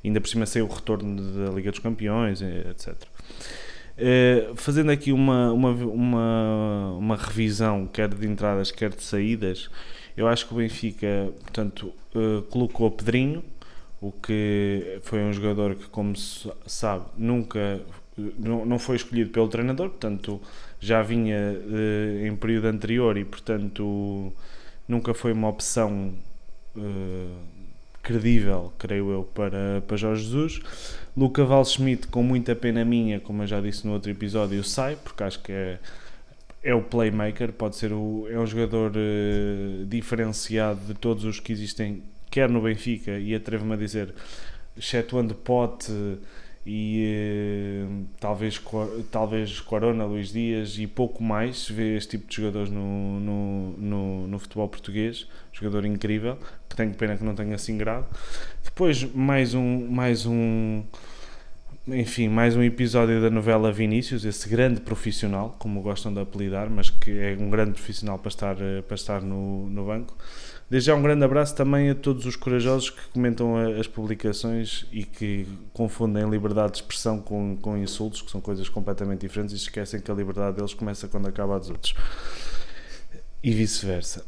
ainda 0.05 0.21
por 0.21 0.29
cima 0.29 0.47
sem 0.47 0.63
o 0.63 0.67
retorno 0.67 1.21
da 1.21 1.53
Liga 1.53 1.71
dos 1.71 1.81
Campeões, 1.81 2.43
etc. 2.43 2.89
Uh, 2.93 2.97
eh, 3.99 4.51
fazendo 4.57 4.91
aqui 4.91 5.13
uma, 5.13 5.53
uma, 5.53 5.71
uma, 5.71 6.93
uma 6.99 7.17
revisão, 7.17 7.87
quer 7.87 8.09
de 8.09 8.27
entradas, 8.27 8.71
quer 8.71 8.91
de 8.91 9.03
saídas, 9.03 9.71
eu 10.17 10.27
acho 10.27 10.47
que 10.47 10.55
o 10.55 10.57
Benfica, 10.57 11.33
portanto, 11.41 11.93
uh, 12.15 12.43
colocou 12.51 12.91
Pedrinho, 12.91 13.45
o 14.03 14.13
que 14.13 14.99
foi 15.03 15.21
um 15.21 15.33
jogador 15.33 15.77
que, 15.77 15.89
como 15.89 16.15
se 16.17 16.51
sabe, 16.67 17.05
nunca 17.17 17.81
não, 18.39 18.67
não 18.67 18.79
foi 18.79 18.97
escolhido 18.97 19.31
pelo 19.31 19.49
treinador, 19.49 19.89
portanto, 19.89 20.41
já 20.81 21.03
vinha 21.03 21.39
uh, 21.39 22.27
em 22.27 22.37
período 22.37 22.67
anterior 22.67 23.17
e, 23.17 23.25
portanto, 23.25 24.33
nunca 24.87 25.15
foi 25.15 25.33
uma 25.33 25.49
opção 25.49 26.13
uh, 26.77 27.37
credível, 28.03 28.73
creio 28.77 29.11
eu, 29.11 29.23
para, 29.23 29.83
para 29.87 29.97
Jorge 29.97 30.25
Jesus. 30.25 30.61
Luca 31.17 31.43
Schmidt, 31.65 32.09
com 32.09 32.23
muita 32.23 32.55
pena 32.55 32.85
minha, 32.85 33.21
como 33.21 33.45
eu 33.45 33.47
já 33.47 33.61
disse 33.61 33.87
no 33.87 33.93
outro 33.93 34.11
episódio, 34.11 34.63
sai, 34.65 34.97
porque 34.97 35.23
acho 35.23 35.41
que 35.41 35.53
é 35.53 35.79
é 36.63 36.75
o 36.75 36.81
playmaker, 36.81 37.53
pode 37.53 37.77
ser 37.77 37.93
o, 37.93 38.27
é 38.31 38.39
um 38.39 38.47
jogador 38.47 38.93
uh, 38.93 39.85
diferenciado 39.87 40.81
de 40.87 40.95
todos 40.95 41.25
os 41.25 41.41
que 41.41 41.53
existem, 41.53 42.03
quer 42.33 42.49
no 42.49 42.63
Benfica, 42.63 43.19
e 43.19 43.35
atrevo-me 43.35 43.75
a 43.75 43.77
dizer, 43.77 44.15
excetuando 44.75 45.35
Pote 45.35 45.93
e 46.65 47.85
uh, 47.85 48.07
talvez, 48.19 48.61
talvez 49.11 49.61
Corona, 49.61 50.07
Luís 50.07 50.33
Dias 50.33 50.79
e 50.79 50.87
pouco 50.87 51.23
mais, 51.23 51.67
se 51.67 51.73
vê 51.75 51.95
este 51.95 52.17
tipo 52.17 52.31
de 52.31 52.37
jogadores 52.37 52.71
no, 52.71 53.21
no, 53.21 53.71
no, 53.77 54.29
no 54.29 54.39
futebol 54.39 54.67
português, 54.67 55.29
jogador 55.53 55.85
incrível, 55.85 56.39
que 56.71 56.75
tenho 56.75 56.95
pena 56.95 57.19
que 57.19 57.25
não 57.25 57.35
tenha 57.35 57.55
assim 57.55 57.77
grado. 57.77 58.07
Depois 58.65 59.05
mais 59.13 59.53
um, 59.53 59.87
mais 59.91 60.25
um 60.25 60.83
enfim, 61.87 62.29
mais 62.29 62.57
um 62.57 62.63
episódio 62.63 63.21
da 63.21 63.29
novela 63.29 63.71
Vinícius, 63.73 64.25
esse 64.25 64.49
grande 64.49 64.81
profissional, 64.81 65.55
como 65.59 65.83
gostam 65.83 66.15
de 66.15 66.21
apelidar, 66.21 66.71
mas 66.71 66.89
que 66.89 67.11
é 67.11 67.37
um 67.39 67.51
grande 67.51 67.73
profissional 67.73 68.19
para 68.19 68.29
estar, 68.29 68.57
eh, 68.61 68.83
para 68.83 68.95
estar 68.95 69.21
no, 69.21 69.69
no 69.69 69.85
banco. 69.85 70.17
Desde 70.73 70.87
já 70.87 70.95
um 70.95 71.03
grande 71.03 71.23
abraço 71.23 71.55
também 71.55 71.91
a 71.91 71.95
todos 71.95 72.25
os 72.25 72.35
corajosos 72.35 72.89
que 72.89 73.03
comentam 73.13 73.59
as 73.79 73.87
publicações 73.87 74.87
e 74.91 75.05
que 75.05 75.47
confundem 75.75 76.27
liberdade 76.31 76.73
de 76.73 76.79
expressão 76.79 77.21
com, 77.21 77.59
com 77.61 77.77
insultos, 77.77 78.23
que 78.23 78.31
são 78.31 78.41
coisas 78.41 78.71
completamente 78.71 79.21
diferentes 79.21 79.53
e 79.53 79.59
esquecem 79.59 80.01
que 80.01 80.11
a 80.11 80.15
liberdade 80.15 80.57
deles 80.57 80.73
começa 80.73 81.07
quando 81.07 81.29
acaba 81.29 81.57
a 81.57 81.59
dos 81.59 81.69
outros. 81.69 81.95
E 83.43 83.53
vice-versa. 83.53 84.25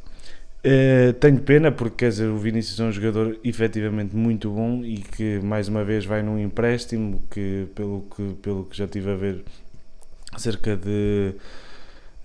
Uh, 0.63 1.15
tenho 1.15 1.41
pena 1.41 1.73
porque 1.73 1.97
quer 1.97 2.11
dizer, 2.11 2.29
o 2.29 2.37
Vinícius 2.37 2.79
é 2.79 2.85
um 2.85 2.93
jogador 2.93 3.39
efetivamente 3.43 4.15
muito 4.15 4.51
bom 4.51 4.85
e 4.85 4.99
que 4.99 5.39
mais 5.39 5.67
uma 5.69 5.83
vez 5.83 6.05
vai 6.05 6.23
num 6.23 6.39
empréstimo 6.39 7.23
que 7.31 7.69
pelo 7.75 8.03
que, 8.15 8.35
pelo 8.43 8.67
que 8.67 8.77
já 8.77 8.87
tive 8.87 9.11
a 9.11 9.17
ver 9.17 9.43
cerca 10.37 10.77
de 10.77 11.37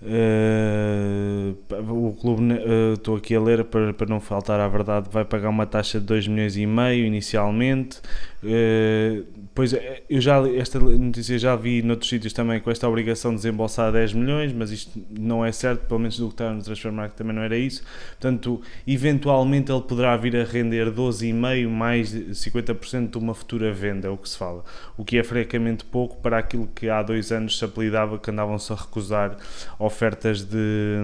Uh, 0.02 1.56
o 1.92 2.16
clube, 2.18 2.42
uh, 2.54 2.94
estou 2.94 3.16
aqui 3.16 3.34
a 3.34 3.40
ler 3.40 3.64
para, 3.64 3.92
para 3.92 4.06
não 4.06 4.18
faltar 4.18 4.58
à 4.58 4.66
verdade, 4.66 5.08
vai 5.10 5.24
pagar 5.26 5.50
uma 5.50 5.66
taxa 5.66 6.00
de 6.00 6.06
2 6.06 6.26
milhões 6.26 6.56
e 6.56 6.64
meio 6.64 7.04
inicialmente. 7.04 8.00
Uh, 8.42 9.26
pois 9.54 9.74
eu 10.08 10.18
já 10.18 10.40
esta 10.48 10.80
notícia 10.80 11.38
já 11.38 11.54
vi 11.54 11.82
noutros 11.82 12.08
sítios 12.08 12.32
também 12.32 12.58
com 12.58 12.70
esta 12.70 12.88
obrigação 12.88 13.32
de 13.32 13.36
desembolsar 13.36 13.92
10 13.92 14.14
milhões, 14.14 14.52
mas 14.52 14.70
isto 14.70 14.98
não 15.10 15.44
é 15.44 15.52
certo, 15.52 15.86
pelo 15.86 16.00
menos 16.00 16.18
do 16.18 16.28
que 16.28 16.34
está 16.34 16.50
no 16.50 16.62
Transfer 16.62 16.90
Market 16.90 17.18
também 17.18 17.36
não 17.36 17.42
era 17.42 17.56
isso. 17.56 17.82
Portanto, 18.12 18.62
eventualmente 18.86 19.70
ele 19.70 19.82
poderá 19.82 20.16
vir 20.16 20.36
a 20.36 20.44
render 20.44 20.90
12,5 20.90 21.68
mais 21.68 22.14
50% 22.14 23.10
de 23.10 23.18
uma 23.18 23.34
futura 23.34 23.72
venda, 23.72 24.08
é 24.08 24.10
o 24.10 24.16
que 24.16 24.28
se 24.28 24.38
fala. 24.38 24.64
O 24.96 25.04
que 25.04 25.18
é 25.18 25.22
francamente 25.22 25.84
pouco 25.84 26.16
para 26.22 26.38
aquilo 26.38 26.66
que 26.74 26.88
há 26.88 27.02
dois 27.02 27.30
anos 27.30 27.58
se 27.58 27.64
apelidava 27.64 28.18
que 28.18 28.30
andavam-se 28.30 28.72
a 28.72 28.76
recusar 28.76 29.36
ofertas 29.78 30.42
de, 30.42 30.96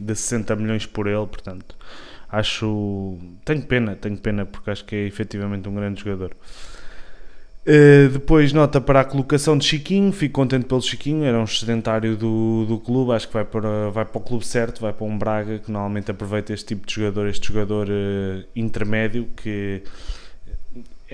de 0.00 0.14
60 0.14 0.56
milhões 0.56 0.86
por 0.86 1.06
ele, 1.06 1.26
portanto 1.26 1.76
acho 2.38 3.18
tenho 3.44 3.62
pena, 3.62 3.96
tenho 3.96 4.16
pena 4.16 4.44
porque 4.46 4.70
acho 4.70 4.84
que 4.84 4.94
é 4.94 5.06
efetivamente 5.06 5.68
um 5.68 5.74
grande 5.74 6.00
jogador. 6.00 6.32
Uh, 7.66 8.10
depois 8.10 8.52
nota 8.52 8.78
para 8.78 9.00
a 9.00 9.04
colocação 9.04 9.56
de 9.56 9.64
Chiquinho, 9.64 10.12
fico 10.12 10.34
contente 10.34 10.66
pelo 10.66 10.82
Chiquinho, 10.82 11.24
era 11.24 11.38
um 11.38 11.46
sedentário 11.46 12.14
do, 12.14 12.66
do 12.66 12.78
clube, 12.78 13.12
acho 13.12 13.26
que 13.26 13.32
vai 13.32 13.44
para, 13.44 13.88
vai 13.88 14.04
para 14.04 14.18
o 14.18 14.20
clube 14.20 14.46
certo, 14.46 14.82
vai 14.82 14.92
para 14.92 15.06
um 15.06 15.16
Braga 15.16 15.58
que 15.58 15.72
normalmente 15.72 16.10
aproveita 16.10 16.52
este 16.52 16.66
tipo 16.66 16.86
de 16.86 16.94
jogador, 16.94 17.26
este 17.26 17.48
jogador 17.48 17.88
uh, 17.88 18.44
intermédio 18.54 19.26
que 19.34 19.82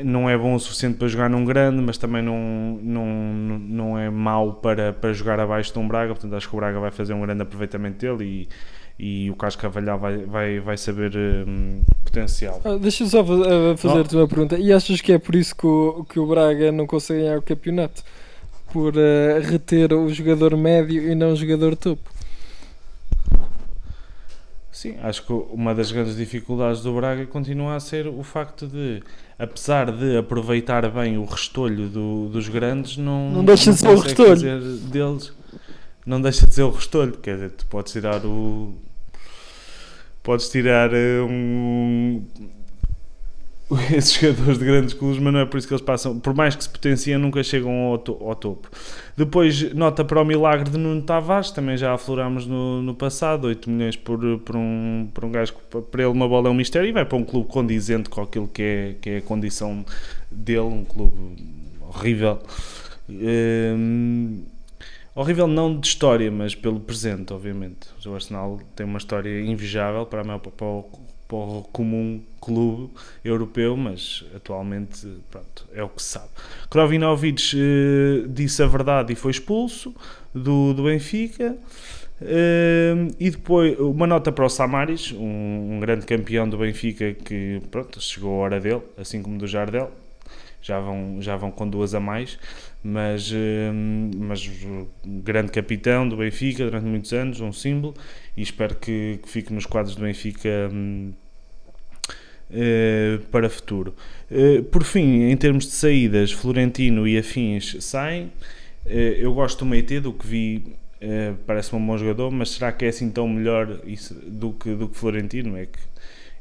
não 0.03 0.29
é 0.29 0.37
bom 0.37 0.55
o 0.55 0.59
suficiente 0.59 0.99
para 0.99 1.07
jogar 1.07 1.31
num 1.31 1.45
grande, 1.45 1.81
mas 1.83 1.97
também 1.99 2.21
não, 2.21 2.81
não, 2.83 3.07
não 3.07 3.99
é 3.99 4.11
mau 4.11 4.55
para, 4.55 4.93
para 4.93 5.13
jogar 5.13 5.39
abaixo 5.39 5.73
de 5.73 5.79
um 5.79 5.87
Braga, 5.87 6.15
portanto 6.15 6.35
acho 6.35 6.49
que 6.49 6.57
o 6.57 6.59
Braga 6.59 6.81
vai 6.81 6.91
fazer 6.91 7.13
um 7.13 7.21
grande 7.21 7.43
aproveitamento 7.43 7.99
dele 7.99 8.25
e 8.25 8.49
e 9.03 9.31
o 9.31 9.35
Carlos 9.35 9.57
Carvalhal 9.57 9.99
vai, 9.99 10.19
vai, 10.19 10.61
vai 10.61 10.77
saber 10.77 11.17
um, 11.17 11.81
potencial. 12.05 12.61
Ah, 12.63 12.77
deixa 12.77 13.07
só 13.07 13.23
uh, 13.23 13.75
fazer-te 13.75 14.15
uma 14.15 14.29
pergunta. 14.29 14.59
E 14.59 14.71
achas 14.75 15.01
que 15.01 15.11
é 15.11 15.19
por 15.19 15.35
isso 15.35 15.57
que 15.57 15.67
o, 15.67 16.05
que 16.05 16.21
o 16.21 16.27
Braga 16.27 16.71
não 16.71 16.87
consegue 16.87 17.23
ganhar 17.23 17.39
o 17.39 17.43
campeonato? 17.43 18.03
Por 18.71 18.95
uh, 18.95 19.41
reter 19.43 19.95
o 19.95 20.07
jogador 20.11 20.55
médio 20.55 21.11
e 21.11 21.15
não 21.15 21.33
o 21.33 21.37
jogador 21.37 21.75
topo? 21.77 22.11
Sim, 24.71 24.97
acho 25.03 25.25
que 25.25 25.33
uma 25.33 25.75
das 25.75 25.91
grandes 25.91 26.15
dificuldades 26.15 26.83
do 26.83 26.93
Braga 26.93 27.25
continua 27.25 27.77
a 27.77 27.81
ser 27.81 28.07
o 28.07 28.23
facto 28.23 28.67
de, 28.67 29.03
apesar 29.39 29.91
de 29.91 30.19
aproveitar 30.19 30.87
bem 30.91 31.17
o 31.17 31.25
restolho 31.25 31.89
do, 31.89 32.29
dos 32.29 32.51
grandes, 32.51 32.99
não, 32.99 33.31
não 33.31 33.45
deixa 33.47 33.73
de 33.73 33.79
ser 33.79 33.89
o 33.89 33.99
restolho 33.99 34.77
deles. 34.91 35.33
Não 36.05 36.21
deixa 36.21 36.47
de 36.47 36.53
ser 36.53 36.63
o 36.63 36.71
restolho, 36.71 37.13
quer 37.13 37.35
dizer, 37.35 37.51
tu 37.53 37.67
podes 37.67 37.93
tirar 37.93 38.25
o, 38.25 38.75
podes 40.23 40.49
tirar 40.49 40.93
eh, 40.93 41.21
um, 41.23 42.23
esses 43.95 44.15
jogadores 44.15 44.59
de 44.59 44.65
grandes 44.65 44.95
clubes, 44.95 45.19
mas 45.19 45.33
não 45.33 45.41
é 45.41 45.47
por 45.47 45.59
isso 45.59 45.69
que 45.69 45.75
eles 45.75 45.85
passam. 45.85 46.19
Por 46.19 46.35
mais 46.35 46.57
que 46.57 46.65
se 46.65 46.69
potenciem, 46.69 47.19
nunca 47.19 47.43
chegam 47.43 47.73
ao, 47.87 47.99
to 47.99 48.17
ao, 48.21 48.35
topo. 48.35 48.69
Depois, 49.17 49.73
nota 49.75 50.05
para 50.05 50.21
o 50.21 50.25
milagre 50.25 50.71
de 50.71 50.77
Nuno 50.77 51.03
Tavares, 51.03 51.51
também 51.51 51.77
já 51.77 51.95
aflorámos 51.95 52.47
no, 52.47 52.83
no 52.83 52.95
passado: 52.95 53.47
8 53.47 53.71
milhões 53.71 53.97
por, 53.97 54.19
por, 54.41 54.57
um, 54.57 55.09
por 55.15 55.25
um 55.25 55.31
gajo 55.31 55.55
que 55.55 55.81
para 55.83 56.03
ele 56.03 56.13
uma 56.13 56.29
bola 56.29 56.49
é 56.49 56.51
um 56.51 56.55
mistério 56.55 56.89
e 56.89 56.93
vai 56.93 57.05
para 57.05 57.17
um 57.17 57.25
clube 57.25 57.49
condizente 57.49 58.09
com 58.11 58.23
aquilo 58.23 58.49
que 58.49 58.63
é, 58.63 58.95
que 59.01 59.11
é 59.11 59.17
a 59.19 59.23
condição 59.23 59.85
dele, 60.31 60.61
um 60.61 60.85
clube 60.85 61.15
horrível. 61.89 62.39
Um, 63.09 64.43
Horrível 65.15 65.47
não 65.47 65.79
de 65.79 65.87
história, 65.87 66.31
mas 66.31 66.55
pelo 66.55 66.79
presente, 66.79 67.33
obviamente. 67.33 67.89
O 68.07 68.15
Arsenal 68.15 68.61
tem 68.77 68.87
uma 68.87 68.99
história 68.99 69.41
invejável 69.41 70.07
para, 70.07 70.23
maior, 70.23 70.39
para, 70.39 70.67
o, 70.67 70.83
para 71.27 71.37
o 71.37 71.63
comum 71.73 72.23
clube 72.41 72.91
europeu, 73.25 73.77
mas 73.77 74.25
atualmente 74.35 75.07
pronto, 75.31 75.67
é 75.75 75.83
o 75.83 75.89
que 75.89 76.03
se 76.03 76.11
sabe. 76.11 76.29
Krovinovic 76.71 77.55
eh, 77.57 78.27
disse 78.29 78.63
a 78.63 78.67
verdade 78.67 79.13
e 79.13 79.17
foi 79.17 79.33
expulso 79.33 79.95
do, 80.35 80.73
do 80.73 80.85
Benfica. 80.85 81.57
Uh, 82.23 83.09
e 83.19 83.31
depois 83.31 83.79
uma 83.79 84.07
nota 84.07 84.31
para 84.31 84.45
o 84.45 84.49
Samaris, 84.49 85.11
um, 85.11 85.77
um, 85.77 85.81
grande 85.81 86.05
campeão 86.05 86.47
do 86.47 86.59
Benfica 86.59 87.15
que 87.15 87.63
pronto, 87.71 87.99
chegou 87.99 88.41
a 88.41 88.45
hora 88.45 88.61
dele, 88.61 88.83
assim 88.99 89.23
como 89.23 89.39
do 89.39 89.47
Jardel, 89.47 89.91
já 90.63 90.81
vão, 90.81 91.17
já 91.21 91.37
vão 91.37 91.51
com 91.51 91.69
duas 91.69 91.95
a 91.95 92.01
mais 92.01 92.39
mas, 92.83 93.31
hum, 93.33 94.11
mas 94.17 94.49
grande 95.05 95.53
capitão 95.53 96.09
do 96.09 96.17
Benfica 96.17 96.65
durante 96.65 96.87
muitos 96.87 97.13
anos, 97.13 97.41
um 97.41 97.53
símbolo, 97.53 97.95
e 98.37 98.43
espero 98.43 98.75
que, 98.75 99.19
que 99.23 99.29
fique 99.29 99.53
nos 99.53 99.67
quadros 99.67 99.95
do 99.95 100.03
Benfica 100.03 100.71
eh, 102.51 103.19
para 103.31 103.51
futuro. 103.51 103.95
Eh, 104.31 104.63
por 104.63 104.83
fim, 104.85 105.25
em 105.25 105.37
termos 105.37 105.67
de 105.67 105.73
saídas, 105.73 106.33
Florentino 106.33 107.07
e 107.07 107.19
afins 107.19 107.77
saem. 107.81 108.33
Eh, 108.87 109.19
eu 109.21 109.35
gosto 109.35 109.61
do 109.61 109.67
Meite, 109.67 110.01
do 110.01 110.13
que 110.13 110.27
vi, 110.27 110.65
parece-me 111.47 111.81
um 111.81 111.87
bom 111.87 111.97
jogador, 111.99 112.31
mas 112.31 112.51
será 112.51 112.73
que 112.73 112.85
é 112.85 112.89
assim 112.89 113.11
tão 113.11 113.29
melhor 113.29 113.81
isso, 113.87 114.15
do, 114.27 114.53
que, 114.53 114.75
do 114.75 114.89
que 114.89 114.97
Florentino? 114.97 115.57
É 115.57 115.67
que 115.67 115.79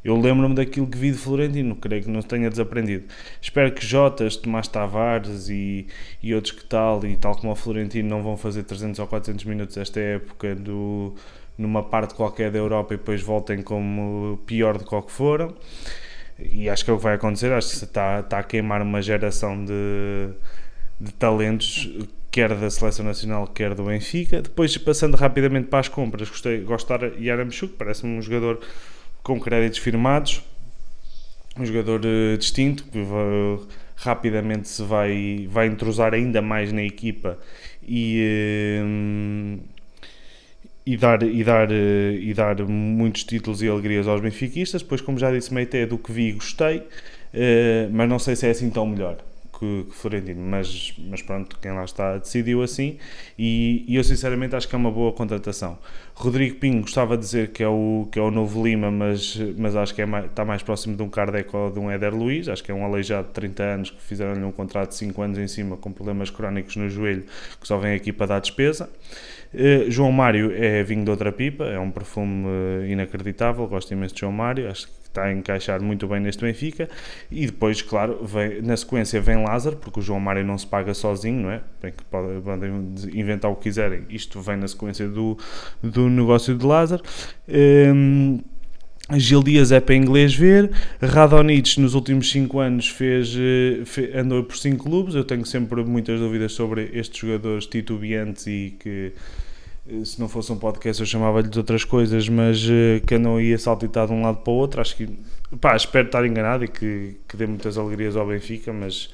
eu 0.03 0.19
lembro-me 0.19 0.55
daquilo 0.55 0.87
que 0.87 0.97
vi 0.97 1.11
de 1.11 1.17
Florentino, 1.17 1.75
creio 1.75 2.03
que 2.03 2.09
não 2.09 2.21
tenha 2.21 2.49
desaprendido. 2.49 3.05
Espero 3.41 3.71
que 3.71 3.85
Jotas, 3.85 4.35
Tomás 4.37 4.67
Tavares 4.67 5.49
e, 5.49 5.87
e 6.23 6.33
outros 6.33 6.53
que 6.53 6.63
tal, 6.63 7.05
e 7.05 7.17
tal 7.17 7.35
como 7.35 7.51
o 7.51 7.55
Florentino, 7.55 8.07
não 8.07 8.23
vão 8.23 8.37
fazer 8.37 8.63
300 8.63 8.99
ou 8.99 9.07
400 9.07 9.45
minutos 9.45 9.75
esta 9.77 9.99
época 9.99 10.55
do, 10.55 11.13
numa 11.57 11.83
parte 11.83 12.13
qualquer 12.15 12.49
da 12.49 12.57
Europa 12.57 12.93
e 12.93 12.97
depois 12.97 13.21
voltem 13.21 13.61
como 13.61 14.39
pior 14.45 14.77
do 14.77 14.85
que 14.85 14.95
o 14.95 15.01
que 15.01 15.11
foram. 15.11 15.53
E 16.39 16.69
acho 16.69 16.85
que 16.85 16.91
é 16.91 16.93
o 16.93 16.97
que 16.97 17.03
vai 17.03 17.15
acontecer. 17.15 17.51
Acho 17.51 17.69
que 17.69 17.85
está, 17.85 18.21
está 18.21 18.39
a 18.39 18.43
queimar 18.43 18.81
uma 18.81 19.01
geração 19.01 19.65
de, 19.65 20.29
de 20.99 21.11
talentos 21.13 21.89
quer 22.31 22.55
da 22.55 22.69
seleção 22.69 23.05
nacional, 23.05 23.47
quer 23.47 23.73
do 23.73 23.83
Benfica. 23.83 24.41
Depois, 24.41 24.77
passando 24.77 25.15
rapidamente 25.15 25.67
para 25.67 25.79
as 25.79 25.87
compras, 25.87 26.29
gostei, 26.29 26.61
gosto 26.61 26.97
de 26.97 27.25
Yaramchuk, 27.25 27.73
parece-me 27.73 28.17
um 28.17 28.21
jogador 28.21 28.59
com 29.29 29.39
créditos 29.39 29.77
firmados, 29.77 30.41
um 31.55 31.63
jogador 31.63 32.01
uh, 32.03 32.35
distinto 32.35 32.83
que 32.85 32.97
rapidamente 33.95 34.67
se 34.67 34.81
vai, 34.81 35.47
vai 35.51 35.67
entrosar 35.67 36.15
ainda 36.15 36.41
mais 36.41 36.71
na 36.71 36.81
equipa 36.81 37.37
e, 37.87 38.81
uh, 38.81 39.59
e, 40.83 40.97
dar, 40.97 41.21
e, 41.21 41.43
dar, 41.43 41.69
uh, 41.69 42.13
e 42.19 42.33
dar 42.33 42.55
muitos 42.65 43.23
títulos 43.23 43.61
e 43.61 43.69
alegrias 43.69 44.07
aos 44.07 44.19
benfiquistas. 44.19 44.81
Depois, 44.81 44.99
como 44.99 45.19
já 45.19 45.31
disse, 45.31 45.53
Meite, 45.53 45.85
do 45.85 45.99
que 45.99 46.11
vi, 46.11 46.31
gostei, 46.31 46.87
mas 47.91 48.09
não 48.09 48.17
sei 48.17 48.35
se 48.35 48.47
é 48.47 48.49
assim 48.49 48.71
tão 48.71 48.87
melhor 48.87 49.28
que, 49.59 49.85
que 49.89 49.95
Florentino, 49.95 50.41
mas, 50.41 50.93
mas 50.97 51.21
pronto, 51.21 51.57
quem 51.61 51.71
lá 51.71 51.83
está 51.83 52.17
decidiu 52.17 52.63
assim 52.63 52.97
e, 53.37 53.83
e, 53.87 53.95
eu 53.95 54.03
sinceramente 54.03 54.55
acho 54.55 54.67
que 54.67 54.75
é 54.75 54.77
uma 54.77 54.91
boa 54.91 55.11
contratação. 55.11 55.77
Rodrigo 56.15 56.55
Pinho 56.55 56.81
gostava 56.81 57.17
de 57.17 57.23
dizer 57.23 57.51
que 57.51 57.61
é 57.61 57.67
o, 57.67 58.07
que 58.11 58.19
é 58.19 58.21
o 58.21 58.31
novo 58.31 58.65
Lima, 58.65 58.89
mas, 58.89 59.37
mas 59.57 59.75
acho 59.75 59.93
que 59.93 60.01
é 60.01 60.05
mais, 60.05 60.25
está 60.25 60.43
mais 60.45 60.63
próximo 60.63 60.95
de 60.95 61.03
um 61.03 61.09
Kardec 61.09 61.53
ou 61.55 61.71
de 61.71 61.79
um 61.79 61.91
Éder 61.91 62.15
Luiz, 62.15 62.47
acho 62.47 62.63
que 62.63 62.71
é 62.71 62.73
um 62.73 62.85
aleijado 62.85 63.27
de 63.27 63.33
30 63.33 63.63
anos 63.63 63.89
que 63.91 64.01
fizeram-lhe 64.01 64.43
um 64.43 64.51
contrato 64.51 64.89
de 64.89 64.95
5 64.95 65.21
anos 65.21 65.37
em 65.37 65.47
cima 65.47 65.77
com 65.77 65.91
problemas 65.91 66.29
crónicos 66.29 66.75
no 66.75 66.89
joelho 66.89 67.25
que 67.59 67.67
só 67.67 67.77
vem 67.77 67.93
aqui 67.93 68.11
para 68.11 68.27
dar 68.27 68.39
despesa. 68.39 68.89
Uh, 69.53 69.89
João 69.89 70.11
Mário 70.11 70.51
é 70.55 70.83
vinho 70.83 71.03
de 71.03 71.09
outra 71.09 71.31
pipa, 71.31 71.63
é 71.65 71.79
um 71.79 71.89
perfume 71.89 72.45
uh, 72.45 72.85
inacreditável, 72.85 73.67
gosto 73.67 73.91
imenso 73.91 74.13
de 74.13 74.21
João 74.21 74.31
Mário, 74.31 74.69
acho 74.69 74.87
que 74.87 74.98
está 75.09 75.25
a 75.25 75.33
encaixar 75.33 75.81
muito 75.81 76.07
bem 76.07 76.19
neste 76.19 76.43
Benfica. 76.43 76.89
E 77.29 77.45
depois, 77.45 77.81
claro, 77.81 78.25
vem, 78.25 78.61
na 78.61 78.77
sequência 78.77 79.19
vem 79.19 79.43
Lázaro, 79.43 79.75
porque 79.75 79.99
o 79.99 80.03
João 80.03 80.19
Mário 80.19 80.45
não 80.45 80.57
se 80.57 80.65
paga 80.65 80.93
sozinho, 80.93 81.43
não 81.43 81.51
é? 81.51 81.61
Bem 81.81 81.91
que 81.91 82.03
podem 82.05 82.39
inventar 83.13 83.51
o 83.51 83.55
que 83.55 83.63
quiserem, 83.63 84.05
isto 84.09 84.39
vem 84.41 84.57
na 84.57 84.67
sequência 84.67 85.07
do, 85.07 85.37
do 85.83 86.09
negócio 86.09 86.55
de 86.55 86.65
Lázaro. 86.65 87.03
Um, 87.47 88.39
Gil 89.17 89.41
Dias 89.41 89.71
é 89.71 89.79
para 89.79 89.95
inglês 89.95 90.35
ver. 90.35 90.69
Radonich 91.01 91.79
nos 91.79 91.95
últimos 91.95 92.29
5 92.29 92.59
anos 92.59 92.89
fez, 92.89 93.35
eh, 93.35 93.83
fez, 93.83 94.15
andou 94.15 94.43
por 94.43 94.55
5 94.55 94.83
clubes. 94.83 95.15
Eu 95.15 95.23
tenho 95.23 95.43
sempre 95.45 95.83
muitas 95.83 96.19
dúvidas 96.19 96.51
sobre 96.51 96.91
estes 96.93 97.19
jogadores 97.19 97.65
titubeantes 97.65 98.45
e 98.45 98.75
que 98.79 99.13
se 100.03 100.19
não 100.19 100.29
fosse 100.29 100.51
um 100.51 100.57
podcast 100.57 101.01
eu 101.01 101.07
chamava-lhe 101.07 101.47
de 101.49 101.57
outras 101.57 101.83
coisas, 101.83 102.29
mas 102.29 102.63
uh, 102.65 103.05
que 103.05 103.15
andam 103.15 103.37
aí 103.37 103.53
a 103.53 103.57
saltitar 103.57 104.07
de 104.07 104.13
um 104.13 104.21
lado 104.21 104.37
para 104.37 104.51
o 104.51 104.55
outro. 104.55 104.81
Acho 104.81 104.95
que, 104.95 105.09
pá, 105.59 105.75
espero 105.75 106.07
estar 106.07 106.25
enganado 106.25 106.63
e 106.63 106.67
que, 106.67 107.17
que 107.27 107.35
dê 107.35 107.47
muitas 107.47 107.77
alegrias 107.77 108.15
ao 108.15 108.27
Benfica, 108.27 108.71
mas, 108.71 109.09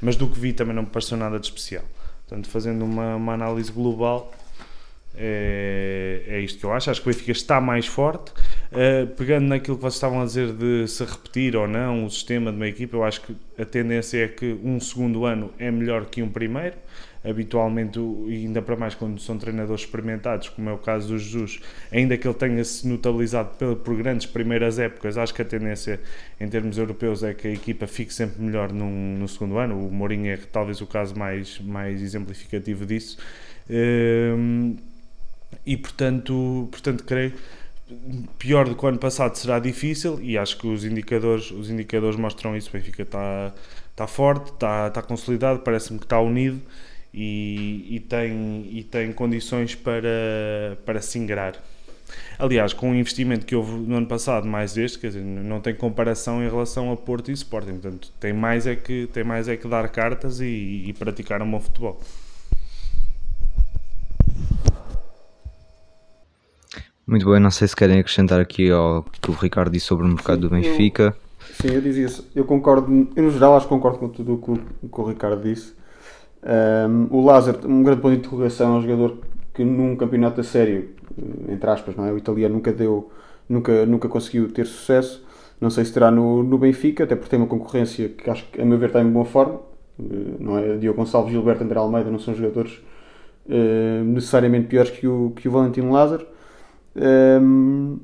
mas 0.00 0.16
do 0.16 0.28
que 0.28 0.38
vi 0.38 0.52
também 0.52 0.74
não 0.74 0.82
me 0.82 0.88
pareceu 0.88 1.16
nada 1.16 1.38
de 1.38 1.46
especial. 1.46 1.84
Portanto, 2.26 2.48
fazendo 2.48 2.84
uma, 2.84 3.16
uma 3.16 3.32
análise 3.32 3.72
global, 3.72 4.32
é, 5.16 6.22
é 6.26 6.40
isto 6.40 6.58
que 6.58 6.64
eu 6.64 6.72
acho. 6.72 6.90
Acho 6.90 7.02
que 7.02 7.08
o 7.08 7.12
Benfica 7.12 7.32
está 7.32 7.60
mais 7.60 7.86
forte. 7.86 8.30
Uh, 8.70 9.06
pegando 9.16 9.46
naquilo 9.46 9.76
que 9.76 9.82
vocês 9.82 9.94
estavam 9.94 10.20
a 10.20 10.24
dizer 10.26 10.52
de 10.52 10.86
se 10.86 11.02
repetir 11.04 11.56
ou 11.56 11.66
não 11.66 12.04
o 12.04 12.10
sistema 12.10 12.50
de 12.50 12.56
uma 12.56 12.68
equipa, 12.68 12.96
eu 12.96 13.04
acho 13.04 13.22
que 13.22 13.34
a 13.58 13.64
tendência 13.64 14.24
é 14.24 14.28
que 14.28 14.58
um 14.62 14.78
segundo 14.78 15.24
ano 15.24 15.50
é 15.58 15.70
melhor 15.70 16.04
que 16.06 16.22
um 16.22 16.28
primeiro. 16.28 16.76
Habitualmente, 17.28 17.98
ainda 17.98 18.62
para 18.62 18.76
mais 18.76 18.94
quando 18.94 19.20
são 19.20 19.36
treinadores 19.36 19.82
experimentados, 19.82 20.48
como 20.48 20.70
é 20.70 20.72
o 20.72 20.78
caso 20.78 21.08
do 21.08 21.18
Jesus, 21.18 21.60
ainda 21.92 22.16
que 22.16 22.26
ele 22.26 22.34
tenha-se 22.34 22.86
notabilizado 22.88 23.50
por, 23.76 23.96
grandes 23.96 24.26
primeiras 24.26 24.78
épocas, 24.78 25.18
acho 25.18 25.34
que 25.34 25.42
a 25.42 25.44
tendência 25.44 26.00
em 26.40 26.48
termos 26.48 26.78
europeus 26.78 27.22
é 27.22 27.34
que 27.34 27.48
a 27.48 27.52
equipa 27.52 27.86
fique 27.86 28.14
sempre 28.14 28.40
melhor 28.40 28.72
num, 28.72 29.18
no 29.18 29.28
segundo 29.28 29.58
ano. 29.58 29.86
O 29.86 29.92
Mourinho 29.92 30.30
é 30.32 30.36
talvez 30.36 30.80
o 30.80 30.86
caso 30.86 31.18
mais, 31.18 31.60
mais 31.60 32.00
exemplificativo 32.00 32.86
disso. 32.86 33.18
Uh, 33.68 34.76
e 35.66 35.76
portanto, 35.76 36.68
portanto 36.70 37.04
creio 37.04 37.34
pior 38.38 38.68
do 38.68 38.74
que 38.74 38.84
o 38.84 38.88
ano 38.88 38.98
passado 38.98 39.34
será 39.36 39.58
difícil 39.58 40.20
e 40.22 40.36
acho 40.36 40.58
que 40.58 40.66
os 40.66 40.84
indicadores, 40.84 41.50
os 41.50 41.70
indicadores 41.70 42.16
mostram 42.16 42.56
isso. 42.56 42.70
O 42.70 42.72
Benfica 42.72 43.02
está, 43.02 43.52
está 43.90 44.06
forte, 44.06 44.52
está, 44.52 44.88
está 44.88 45.02
consolidado, 45.02 45.60
parece-me 45.60 45.98
que 45.98 46.04
está 46.04 46.20
unido 46.20 46.60
e, 47.12 47.86
e, 47.96 48.00
tem, 48.00 48.68
e 48.70 48.82
tem 48.84 49.12
condições 49.12 49.74
para, 49.74 50.76
para 50.84 51.00
se 51.00 51.18
ingrar. 51.18 51.54
Aliás, 52.38 52.72
com 52.72 52.90
o 52.90 52.94
investimento 52.94 53.44
que 53.44 53.54
houve 53.54 53.72
no 53.72 53.96
ano 53.96 54.06
passado, 54.06 54.46
mais 54.46 54.76
este, 54.78 54.98
quer 54.98 55.08
dizer, 55.08 55.22
não 55.22 55.60
tem 55.60 55.74
comparação 55.74 56.42
em 56.42 56.48
relação 56.48 56.90
a 56.92 56.96
Porto 56.96 57.30
e 57.30 57.34
Sporting. 57.34 57.72
Portanto, 57.78 58.10
tem 58.18 58.32
mais 58.32 58.66
é 58.66 58.76
que, 58.76 59.08
tem 59.12 59.24
mais 59.24 59.48
é 59.48 59.56
que 59.56 59.66
dar 59.68 59.88
cartas 59.88 60.40
e, 60.40 60.84
e 60.86 60.92
praticar 60.98 61.42
um 61.42 61.50
bom 61.50 61.60
futebol. 61.60 62.00
Muito 67.06 67.30
bem, 67.30 67.40
não 67.40 67.50
sei 67.50 67.66
se 67.66 67.74
querem 67.74 67.98
acrescentar 67.98 68.38
aqui 68.38 68.70
ao 68.70 69.02
que 69.02 69.30
o 69.30 69.34
Ricardo 69.34 69.72
disse 69.72 69.86
sobre 69.86 70.04
o 70.04 70.08
mercado 70.08 70.42
do 70.42 70.48
Sim, 70.48 70.56
eu- 70.56 70.62
Benfica. 70.62 71.16
Sim, 71.60 71.68
eu 71.68 71.80
dizia 71.80 72.04
isso. 72.06 72.28
Eu 72.34 72.44
concordo, 72.44 73.08
eu 73.16 73.22
no 73.22 73.30
geral 73.30 73.56
acho 73.56 73.66
que 73.66 73.70
concordo 73.70 73.98
com 73.98 74.08
tudo 74.08 74.34
o 74.34 74.38
que, 74.38 74.50
o 74.50 74.88
que 74.88 75.00
o 75.00 75.04
Ricardo 75.08 75.42
disse. 75.42 75.72
Um, 76.42 77.08
o 77.10 77.24
Lázaro, 77.24 77.68
um 77.68 77.82
grande 77.82 78.00
ponto 78.00 78.12
de 78.12 78.18
interrogação, 78.18 78.74
é 78.74 78.78
um 78.78 78.82
jogador 78.82 79.18
que 79.54 79.64
num 79.64 79.96
campeonato 79.96 80.40
a 80.40 80.44
sério, 80.44 80.90
eh, 81.18 81.52
entre 81.52 81.68
aspas, 81.70 81.96
não 81.96 82.06
é? 82.06 82.12
O 82.12 82.18
italiano 82.18 82.54
nunca 82.54 82.72
deu, 82.72 83.10
nunca, 83.48 83.84
nunca 83.86 84.08
conseguiu 84.08 84.50
ter 84.52 84.66
sucesso. 84.66 85.24
Não 85.60 85.70
sei 85.70 85.84
se 85.84 85.92
terá 85.92 86.10
no, 86.10 86.42
no 86.44 86.56
Benfica, 86.58 87.04
até 87.04 87.16
porque 87.16 87.30
tem 87.30 87.38
uma 87.38 87.48
concorrência 87.48 88.08
que 88.08 88.30
acho 88.30 88.44
que, 88.50 88.60
a 88.60 88.64
meu 88.64 88.78
ver, 88.78 88.86
está 88.86 89.00
em 89.02 89.10
boa 89.10 89.24
forma. 89.24 89.60
Eh, 89.98 90.36
Não 90.38 90.56
é? 90.58 90.76
Diogo 90.76 90.98
Gonçalves, 90.98 91.32
Gilberto, 91.32 91.64
André 91.64 91.78
Almeida 91.78 92.10
não 92.10 92.18
são 92.18 92.34
jogadores 92.34 92.80
eh, 93.48 94.02
necessariamente 94.04 94.68
piores 94.68 94.90
que 94.90 95.06
o, 95.06 95.32
que 95.36 95.48
o 95.48 95.50
Valentino 95.50 95.90
Lázaro. 95.92 96.26
Um, 96.96 97.98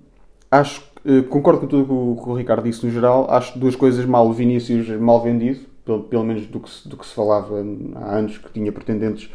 acho, 0.51 0.83
eh, 1.05 1.23
concordo 1.23 1.61
com 1.61 1.67
tudo 1.67 1.93
o, 2.13 2.17
que 2.23 2.29
o 2.29 2.35
Ricardo 2.35 2.65
disse 2.65 2.85
no 2.85 2.93
geral. 2.93 3.27
Acho 3.31 3.59
duas 3.59 3.77
coisas 3.77 4.05
mal. 4.07 4.27
O 4.29 4.33
Vinícius 4.33 4.89
mal 5.01 5.23
vendido, 5.23 5.61
pelo, 5.85 6.03
pelo 6.05 6.25
menos 6.25 6.47
do 6.47 6.61
que, 6.61 6.71
se, 6.71 6.89
do 6.89 6.97
que 6.97 7.07
se 7.07 7.15
falava 7.15 7.57
há 7.97 8.17
anos, 8.17 8.39
que 8.39 8.51
tinha 8.53 8.73
pretendentes 8.73 9.31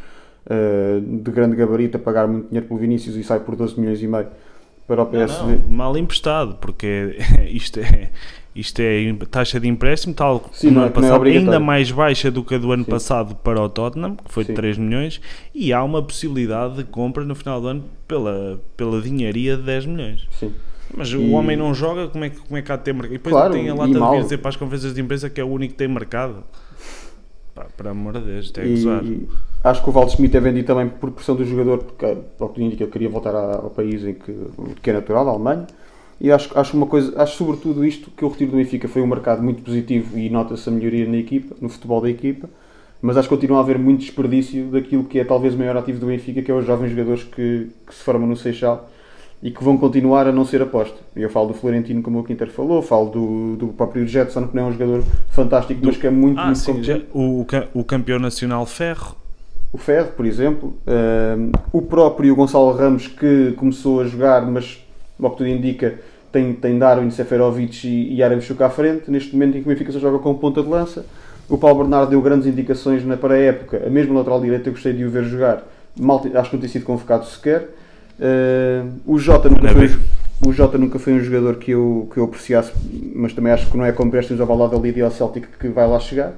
eh, 0.50 1.00
de 1.02 1.32
grande 1.32 1.56
gabarito 1.56 1.98
a 1.98 2.00
pagar 2.00 2.28
muito 2.28 2.48
dinheiro 2.48 2.68
pelo 2.68 2.80
Vinícius 2.80 3.16
e 3.16 3.24
sai 3.24 3.40
por 3.40 3.56
12 3.56 3.80
milhões 3.80 4.02
e 4.02 4.08
meio 4.08 4.28
para 4.88 5.04
o 5.04 5.06
Não, 5.06 5.12
PSD. 5.12 5.56
não, 5.68 5.70
mal 5.70 5.98
emprestado, 5.98 6.56
porque 6.56 7.16
isto 7.48 7.80
é, 7.80 8.10
isto 8.56 8.80
é 8.80 9.14
taxa 9.30 9.60
de 9.60 9.68
empréstimo, 9.68 10.16
tal 10.16 10.40
como 10.40 10.56
Sim, 10.56 10.72
não 10.72 10.82
é- 10.82 10.86
ano 10.86 10.86
não 10.86 10.88
é 10.88 10.90
passado, 11.02 11.16
obrigatório. 11.18 11.52
ainda 11.54 11.64
mais 11.64 11.92
baixa 11.92 12.32
do 12.32 12.44
que 12.44 12.56
a 12.56 12.58
do 12.58 12.72
ano 12.72 12.84
Sim. 12.84 12.90
passado 12.90 13.36
para 13.36 13.62
o 13.62 13.70
Tottenham, 13.70 14.16
que 14.16 14.32
foi 14.32 14.44
de 14.44 14.48
Sim. 14.48 14.56
3 14.56 14.78
milhões, 14.80 15.22
e 15.54 15.72
há 15.72 15.84
uma 15.84 16.02
possibilidade 16.02 16.78
de 16.78 16.84
compra 16.84 17.24
no 17.24 17.36
final 17.36 17.62
do 17.62 17.68
ano 17.68 17.84
pela, 18.08 18.60
pela 18.76 19.00
dinharia 19.00 19.56
de 19.56 19.62
10 19.64 19.86
milhões. 19.86 20.28
Sim. 20.32 20.52
Mas 20.96 21.10
E- 21.10 21.18
o 21.18 21.32
homem 21.32 21.56
não 21.56 21.74
joga, 21.74 22.08
como 22.08 22.24
é, 22.26 22.30
que- 22.30 22.40
como 22.40 22.58
é 22.58 22.62
que 22.62 22.72
há 22.72 22.76
de 22.76 22.84
ter 22.84 22.94
mercado? 22.94 23.14
E 23.14 23.18
depois 23.18 23.34
Claro, 23.34 23.54
tem 23.54 23.70
a 23.70 23.76
lata 23.76 23.88
de 23.94 24.00
vir 24.00 24.24
dizer 24.24 24.38
para 24.40 24.50
as 24.50 24.56
conferências 24.56 24.94
de 24.94 25.02
imprensa 25.02 25.30
que 25.30 25.40
é 25.40 25.44
o 25.44 25.48
único 25.48 25.74
que 25.74 25.78
tem 25.78 25.88
mercado. 25.88 26.44
Pá, 27.54 27.68
para 27.76 27.92
amor 27.92 28.14
de 28.14 28.22
Deus, 28.22 28.46
isto 28.46 28.60
é 28.60 28.68
gozar. 28.68 29.04
E 29.04 29.28
acho 29.64 29.84
que 29.84 29.90
o 29.90 29.92
Valdo 29.92 30.12
Schmidt 30.12 30.36
é 30.36 30.40
vendido 30.40 30.68
também 30.68 30.88
por 30.90 31.12
pressão 31.12 31.36
do 31.36 31.46
jogador, 31.46 31.80
porque, 31.80 32.06
ao 32.06 32.50
que 32.50 32.56
tudo 32.56 32.62
indica, 32.62 32.84
ele 32.84 32.92
queria 32.92 33.10
voltar 33.10 33.36
ao 33.36 33.70
país 33.70 34.04
em 34.06 34.14
que, 34.14 34.34
que 34.82 34.90
é 34.90 34.94
natural, 34.94 35.28
a 35.28 35.32
Alemanha. 35.32 35.68
E 36.22 36.32
acho, 36.32 36.58
acho 36.58 36.76
uma 36.76 36.86
coisa, 36.86 37.22
acho 37.22 37.38
sobretudo 37.38 37.86
isto 37.86 38.12
que 38.12 38.26
o 38.26 38.28
retiro 38.28 38.52
do 38.52 38.58
Benfica 38.58 38.88
foi 38.90 39.02
um 39.02 39.08
mercado 39.08 39.42
muito 39.42 39.62
positivo 39.64 40.18
e 40.18 40.30
nota-se 40.30 40.68
a 40.68 40.72
melhoria 40.72 41.08
na 41.08 41.16
equipa, 41.18 41.56
no 41.62 41.70
futebol 41.70 42.02
da 42.02 42.10
equipa, 42.10 42.50
mas 43.02 43.16
acho 43.16 43.30
que 43.30 43.36
continua 43.36 43.60
a 43.60 43.62
haver 43.62 43.80
muito 43.80 44.02
desperdício 44.02 44.66
daquilo 44.66 45.06
que 45.06 45.18
é 45.20 45.24
talvez 45.24 45.54
o 45.56 45.58
maior 45.58 45.78
ativo 45.78 45.98
do 46.00 46.08
Benfica, 46.08 46.42
que 46.42 46.52
é 46.52 46.54
os 46.54 46.66
jovens 46.66 46.90
jogadores 46.92 47.24
que, 47.24 47.70
que 47.88 47.96
se 47.96 48.04
formam 48.04 48.28
no 48.28 48.36
Seixal 48.36 48.90
e 49.42 49.52
que 49.52 49.64
vão 49.64 49.78
continuar 49.78 50.28
a 50.28 50.32
não 50.32 50.44
ser 50.44 50.62
aposta. 50.62 50.98
Eu 51.16 51.30
falo 51.30 51.48
do 51.50 51.54
Florentino, 51.54 52.02
como 52.02 52.20
o 52.20 52.24
Quinter 52.24 52.50
falou, 52.50 52.82
falo 52.82 53.10
do, 53.10 53.56
do 53.56 53.68
próprio 53.70 54.06
Jetson, 54.06 54.48
que 54.48 54.56
não 54.56 54.64
é 54.64 54.66
um 54.68 54.72
jogador 54.74 55.04
fantástico, 55.30 55.80
mas 55.84 55.96
que 55.98 56.08
é 56.08 56.10
muito, 56.10 56.40
Ah, 56.40 56.46
muito 56.48 56.60
sim, 56.60 56.84
já- 56.84 57.00
o, 57.14 57.42
o 57.42 57.46
ca- 57.46 57.68
o 57.74 57.84
campeão 57.84 58.20
nacional 58.20 58.66
Ferro. 58.66 59.16
o 59.72 59.78
Ferro, 59.78 60.12
por 60.18 60.26
exemplo, 60.26 60.74
um, 61.38 61.52
o 61.72 61.82
próprio 61.82 62.36
Gonçalo 62.36 62.72
Ramos 62.74 63.08
que 63.08 63.54
começou 63.56 64.02
a 64.02 64.06
jogar, 64.06 64.46
mas 64.46 64.84
ao 65.22 65.32
que 65.32 65.38
tudo 65.38 65.48
indica 65.50 66.00
tem, 66.32 66.54
tem 66.54 66.78
Darwin, 66.78 67.10
Seferovic 67.10 67.88
e, 67.88 68.16
e 68.16 68.22
Aramchuk 68.24 68.62
à 68.62 68.70
frente, 68.70 69.10
neste 69.10 69.32
momento 69.34 69.58
em 69.58 69.62
que 69.64 69.68
o 69.68 69.72
Benfica 69.72 69.92
só 69.92 70.00
joga 70.00 70.20
com 70.20 70.34
ponta 70.36 70.62
de 70.62 70.68
lança. 70.70 71.06
O 71.48 71.58
Paulo 71.58 71.80
Bernardo 71.80 72.10
deu 72.12 72.22
grandes 72.22 72.46
indicações 72.46 73.04
na 73.06 73.16
para 73.18 73.34
a 73.36 73.38
época, 73.38 73.84
a 73.88 73.90
mesma 73.90 74.16
lateral 74.16 74.40
direita 74.42 74.70
eu 74.70 74.74
gostei 74.74 74.94
de 74.94 75.04
o 75.06 75.10
ver 75.10 75.24
jogar, 75.24 75.64
mal, 76.00 76.22
acho 76.36 76.50
que 76.50 76.56
não 76.56 76.62
tem 76.62 76.70
sido 76.70 76.84
convocado 76.86 77.26
sequer. 77.26 77.70
Uh, 78.20 79.00
o 79.06 79.18
Jota 79.18 79.50
nunca 79.50 79.70
Ainda 79.70 79.88
foi, 79.88 80.00
o 80.46 80.52
Jota 80.52 80.78
nunca 80.78 81.00
foi 81.00 81.14
um 81.14 81.20
jogador 81.22 81.56
que 81.56 81.72
eu, 81.72 82.10
que 82.14 82.20
eu 82.20 82.26
apreciasse, 82.26 82.74
mas 83.16 83.34
também 83.34 83.54
acho 83.54 83.70
que 83.72 83.78
não 83.78 83.86
é 83.86 83.92
com 83.92 84.06
empréstimos 84.06 84.42
ao 84.42 84.48
Valado 84.48 84.76
ali 84.76 84.94
e 84.96 85.02
ao 85.02 85.10
Celtic 85.10 85.46
que 85.58 85.70
vai 85.70 85.88
lá 85.88 86.00
chegar. 86.00 86.34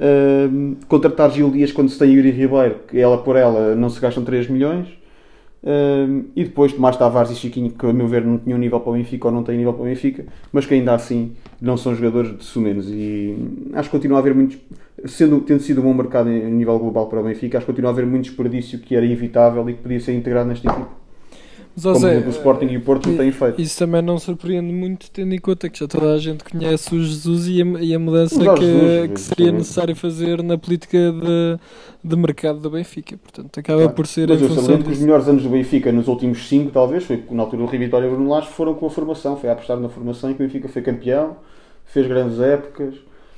Um, 0.00 0.74
contratar 0.88 1.30
Gil 1.30 1.50
Dias 1.50 1.70
quando 1.70 1.88
se 1.88 1.98
tem 1.98 2.12
Yuri 2.12 2.32
Ribeiro, 2.32 2.80
que 2.88 2.98
ela 2.98 3.18
por 3.18 3.36
ela 3.36 3.76
não 3.76 3.88
se 3.88 4.00
gastam 4.00 4.24
3 4.24 4.48
milhões. 4.48 4.88
Um, 5.66 6.24
e 6.36 6.44
depois 6.44 6.74
Tomás 6.74 6.96
Tavares 6.96 7.30
e 7.30 7.36
Chiquinho, 7.36 7.70
que 7.70 7.86
a 7.86 7.92
meu 7.92 8.06
ver 8.06 8.22
não 8.22 8.36
tinham 8.36 8.58
nível 8.58 8.80
para 8.80 8.90
o 8.90 8.92
Benfica 8.92 9.28
ou 9.28 9.32
não 9.32 9.42
têm 9.42 9.56
nível 9.56 9.72
para 9.72 9.82
o 9.82 9.86
Benfica, 9.86 10.26
mas 10.52 10.66
que 10.66 10.74
ainda 10.74 10.94
assim 10.94 11.32
não 11.58 11.76
são 11.76 11.94
jogadores 11.94 12.36
de 12.36 12.44
sumenos. 12.44 12.86
E 12.90 13.34
acho 13.72 13.88
que 13.88 13.96
continua 13.96 14.18
a 14.18 14.20
haver 14.20 14.34
muitos, 14.34 14.58
sendo, 15.06 15.40
tendo 15.40 15.60
sido 15.60 15.80
um 15.80 15.84
bom 15.84 15.94
mercado 15.94 16.28
em 16.28 16.42
em 16.42 16.52
nível 16.52 16.78
global 16.78 17.06
para 17.06 17.20
o 17.20 17.24
Benfica, 17.24 17.56
acho 17.56 17.66
que 17.66 17.72
continua 17.72 17.90
a 17.90 17.94
haver 17.94 18.04
muito 18.04 18.24
desperdício 18.24 18.78
que 18.78 18.94
era 18.94 19.06
evitável 19.06 19.66
e 19.70 19.72
que 19.72 19.80
podia 19.80 20.00
ser 20.00 20.12
integrado 20.12 20.48
nesta 20.48 20.68
equipe. 20.68 21.03
Como 21.82 22.26
o 22.26 22.30
Sporting 22.30 22.66
e 22.66 22.76
o 22.76 22.80
Porto 22.82 23.08
não 23.08 23.16
têm 23.16 23.32
feito. 23.32 23.60
Isso 23.60 23.78
também 23.78 24.00
não 24.00 24.18
surpreende 24.18 24.72
muito, 24.72 25.10
tendo 25.10 25.34
em 25.34 25.38
conta 25.40 25.68
que 25.68 25.78
já 25.80 25.88
toda 25.88 26.14
a 26.14 26.18
gente 26.18 26.44
conhece 26.44 26.94
o 26.94 27.02
Jesus 27.02 27.48
e 27.48 27.60
a, 27.62 27.64
e 27.82 27.94
a 27.94 27.98
mudança 27.98 28.48
que, 28.48 28.64
Jesus, 28.64 29.10
que 29.12 29.20
seria 29.20 29.52
necessário 29.52 29.96
fazer 29.96 30.42
na 30.42 30.56
política 30.56 30.98
de, 31.12 31.58
de 32.02 32.16
mercado 32.16 32.60
do 32.60 32.70
Benfica. 32.70 33.16
Portanto, 33.16 33.58
acaba 33.58 33.88
Claro. 33.88 33.94
por 33.94 34.06
ser 34.06 34.28
Mas 34.28 34.40
em 34.40 34.42
eu 34.42 34.48
função 34.48 34.64
saliento 34.64 34.84
que 34.84 34.90
os 34.90 34.98
disso. 34.98 35.02
melhores 35.02 35.28
anos 35.28 35.42
do 35.42 35.48
Benfica 35.48 35.90
nos 35.92 36.06
últimos 36.08 36.46
5, 36.48 36.70
talvez, 36.70 37.04
foi 37.04 37.24
na 37.30 37.42
altura 37.42 37.62
do 37.62 37.68
Rio 37.68 37.80
Vitória 37.80 38.06
e 38.06 38.10
Bruno 38.10 38.30
Lage, 38.30 38.48
foram 38.48 38.74
com 38.74 38.86
a 38.86 38.90
formação. 38.90 39.36
Foi 39.36 39.48
a 39.50 39.52
apostar 39.52 39.78
na 39.78 39.88
formação 39.88 40.30
e 40.30 40.34
que 40.34 40.42
o 40.42 40.46
Benfica 40.46 40.68
foi 40.68 40.82
campeão, 40.82 41.36
fez 41.84 42.06
grandes 42.06 42.38
épocas. 42.40 42.94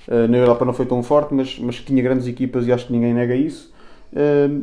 Uh, 0.09 0.29
na 0.29 0.37
Europa 0.37 0.65
não 0.65 0.73
foi 0.73 0.87
tão 0.87 1.03
forte, 1.03 1.35
mas, 1.35 1.59
mas 1.59 1.77
tinha 1.81 2.03
grandes 2.03 2.27
equipas 2.29 2.67
e 2.67 2.73
acho 2.73 2.87
que 2.87 2.93
ninguém 2.93 3.13
nega 3.15 3.35
isso. 3.35 3.73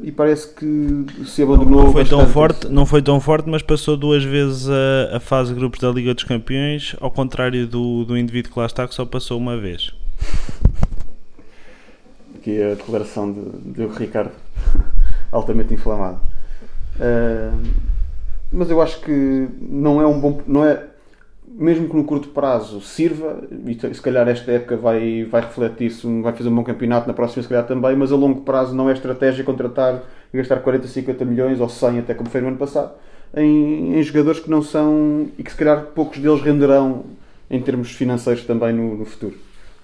E 0.03 0.11
parece 0.11 0.47
que 0.53 1.05
se 1.25 1.43
abandonou 1.43 1.83
Não 1.83 1.91
foi 1.91 2.05
tão 2.05 2.27
forte, 2.27 2.67
não 2.69 2.85
foi 2.85 3.01
tão 3.01 3.19
forte, 3.19 3.49
mas 3.49 3.61
passou 3.61 3.95
duas 3.95 4.23
vezes 4.23 4.67
a, 4.67 5.17
a 5.17 5.19
fase 5.19 5.53
de 5.53 5.59
grupos 5.59 5.79
da 5.79 5.91
Liga 5.91 6.13
dos 6.13 6.23
Campeões, 6.23 6.95
ao 6.99 7.11
contrário 7.11 7.67
do, 7.67 8.03
do 8.03 8.17
indivíduo 8.17 8.51
que 8.51 8.59
lá 8.59 8.65
está, 8.65 8.87
que 8.87 8.95
só 8.95 9.05
passou 9.05 9.37
uma 9.37 9.57
vez. 9.57 9.93
Aqui 12.35 12.59
é 12.59 12.71
a 12.71 12.75
declaração 12.75 13.31
de, 13.31 13.85
de 13.85 13.85
Ricardo, 13.85 14.31
altamente 15.31 15.73
inflamado. 15.73 16.19
Uh, 16.95 17.57
mas 18.51 18.69
eu 18.69 18.81
acho 18.81 18.99
que 19.01 19.47
não 19.59 20.01
é 20.01 20.05
um 20.05 20.19
bom. 20.19 20.41
Não 20.45 20.65
é, 20.65 20.83
mesmo 21.55 21.87
que 21.87 21.95
no 21.95 22.03
curto 22.03 22.29
prazo 22.29 22.81
sirva, 22.81 23.43
e 23.65 23.73
se 23.93 24.01
calhar 24.01 24.27
esta 24.27 24.51
época 24.51 24.75
vai, 24.75 25.23
vai 25.25 25.41
refletir-se, 25.41 26.07
vai 26.21 26.33
fazer 26.33 26.49
um 26.49 26.55
bom 26.55 26.63
campeonato, 26.63 27.07
na 27.07 27.13
próxima 27.13 27.43
se 27.43 27.49
calhar 27.49 27.65
também, 27.65 27.95
mas 27.95 28.11
a 28.11 28.15
longo 28.15 28.41
prazo 28.41 28.75
não 28.75 28.89
é 28.89 28.93
estratégia 28.93 29.43
contratar 29.43 30.03
e 30.33 30.37
gastar 30.37 30.59
40, 30.61 30.87
50 30.87 31.25
milhões 31.25 31.59
ou 31.59 31.69
100, 31.69 31.99
até 31.99 32.13
como 32.13 32.29
foi 32.29 32.41
no 32.41 32.47
ano 32.47 32.57
passado, 32.57 32.93
em, 33.35 33.97
em 33.97 34.03
jogadores 34.03 34.39
que 34.39 34.49
não 34.49 34.61
são 34.61 35.27
e 35.37 35.43
que 35.43 35.51
se 35.51 35.57
calhar 35.57 35.85
poucos 35.93 36.19
deles 36.19 36.41
renderão 36.41 37.05
em 37.49 37.61
termos 37.61 37.91
financeiros 37.91 38.43
também 38.45 38.73
no, 38.73 38.97
no 38.97 39.05
futuro. 39.05 39.35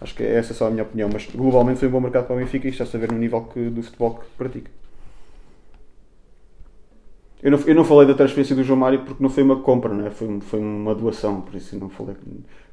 Acho 0.02 0.16
que 0.16 0.24
essa 0.24 0.54
é 0.54 0.56
só 0.56 0.68
a 0.68 0.70
minha 0.72 0.84
opinião, 0.84 1.10
mas 1.12 1.28
globalmente 1.28 1.80
foi 1.80 1.88
um 1.88 1.92
bom 1.92 2.00
mercado 2.00 2.26
para 2.26 2.36
o 2.36 2.40
Benfica 2.40 2.68
e 2.68 2.72
está 2.72 2.84
a 2.84 2.88
saber 2.88 3.12
no 3.12 3.18
nível 3.18 3.42
que, 3.42 3.70
do 3.70 3.84
futebol 3.84 4.16
que 4.16 4.26
pratica. 4.38 4.79
Eu 7.42 7.52
não, 7.52 7.60
eu 7.60 7.76
não 7.76 7.86
falei 7.86 8.06
da 8.06 8.14
transferência 8.14 8.56
do 8.56 8.64
João 8.64 8.80
Mário 8.80 9.00
porque 9.00 9.24
não 9.24 9.30
foi 9.30 9.44
uma 9.44 9.58
compra, 9.58 9.94
não 9.94 10.06
é? 10.06 10.10
foi, 10.10 10.40
foi 10.42 10.60
uma 10.60 10.94
doação, 10.94 11.42
por 11.42 11.56
isso 11.56 11.78
não 11.78 11.90
falei. 11.90 12.16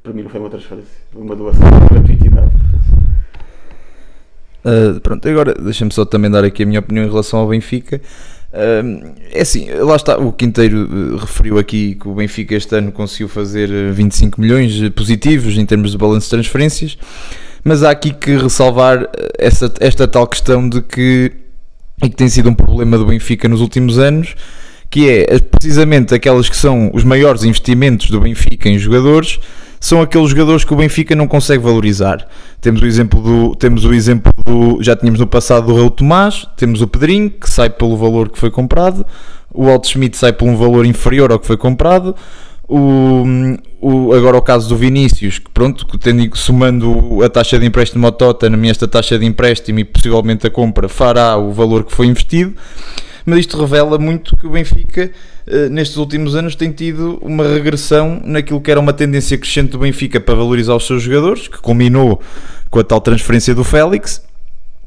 Para 0.03 0.13
mim 0.13 0.23
não 0.23 0.31
foi 0.31 0.41
uma 0.41 0.51
transferência, 0.51 0.91
foi 1.13 1.23
uma 1.23 1.37
doação, 1.37 1.63
uma 1.69 1.89
gratuitidade. 1.89 2.51
Uh, 4.65 5.01
pronto, 5.01 5.29
agora 5.29 5.55
deixa-me 5.55 5.93
só 5.93 6.05
também 6.05 6.29
dar 6.29 6.43
aqui 6.43 6.65
a 6.65 6.67
minha 6.67 6.81
opinião 6.81 7.07
em 7.07 7.09
relação 7.09 7.39
ao 7.39 7.49
Benfica. 7.49 8.01
Uh, 8.53 9.15
é 9.33 9.43
assim, 9.43 9.71
lá 9.71 9.95
está, 9.95 10.19
o 10.19 10.33
Quinteiro 10.33 10.89
uh, 10.89 11.17
referiu 11.17 11.59
aqui 11.59 11.95
que 11.95 12.09
o 12.09 12.15
Benfica 12.15 12.57
este 12.57 12.75
ano 12.75 12.91
conseguiu 12.91 13.29
fazer 13.29 13.71
uh, 13.71 13.93
25 13.93 14.41
milhões 14.41 14.89
positivos 14.91 15.57
em 15.57 15.65
termos 15.65 15.93
de 15.93 15.99
balanço 15.99 16.27
de 16.27 16.31
transferências, 16.31 16.99
mas 17.63 17.85
há 17.85 17.91
aqui 17.91 18.13
que 18.13 18.37
ressalvar 18.37 19.09
essa, 19.39 19.73
esta 19.79 20.09
tal 20.09 20.27
questão 20.27 20.69
de 20.69 20.81
que, 20.81 21.33
e 22.03 22.09
que 22.09 22.17
tem 22.17 22.29
sido 22.29 22.51
um 22.51 22.55
problema 22.55 22.99
do 22.99 23.07
Benfica 23.07 23.49
nos 23.49 23.61
últimos 23.61 23.99
anos, 23.99 24.35
que 24.91 25.09
é 25.09 25.35
uh, 25.35 25.43
precisamente 25.43 26.15
aquelas 26.15 26.49
que 26.49 26.57
são 26.57 26.91
os 26.93 27.05
maiores 27.05 27.45
investimentos 27.45 28.11
do 28.11 28.21
Benfica 28.21 28.69
em 28.69 28.79
jogadores, 28.79 29.39
são 29.81 30.01
aqueles 30.01 30.31
jogadores 30.31 30.65
que 30.65 30.73
o 30.73 30.77
Benfica 30.77 31.15
não 31.15 31.29
consegue 31.29 31.63
valorizar. 31.63 32.27
Temos 32.61 32.83
o 32.83 32.87
exemplo 32.87 33.21
do, 33.21 33.55
temos 33.55 33.85
o 33.85 33.93
exemplo 33.93 34.33
do, 34.45 34.83
já 34.83 34.97
tínhamos 34.97 35.21
no 35.21 35.27
passado 35.27 35.67
do 35.67 35.75
Raul 35.75 35.91
Tomás, 35.91 36.47
temos 36.57 36.83
o 36.83 36.89
Pedrinho, 36.89 37.31
que 37.31 37.49
sai 37.49 37.71
pelo 37.71 37.97
valor 37.97 38.31
que 38.31 38.39
foi 38.39 38.51
comprado, 38.51 39.07
o 39.53 39.69
Alt 39.69 39.87
Schmidt 39.87 40.17
sai 40.17 40.33
por 40.33 40.49
um 40.49 40.57
valor 40.57 40.85
inferior 40.85 41.31
ao 41.31 41.39
que 41.39 41.47
foi 41.47 41.57
comprado, 41.57 42.15
o, 42.69 43.25
o, 43.81 44.13
agora 44.13 44.37
o 44.37 44.43
caso 44.43 44.69
do 44.69 44.77
Vinícius, 44.77 45.39
que 45.39 45.51
pronto, 45.51 45.87
tendo, 45.99 46.37
somando 46.37 47.23
a 47.23 47.29
taxa 47.29 47.59
de 47.59 47.67
empréstimo 47.67 48.07
ao 48.07 48.13
Tottenham 48.13 48.65
e 48.65 48.71
esta 48.71 48.89
taxa 48.89 49.19
de 49.19 49.25
empréstimo 49.25 49.79
e 49.79 49.85
possivelmente 49.85 50.47
a 50.47 50.51
compra 50.51 50.89
fará 50.89 51.37
o 51.37 51.53
valor 51.53 51.85
que 51.85 51.93
foi 51.93 52.07
investido, 52.07 52.55
mas 53.25 53.41
isto 53.41 53.61
revela 53.61 53.99
muito 53.99 54.37
que 54.37 54.47
o 54.47 54.51
Benfica, 54.51 55.11
eh, 55.47 55.69
nestes 55.69 55.97
últimos 55.97 56.37
anos, 56.37 56.55
tem 56.55 56.71
tido 56.71 57.19
uma 57.21 57.47
regressão 57.47 58.21
naquilo 58.25 58.61
que 58.61 58.71
era 58.71 58.79
uma 58.79 58.93
tendência 58.93 59.37
crescente 59.37 59.71
do 59.71 59.79
Benfica 59.79 60.21
para 60.21 60.35
valorizar 60.35 60.77
os 60.77 60.87
seus 60.87 61.03
jogadores, 61.03 61.49
que 61.49 61.59
culminou 61.59 62.21
com 62.71 62.79
a 62.79 62.85
tal 62.85 63.01
transferência 63.01 63.53
do 63.53 63.65
Félix. 63.65 64.23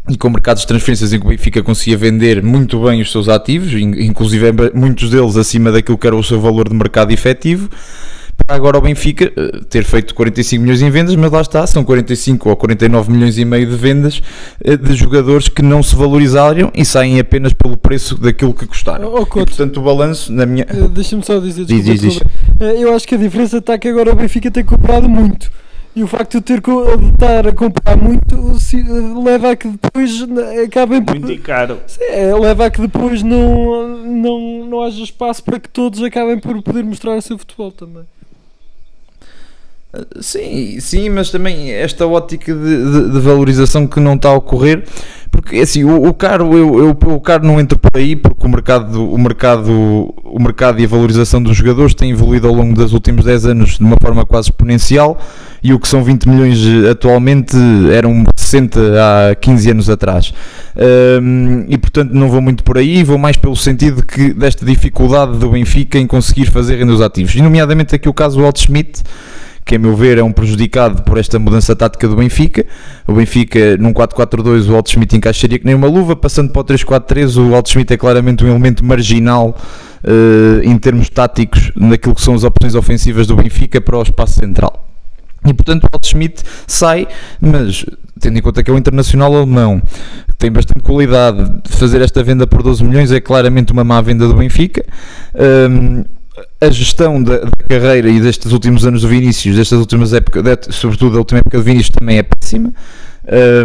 E 0.09 0.17
com 0.17 0.29
mercados 0.29 0.61
de 0.63 0.67
transferências 0.67 1.13
em 1.13 1.19
que 1.19 1.25
o 1.25 1.29
Benfica 1.29 1.61
conseguia 1.61 1.97
vender 1.97 2.41
muito 2.41 2.79
bem 2.83 2.99
os 3.01 3.11
seus 3.11 3.29
ativos, 3.29 3.71
in- 3.73 4.01
inclusive 4.05 4.45
muitos 4.73 5.09
deles 5.09 5.37
acima 5.37 5.71
daquilo 5.71 5.97
que 5.97 6.07
era 6.07 6.15
o 6.15 6.23
seu 6.23 6.39
valor 6.41 6.67
de 6.67 6.75
mercado 6.75 7.11
efetivo, 7.11 7.69
para 8.47 8.55
agora 8.55 8.77
o 8.77 8.81
Benfica 8.81 9.31
eh, 9.35 9.59
ter 9.69 9.83
feito 9.83 10.15
45 10.15 10.61
milhões 10.63 10.81
em 10.81 10.89
vendas, 10.89 11.13
mas 11.15 11.29
lá 11.31 11.41
está, 11.41 11.67
são 11.67 11.83
45 11.83 12.49
ou 12.49 12.55
49 12.55 13.11
milhões 13.11 13.37
e 13.37 13.43
meio 13.45 13.67
de 13.67 13.75
vendas 13.75 14.21
eh, 14.63 14.75
de 14.77 14.95
jogadores 14.95 15.47
que 15.49 15.61
não 15.61 15.83
se 15.83 15.93
valorizaram 15.95 16.71
e 16.73 16.83
saem 16.85 17.19
apenas 17.19 17.51
pelo 17.53 17.75
preço 17.77 18.17
daquilo 18.17 18.53
que 18.53 18.65
custaram. 18.65 19.13
Oh, 19.13 19.21
e, 19.21 19.25
Couto. 19.25 19.47
portanto, 19.51 19.77
o 19.77 19.83
balanço, 19.83 20.31
na 20.33 20.45
minha. 20.45 20.65
Eh, 20.69 20.87
Deixa-me 20.87 21.21
só 21.23 21.37
dizer, 21.37 21.65
Diz, 21.65 21.83
desculpa, 21.85 22.01
diz, 22.01 22.13
diz. 22.13 22.21
Eh, 22.61 22.81
Eu 22.83 22.95
acho 22.95 23.05
que 23.07 23.13
a 23.13 23.17
diferença 23.17 23.57
está 23.57 23.77
que 23.77 23.89
agora 23.89 24.11
o 24.13 24.15
Benfica 24.15 24.49
tem 24.49 24.63
comprado 24.63 25.07
muito. 25.07 25.51
E 25.95 26.03
o 26.03 26.07
facto 26.07 26.31
de 26.31 26.37
eu 26.37 26.41
ter 26.41 26.61
de 26.61 27.07
estar 27.09 27.47
a 27.47 27.51
comprar 27.51 27.97
muito 27.97 28.59
se- 28.59 28.83
leva 29.23 29.51
a 29.51 29.55
que 29.55 29.67
depois 29.69 30.11
acabem 30.63 31.03
por. 31.03 31.19
Muito 31.19 31.41
caro. 31.41 31.79
É, 31.99 32.33
leva 32.33 32.67
a 32.67 32.71
que 32.71 32.79
depois 32.79 33.23
não, 33.23 33.87
não, 34.05 34.65
não 34.65 34.81
haja 34.83 35.03
espaço 35.03 35.43
para 35.43 35.59
que 35.59 35.67
todos 35.67 36.01
acabem 36.03 36.39
por 36.39 36.61
poder 36.61 36.83
mostrar 36.83 37.15
o 37.17 37.21
seu 37.21 37.37
futebol 37.37 37.71
também. 37.71 38.03
Sim, 40.21 40.79
sim, 40.79 41.09
mas 41.09 41.31
também 41.31 41.71
esta 41.71 42.05
ótica 42.05 42.53
de, 42.53 42.59
de- 42.91 43.09
de 43.11 43.19
valorização 43.19 43.87
que 43.87 43.99
não 43.99 44.13
está 44.13 44.29
a 44.29 44.33
ocorrer, 44.35 44.83
porque 45.31 45.55
assim, 45.57 45.83
o, 45.83 46.07
o 46.07 46.13
caro, 46.13 46.55
eu, 46.55 46.77
eu, 46.77 46.89
o 47.15 47.19
caro 47.19 47.43
não 47.43 47.59
entra 47.59 47.75
por 47.75 47.89
aí 47.99 48.15
porque 48.15 48.45
o 48.45 48.49
mercado, 48.49 49.03
o 49.11 49.17
mercado, 49.17 49.71
o 50.23 50.37
mercado 50.39 50.79
e 50.79 50.85
a 50.85 50.87
valorização 50.87 51.41
dos 51.41 51.57
jogadores 51.57 51.95
tem 51.95 52.11
evoluído 52.11 52.47
ao 52.47 52.53
longo 52.53 52.75
dos 52.75 52.93
últimos 52.93 53.25
10 53.25 53.47
anos 53.47 53.77
de 53.79 53.83
uma 53.83 53.95
forma 53.99 54.23
quase 54.27 54.49
exponencial 54.49 55.17
e 55.63 55.73
o 55.73 55.79
que 55.79 55.87
são 55.87 56.03
20 56.03 56.29
milhões 56.29 56.59
eh, 56.85 56.91
atualmente 56.91 57.57
eram 57.91 58.23
60 58.35 58.79
há 59.31 59.33
15 59.35 59.71
anos 59.71 59.89
atrás. 59.89 60.31
Hum, 61.19 61.65
e 61.67 61.77
portanto 61.79 62.11
não 62.13 62.29
vou 62.29 62.41
muito 62.41 62.63
por 62.63 62.77
aí, 62.77 63.03
vou 63.03 63.17
mais 63.17 63.37
pelo 63.37 63.55
sentido 63.55 64.03
que 64.05 64.33
desta 64.35 64.63
dificuldade 64.63 65.35
do 65.39 65.49
Benfica 65.49 65.97
em 65.97 66.05
conseguir 66.05 66.45
fazer 66.45 66.75
render 66.77 66.93
os 66.93 67.01
ativos. 67.01 67.33
E 67.33 67.41
nomeadamente 67.41 67.95
aqui 67.95 68.07
o 68.07 68.13
caso 68.13 68.37
do 68.37 68.43
Walt 68.43 68.59
Schmidt, 68.59 69.01
que 69.69 69.75
a 69.75 69.79
meu 69.79 69.95
ver 69.95 70.17
é 70.17 70.23
um 70.23 70.31
prejudicado 70.31 71.03
por 71.03 71.19
esta 71.19 71.37
mudança 71.37 71.75
tática 71.75 72.07
do 72.07 72.15
Benfica. 72.15 72.65
O 73.07 73.13
Benfica 73.13 73.77
num 73.77 73.93
4-4-2 73.93 74.67
o 74.67 74.71
Walt 74.71 74.89
Schmidt 74.89 75.15
encaixaria 75.15 75.59
que 75.59 75.65
nem 75.65 75.75
uma 75.75 75.87
luva, 75.87 76.15
passando 76.15 76.51
para 76.51 76.61
o 76.61 76.65
3-4-3 76.65 77.37
o 77.37 77.51
Walt 77.51 77.69
Schmidt 77.69 77.93
é 77.93 77.97
claramente 77.97 78.43
um 78.43 78.47
elemento 78.47 78.83
marginal 78.83 79.55
eh, 80.03 80.61
em 80.63 80.75
termos 80.79 81.07
táticos 81.09 81.71
naquilo 81.75 82.15
que 82.15 82.21
são 82.21 82.33
as 82.33 82.43
opções 82.43 82.73
ofensivas 82.73 83.27
do 83.27 83.35
Benfica 83.35 83.79
para 83.79 83.95
o 83.95 84.01
espaço 84.01 84.39
central. 84.39 84.87
E 85.45 85.53
portanto 85.53 85.83
o 85.83 85.87
Walt 85.93 86.07
Schmidt 86.07 86.41
sai, 86.65 87.07
mas 87.39 87.85
tendo 88.19 88.39
em 88.39 88.41
conta 88.41 88.63
que 88.63 88.71
é 88.71 88.73
um 88.73 88.77
internacional 88.77 89.35
alemão, 89.35 89.79
que 90.29 90.35
tem 90.35 90.51
bastante 90.51 90.81
qualidade, 90.81 91.61
fazer 91.69 92.01
esta 92.01 92.23
venda 92.23 92.47
por 92.47 92.63
12 92.63 92.83
milhões 92.83 93.11
é 93.11 93.21
claramente 93.21 93.71
uma 93.71 93.83
má 93.83 94.01
venda 94.01 94.27
do 94.27 94.33
Benfica. 94.33 94.83
Hum, 95.69 96.03
a 96.61 96.69
gestão 96.69 97.21
da, 97.21 97.37
da 97.39 97.51
carreira 97.67 98.09
e 98.09 98.19
destes 98.19 98.51
últimos 98.51 98.85
anos 98.85 99.01
do 99.01 99.07
Vinícius, 99.07 99.55
destas 99.55 99.79
últimas 99.79 100.13
épocas, 100.13 100.43
de- 100.43 100.73
sobretudo 100.73 101.13
da 101.13 101.19
última 101.19 101.39
época 101.39 101.57
do 101.57 101.63
Vinícius, 101.63 101.91
também 101.97 102.17
é 102.17 102.23
péssima. 102.23 102.73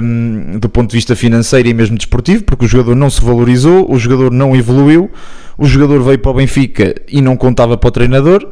hum, 0.02 0.58
do 0.60 0.68
ponto 0.68 0.90
de 0.90 0.96
vista 0.96 1.16
financeiro 1.16 1.68
e 1.68 1.74
mesmo 1.74 1.96
desportivo, 1.96 2.44
porque 2.44 2.64
o 2.64 2.68
jogador 2.68 2.94
não 2.94 3.08
se 3.10 3.20
valorizou, 3.22 3.90
o 3.90 3.98
jogador 3.98 4.30
não 4.30 4.54
evoluiu, 4.54 5.10
o 5.56 5.66
jogador 5.66 6.02
veio 6.02 6.18
para 6.18 6.30
o 6.30 6.34
Benfica 6.34 6.94
e 7.08 7.20
não 7.22 7.36
contava 7.36 7.76
para 7.76 7.88
o 7.88 7.90
treinador. 7.90 8.46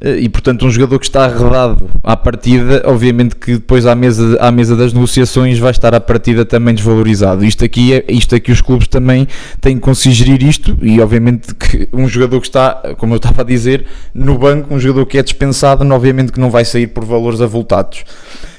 Eh, 0.00 0.20
E 0.20 0.28
portanto, 0.28 0.66
um 0.66 0.70
jogador 0.70 0.98
que 0.98 1.06
está 1.06 1.24
arredado 1.24 1.88
à 2.02 2.16
partida, 2.16 2.82
obviamente 2.86 3.36
que 3.36 3.52
depois 3.52 3.86
à 3.86 3.94
mesa, 3.94 4.36
à 4.40 4.50
mesa 4.50 4.76
das 4.76 4.92
negociações 4.92 5.58
vai 5.58 5.70
estar 5.70 5.94
à 5.94 6.00
partida 6.00 6.44
também 6.44 6.74
desvalorizado. 6.74 7.44
Isto 7.44 7.64
aqui 7.64 7.94
é 7.94 8.04
isto 8.08 8.34
aqui 8.34 8.52
os 8.52 8.60
clubes 8.60 8.88
também 8.88 9.26
têm 9.60 9.76
que 9.76 9.82
conseguir 9.82 10.14
gerir 10.14 10.42
isto 10.42 10.76
e 10.82 11.00
obviamente 11.00 11.54
que 11.54 11.88
um 11.92 12.08
jogador 12.08 12.40
que 12.40 12.46
está, 12.46 12.94
como 12.98 13.14
eu 13.14 13.16
estava 13.16 13.42
a 13.42 13.44
dizer, 13.44 13.86
no 14.14 14.38
banco, 14.38 14.74
um 14.74 14.78
jogador 14.78 15.06
que 15.06 15.18
é 15.18 15.22
dispensado, 15.22 15.84
obviamente 15.92 16.32
que 16.32 16.40
não 16.40 16.50
vai 16.50 16.64
sair 16.64 16.88
por 16.88 17.04
valores 17.04 17.40
avultados. 17.40 18.04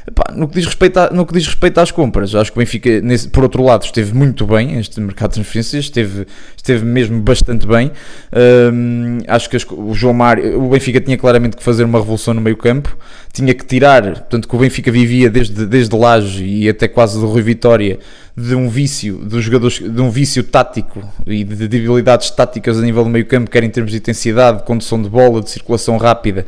Epá, 0.09 0.23
no, 0.33 0.47
que 0.47 0.55
diz 0.55 0.65
respeito 0.65 0.97
a- 0.97 1.09
no 1.11 1.25
que 1.25 1.33
diz 1.33 1.45
respeito 1.45 1.77
às 1.79 1.91
compras, 1.91 2.33
acho 2.33 2.49
que 2.53 2.57
o 2.57 2.61
Benfica, 2.61 3.01
nesse- 3.01 3.27
por 3.27 3.43
outro 3.43 3.61
lado, 3.61 3.83
esteve 3.83 4.13
muito 4.13 4.45
bem. 4.47 4.79
Este 4.79 5.01
mercado 5.01 5.31
de 5.31 5.35
transferências 5.35 5.83
esteve, 5.83 6.25
esteve 6.55 6.85
mesmo 6.85 7.19
bastante 7.21 7.67
bem. 7.67 7.91
Hum, 8.71 9.17
acho 9.27 9.49
que 9.49 9.57
as- 9.57 9.65
o 9.69 9.93
João 9.93 10.13
Mário, 10.13 10.61
o 10.63 10.69
Benfica 10.69 11.01
tinha 11.01 11.17
claramente 11.17 11.57
que 11.57 11.63
fazer 11.63 11.83
uma 11.83 11.99
revolução 11.99 12.33
no 12.33 12.39
meio-campo, 12.39 12.95
tinha 13.33 13.53
que 13.53 13.65
tirar, 13.65 14.01
portanto, 14.03 14.47
que 14.47 14.55
o 14.55 14.59
Benfica 14.59 14.89
vivia 14.89 15.29
desde, 15.29 15.65
desde 15.65 15.93
Laje 15.93 16.45
e 16.45 16.69
até 16.69 16.87
quase 16.87 17.19
do 17.19 17.27
Rui 17.27 17.41
Vitória 17.41 17.99
de 18.35 18.55
um 18.55 18.69
vício 18.69 19.15
dos 19.17 19.43
jogadores, 19.43 19.79
de 19.79 20.01
um 20.01 20.09
vício 20.09 20.41
tático 20.41 21.03
e 21.25 21.43
de 21.43 21.67
debilidades 21.67 22.29
táticas 22.31 22.77
a 22.79 22.81
nível 22.81 23.03
do 23.03 23.09
meio-campo, 23.09 23.49
quer 23.51 23.61
em 23.63 23.69
termos 23.69 23.91
de 23.91 23.97
intensidade, 23.97 24.59
de 24.59 24.63
condução 24.63 25.01
de 25.01 25.09
bola, 25.09 25.41
de 25.41 25.49
circulação 25.49 25.97
rápida 25.97 26.45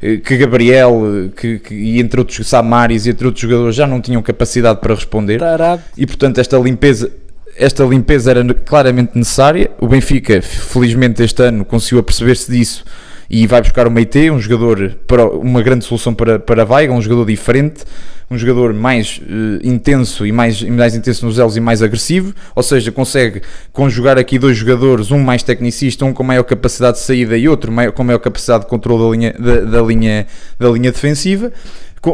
que 0.00 0.36
Gabriel 0.36 1.02
eh, 1.26 1.28
que, 1.38 1.58
que- 1.58 1.74
e 1.74 2.00
entre 2.00 2.20
outros 2.20 2.46
Samaris 2.48 3.06
e 3.06 3.10
entre 3.10 3.26
outros 3.26 3.42
jogadores 3.42 3.74
já 3.76 3.86
não 3.86 4.00
tinham 4.00 4.22
capacidade 4.22 4.80
para 4.80 4.94
responder. 4.94 5.38
Tarado. 5.38 5.82
e 5.96 6.06
portanto 6.06 6.38
esta 6.38 6.56
limpeza 6.58 7.10
esta 7.56 7.84
limpeza 7.84 8.30
era 8.30 8.54
claramente 8.54 9.10
necessária. 9.14 9.70
O 9.78 9.86
Benfica 9.86 10.40
felizmente 10.40 11.22
este 11.22 11.42
ano 11.42 11.64
conseguiu 11.64 11.98
aperceber-se 11.98 12.50
disso 12.50 12.84
e 13.28 13.46
vai 13.46 13.60
buscar 13.60 13.86
o 13.86 13.90
Meite, 13.90 14.30
um 14.30 14.40
jogador 14.40 14.96
para 15.06 15.26
uma 15.28 15.60
grande 15.62 15.84
solução 15.84 16.14
para, 16.14 16.38
para 16.38 16.62
a 16.62 16.64
Veiga, 16.64 16.92
um 16.92 17.02
jogador 17.02 17.26
diferente, 17.26 17.84
um 18.30 18.38
jogador 18.38 18.72
mais 18.72 19.20
eh, 19.28 19.66
intenso 19.66 20.24
e 20.24 20.30
mais, 20.30 20.62
mais 20.62 20.94
intenso 20.94 21.26
nos 21.26 21.38
elos 21.38 21.56
e 21.56 21.60
mais 21.60 21.82
agressivo, 21.82 22.32
ou 22.54 22.62
seja, 22.62 22.92
consegue 22.92 23.42
conjugar 23.72 24.16
aqui 24.18 24.38
dois 24.38 24.56
jogadores, 24.56 25.10
um 25.10 25.18
mais 25.18 25.42
tecnicista, 25.42 26.04
um 26.04 26.12
com 26.12 26.22
maior 26.22 26.44
capacidade 26.44 26.98
de 26.98 27.02
saída 27.02 27.36
e 27.36 27.48
outro 27.48 27.72
maior- 27.72 27.90
com 27.92 28.04
maior 28.04 28.20
capacidade 28.20 28.64
de 28.64 28.70
controle 28.70 29.02
da 29.02 29.10
linha, 29.10 29.34
da, 29.38 29.60
da 29.78 29.82
linha, 29.82 30.26
da 30.58 30.68
linha 30.70 30.92
defensiva. 30.92 31.52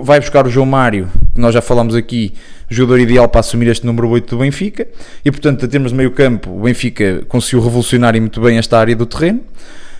Vai 0.02 0.18
buscar 0.18 0.46
o 0.46 0.50
João 0.50 0.66
Mário, 0.66 1.08
que 1.34 1.40
nós 1.40 1.54
já 1.54 1.60
falámos 1.60 1.94
aqui, 1.94 2.32
jogador 2.68 2.98
ideal 2.98 3.28
para 3.28 3.38
assumir 3.40 3.68
este 3.68 3.86
número 3.86 4.08
8 4.08 4.34
do 4.36 4.40
Benfica, 4.40 4.88
e 5.24 5.30
portanto, 5.30 5.64
a 5.64 5.68
termos 5.68 5.92
de 5.92 5.96
meio 5.96 6.10
campo, 6.10 6.50
o 6.50 6.62
Benfica 6.62 7.22
conseguiu 7.28 7.60
revolucionar 7.62 8.18
muito 8.20 8.40
bem 8.40 8.58
esta 8.58 8.78
área 8.78 8.96
do 8.96 9.06
terreno. 9.06 9.42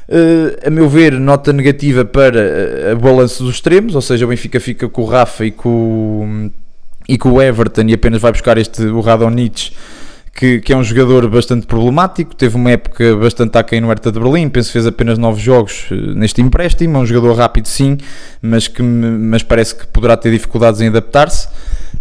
Uh, 0.09 0.55
a 0.65 0.71
meu 0.71 0.89
ver, 0.89 1.13
nota 1.19 1.53
negativa 1.53 2.05
para 2.05 2.95
o 2.95 2.99
balanço 2.99 3.43
dos 3.43 3.57
extremos, 3.57 3.95
ou 3.95 4.01
seja, 4.01 4.25
o 4.25 4.29
Benfica 4.29 4.61
fica 4.61 4.89
com 4.89 5.03
o 5.03 5.05
Rafa 5.05 5.45
e 5.45 5.51
com, 5.51 6.51
e 7.09 7.19
com 7.19 7.33
o 7.33 7.43
Everton 7.43 7.83
e 7.89 7.95
apenas 7.95 8.21
vai 8.21 8.31
buscar 8.31 8.57
este, 8.57 8.83
o 8.83 9.01
Radonjic, 9.01 9.73
que, 10.37 10.61
que 10.61 10.73
é 10.73 10.77
um 10.77 10.85
jogador 10.85 11.29
bastante 11.29 11.67
problemático, 11.67 12.35
teve 12.35 12.57
uma 12.57 12.71
época 12.71 13.17
bastante 13.17 13.57
aquém 13.57 13.81
no 13.81 13.89
Hertha 13.89 14.13
de 14.13 14.21
Berlim, 14.21 14.49
penso 14.51 14.69
que 14.69 14.75
fez 14.75 14.87
apenas 14.87 15.19
9 15.19 15.41
jogos 15.41 15.91
uh, 15.91 15.95
neste 15.95 16.43
empréstimo, 16.43 16.99
é 16.99 17.01
um 17.01 17.07
jogador 17.07 17.35
rápido 17.35 17.67
sim, 17.67 17.97
mas, 18.43 18.69
que, 18.69 18.83
mas 18.83 19.43
parece 19.43 19.75
que 19.75 19.87
poderá 19.87 20.17
ter 20.17 20.31
dificuldades 20.31 20.81
em 20.81 20.89
adaptar-se. 20.89 21.49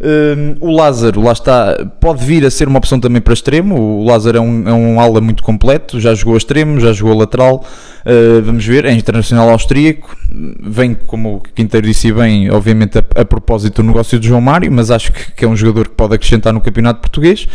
Um, 0.01 0.57
o 0.59 0.75
Lázaro, 0.75 1.21
lá 1.21 1.31
está, 1.31 1.85
pode 2.01 2.25
vir 2.25 2.45
a 2.45 2.51
ser 2.51 2.67
uma 2.67 2.79
opção 2.79 2.99
também 2.99 3.21
para 3.21 3.33
extremo. 3.33 3.79
O 3.79 4.03
Lázaro 4.03 4.37
é 4.37 4.41
um, 4.41 4.67
é 4.67 4.73
um 4.73 4.99
ala 4.99 5.21
muito 5.21 5.41
completo, 5.41 6.01
já 6.01 6.13
jogou 6.13 6.33
a 6.33 6.37
extremo, 6.37 6.79
já 6.81 6.91
jogou 6.91 7.13
a 7.13 7.17
lateral. 7.19 7.65
Uh, 8.05 8.41
vamos 8.43 8.65
ver, 8.65 8.83
é 8.83 8.91
internacional 8.91 9.49
austríaco. 9.49 10.15
Vem, 10.61 10.93
como 10.93 11.37
o 11.37 11.39
Quinteiro 11.39 11.87
disse 11.87 12.11
bem, 12.11 12.51
obviamente 12.51 12.97
a, 12.97 13.03
a 13.15 13.23
propósito 13.23 13.81
do 13.81 13.87
negócio 13.87 14.19
de 14.19 14.27
João 14.27 14.41
Mário, 14.41 14.69
mas 14.69 14.91
acho 14.91 15.13
que, 15.13 15.31
que 15.31 15.45
é 15.45 15.47
um 15.47 15.55
jogador 15.55 15.87
que 15.87 15.95
pode 15.95 16.13
acrescentar 16.13 16.51
no 16.51 16.59
campeonato 16.59 16.99
português. 16.99 17.47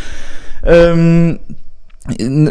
Um, 0.65 1.39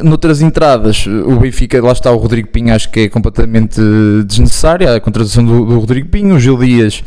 Noutras 0.04 0.42
entradas, 0.42 1.06
o 1.08 1.36
Benfica, 1.38 1.82
lá 1.84 1.92
está 1.92 2.12
o 2.12 2.18
Rodrigo 2.18 2.48
Pinho, 2.48 2.74
acho 2.74 2.90
que 2.90 3.02
é 3.02 3.10
completamente 3.10 3.82
desnecessária 4.26 4.96
a 4.96 5.02
contratação 5.02 5.44
do, 5.44 5.66
do 5.66 5.80
Rodrigo 5.80 6.08
Pinho. 6.08 6.36
O 6.36 6.40
Gil 6.40 6.58
Dias, 6.58 7.04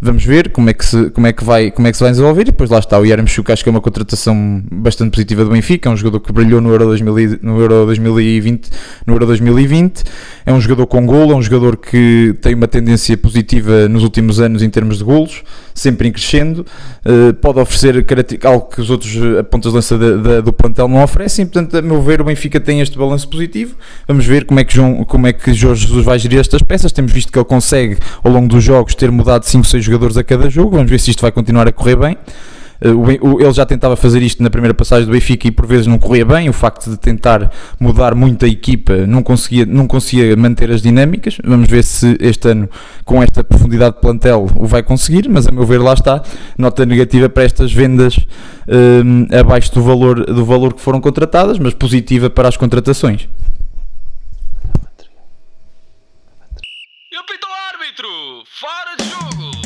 vamos 0.00 0.24
ver 0.24 0.50
como 0.50 0.70
é 0.70 0.72
que 0.72 0.84
se, 0.84 1.10
como 1.10 1.26
é 1.26 1.32
que 1.32 1.44
vai, 1.44 1.70
como 1.70 1.86
é 1.88 1.90
que 1.90 1.96
se 1.96 2.02
vai 2.02 2.10
desenvolver. 2.12 2.42
E 2.42 2.44
depois 2.46 2.70
lá 2.70 2.78
está 2.78 2.98
o 2.98 3.04
Yaramchuk, 3.04 3.50
acho 3.52 3.62
que 3.62 3.68
é 3.68 3.72
uma 3.72 3.80
contratação 3.80 4.62
bastante 4.72 5.10
positiva 5.10 5.44
do 5.44 5.50
Benfica. 5.50 5.88
É 5.88 5.92
um 5.92 5.96
jogador 5.96 6.20
que 6.20 6.32
brilhou 6.32 6.60
no 6.60 6.70
Euro, 6.70 6.86
2000, 6.86 7.18
e- 7.18 7.38
no 7.42 7.60
Euro 7.60 7.86
2020. 7.86 8.68
No 9.06 9.14
Euro 9.14 9.26
2020. 9.26 10.04
É 10.44 10.52
um 10.52 10.60
jogador 10.60 10.86
com 10.86 11.04
golo, 11.06 11.32
é 11.32 11.36
um 11.36 11.42
jogador 11.42 11.76
que 11.76 12.34
tem 12.40 12.54
uma 12.54 12.68
tendência 12.68 13.16
positiva 13.16 13.88
nos 13.88 14.02
últimos 14.02 14.40
anos 14.40 14.62
em 14.62 14.70
termos 14.70 14.98
de 14.98 15.04
golos, 15.04 15.42
sempre 15.74 16.08
em 16.08 16.12
crescendo. 16.12 16.64
Eh, 17.04 17.32
pode 17.32 17.58
oferecer 17.58 18.04
algo 18.44 18.68
que 18.68 18.80
os 18.80 18.88
outros 18.90 19.16
eh, 19.16 19.42
pontas 19.42 19.72
de 19.72 19.76
lança 19.76 19.98
da- 19.98 20.16
da- 20.16 20.40
do 20.40 20.52
plantel 20.52 20.86
não 20.88 21.02
oferecem. 21.02 21.44
Portanto, 21.46 21.76
a 21.76 21.82
meu 21.82 22.00
ver, 22.02 22.20
o 22.20 22.24
Benfica 22.24 22.60
tem 22.60 22.80
este 22.80 22.96
balanço 22.96 23.28
positivo. 23.28 23.74
Vamos 24.06 24.24
ver 24.24 24.44
como 24.44 24.60
é 24.60 24.64
que, 24.64 24.74
João, 24.74 25.04
como 25.04 25.26
é 25.26 25.32
que 25.32 25.52
Jorge 25.52 25.82
Jesus 25.86 26.04
vai 26.04 26.18
gerir 26.18 26.38
estas 26.38 26.62
peças. 26.62 26.92
Temos 26.92 27.12
visto 27.12 27.32
que 27.32 27.38
ele 27.38 27.44
consegue, 27.44 27.98
ao 28.22 28.30
longo 28.30 28.46
dos 28.48 28.62
jogos, 28.62 28.94
ter 28.94 29.10
mudado 29.10 29.44
5, 29.44 29.66
6 29.66 29.85
jogadores 29.86 30.16
a 30.16 30.24
cada 30.24 30.50
jogo. 30.50 30.76
Vamos 30.76 30.90
ver 30.90 31.00
se 31.00 31.10
isto 31.10 31.22
vai 31.22 31.32
continuar 31.32 31.66
a 31.66 31.72
correr 31.72 31.96
bem. 31.96 32.18
Uh, 32.84 33.40
ele 33.40 33.52
já 33.52 33.64
tentava 33.64 33.96
fazer 33.96 34.22
isto 34.22 34.42
na 34.42 34.50
primeira 34.50 34.74
passagem 34.74 35.06
do 35.06 35.12
Benfica 35.12 35.48
e 35.48 35.50
por 35.50 35.66
vezes 35.66 35.86
não 35.86 35.98
corria 35.98 36.24
bem. 36.24 36.48
O 36.48 36.52
facto 36.52 36.90
de 36.90 36.96
tentar 36.96 37.50
mudar 37.80 38.14
muito 38.14 38.44
a 38.44 38.48
equipa 38.48 39.06
não 39.06 39.22
conseguia, 39.22 39.64
não 39.64 39.86
conseguia 39.86 40.36
manter 40.36 40.70
as 40.70 40.82
dinâmicas. 40.82 41.38
Vamos 41.42 41.68
ver 41.68 41.82
se 41.82 42.16
este 42.20 42.48
ano, 42.48 42.68
com 43.04 43.22
esta 43.22 43.42
profundidade 43.42 43.96
de 43.96 44.00
plantel, 44.02 44.46
o 44.56 44.66
vai 44.66 44.82
conseguir. 44.82 45.28
Mas 45.28 45.46
a 45.46 45.52
meu 45.52 45.64
ver, 45.64 45.78
lá 45.78 45.94
está. 45.94 46.22
Nota 46.58 46.84
negativa 46.84 47.28
para 47.28 47.44
estas 47.44 47.72
vendas 47.72 48.18
um, 48.68 49.26
abaixo 49.38 49.72
do 49.74 49.82
valor, 49.82 50.24
do 50.26 50.44
valor 50.44 50.74
que 50.74 50.80
foram 50.80 51.00
contratadas, 51.00 51.58
mas 51.58 51.72
positiva 51.72 52.28
para 52.28 52.48
as 52.48 52.56
contratações. 52.56 53.28
E 57.10 57.16
apita 57.16 57.46
o 57.46 57.74
árbitro! 57.74 58.08
Fora 58.60 58.96
de 58.98 59.04
jogo! 59.04 59.65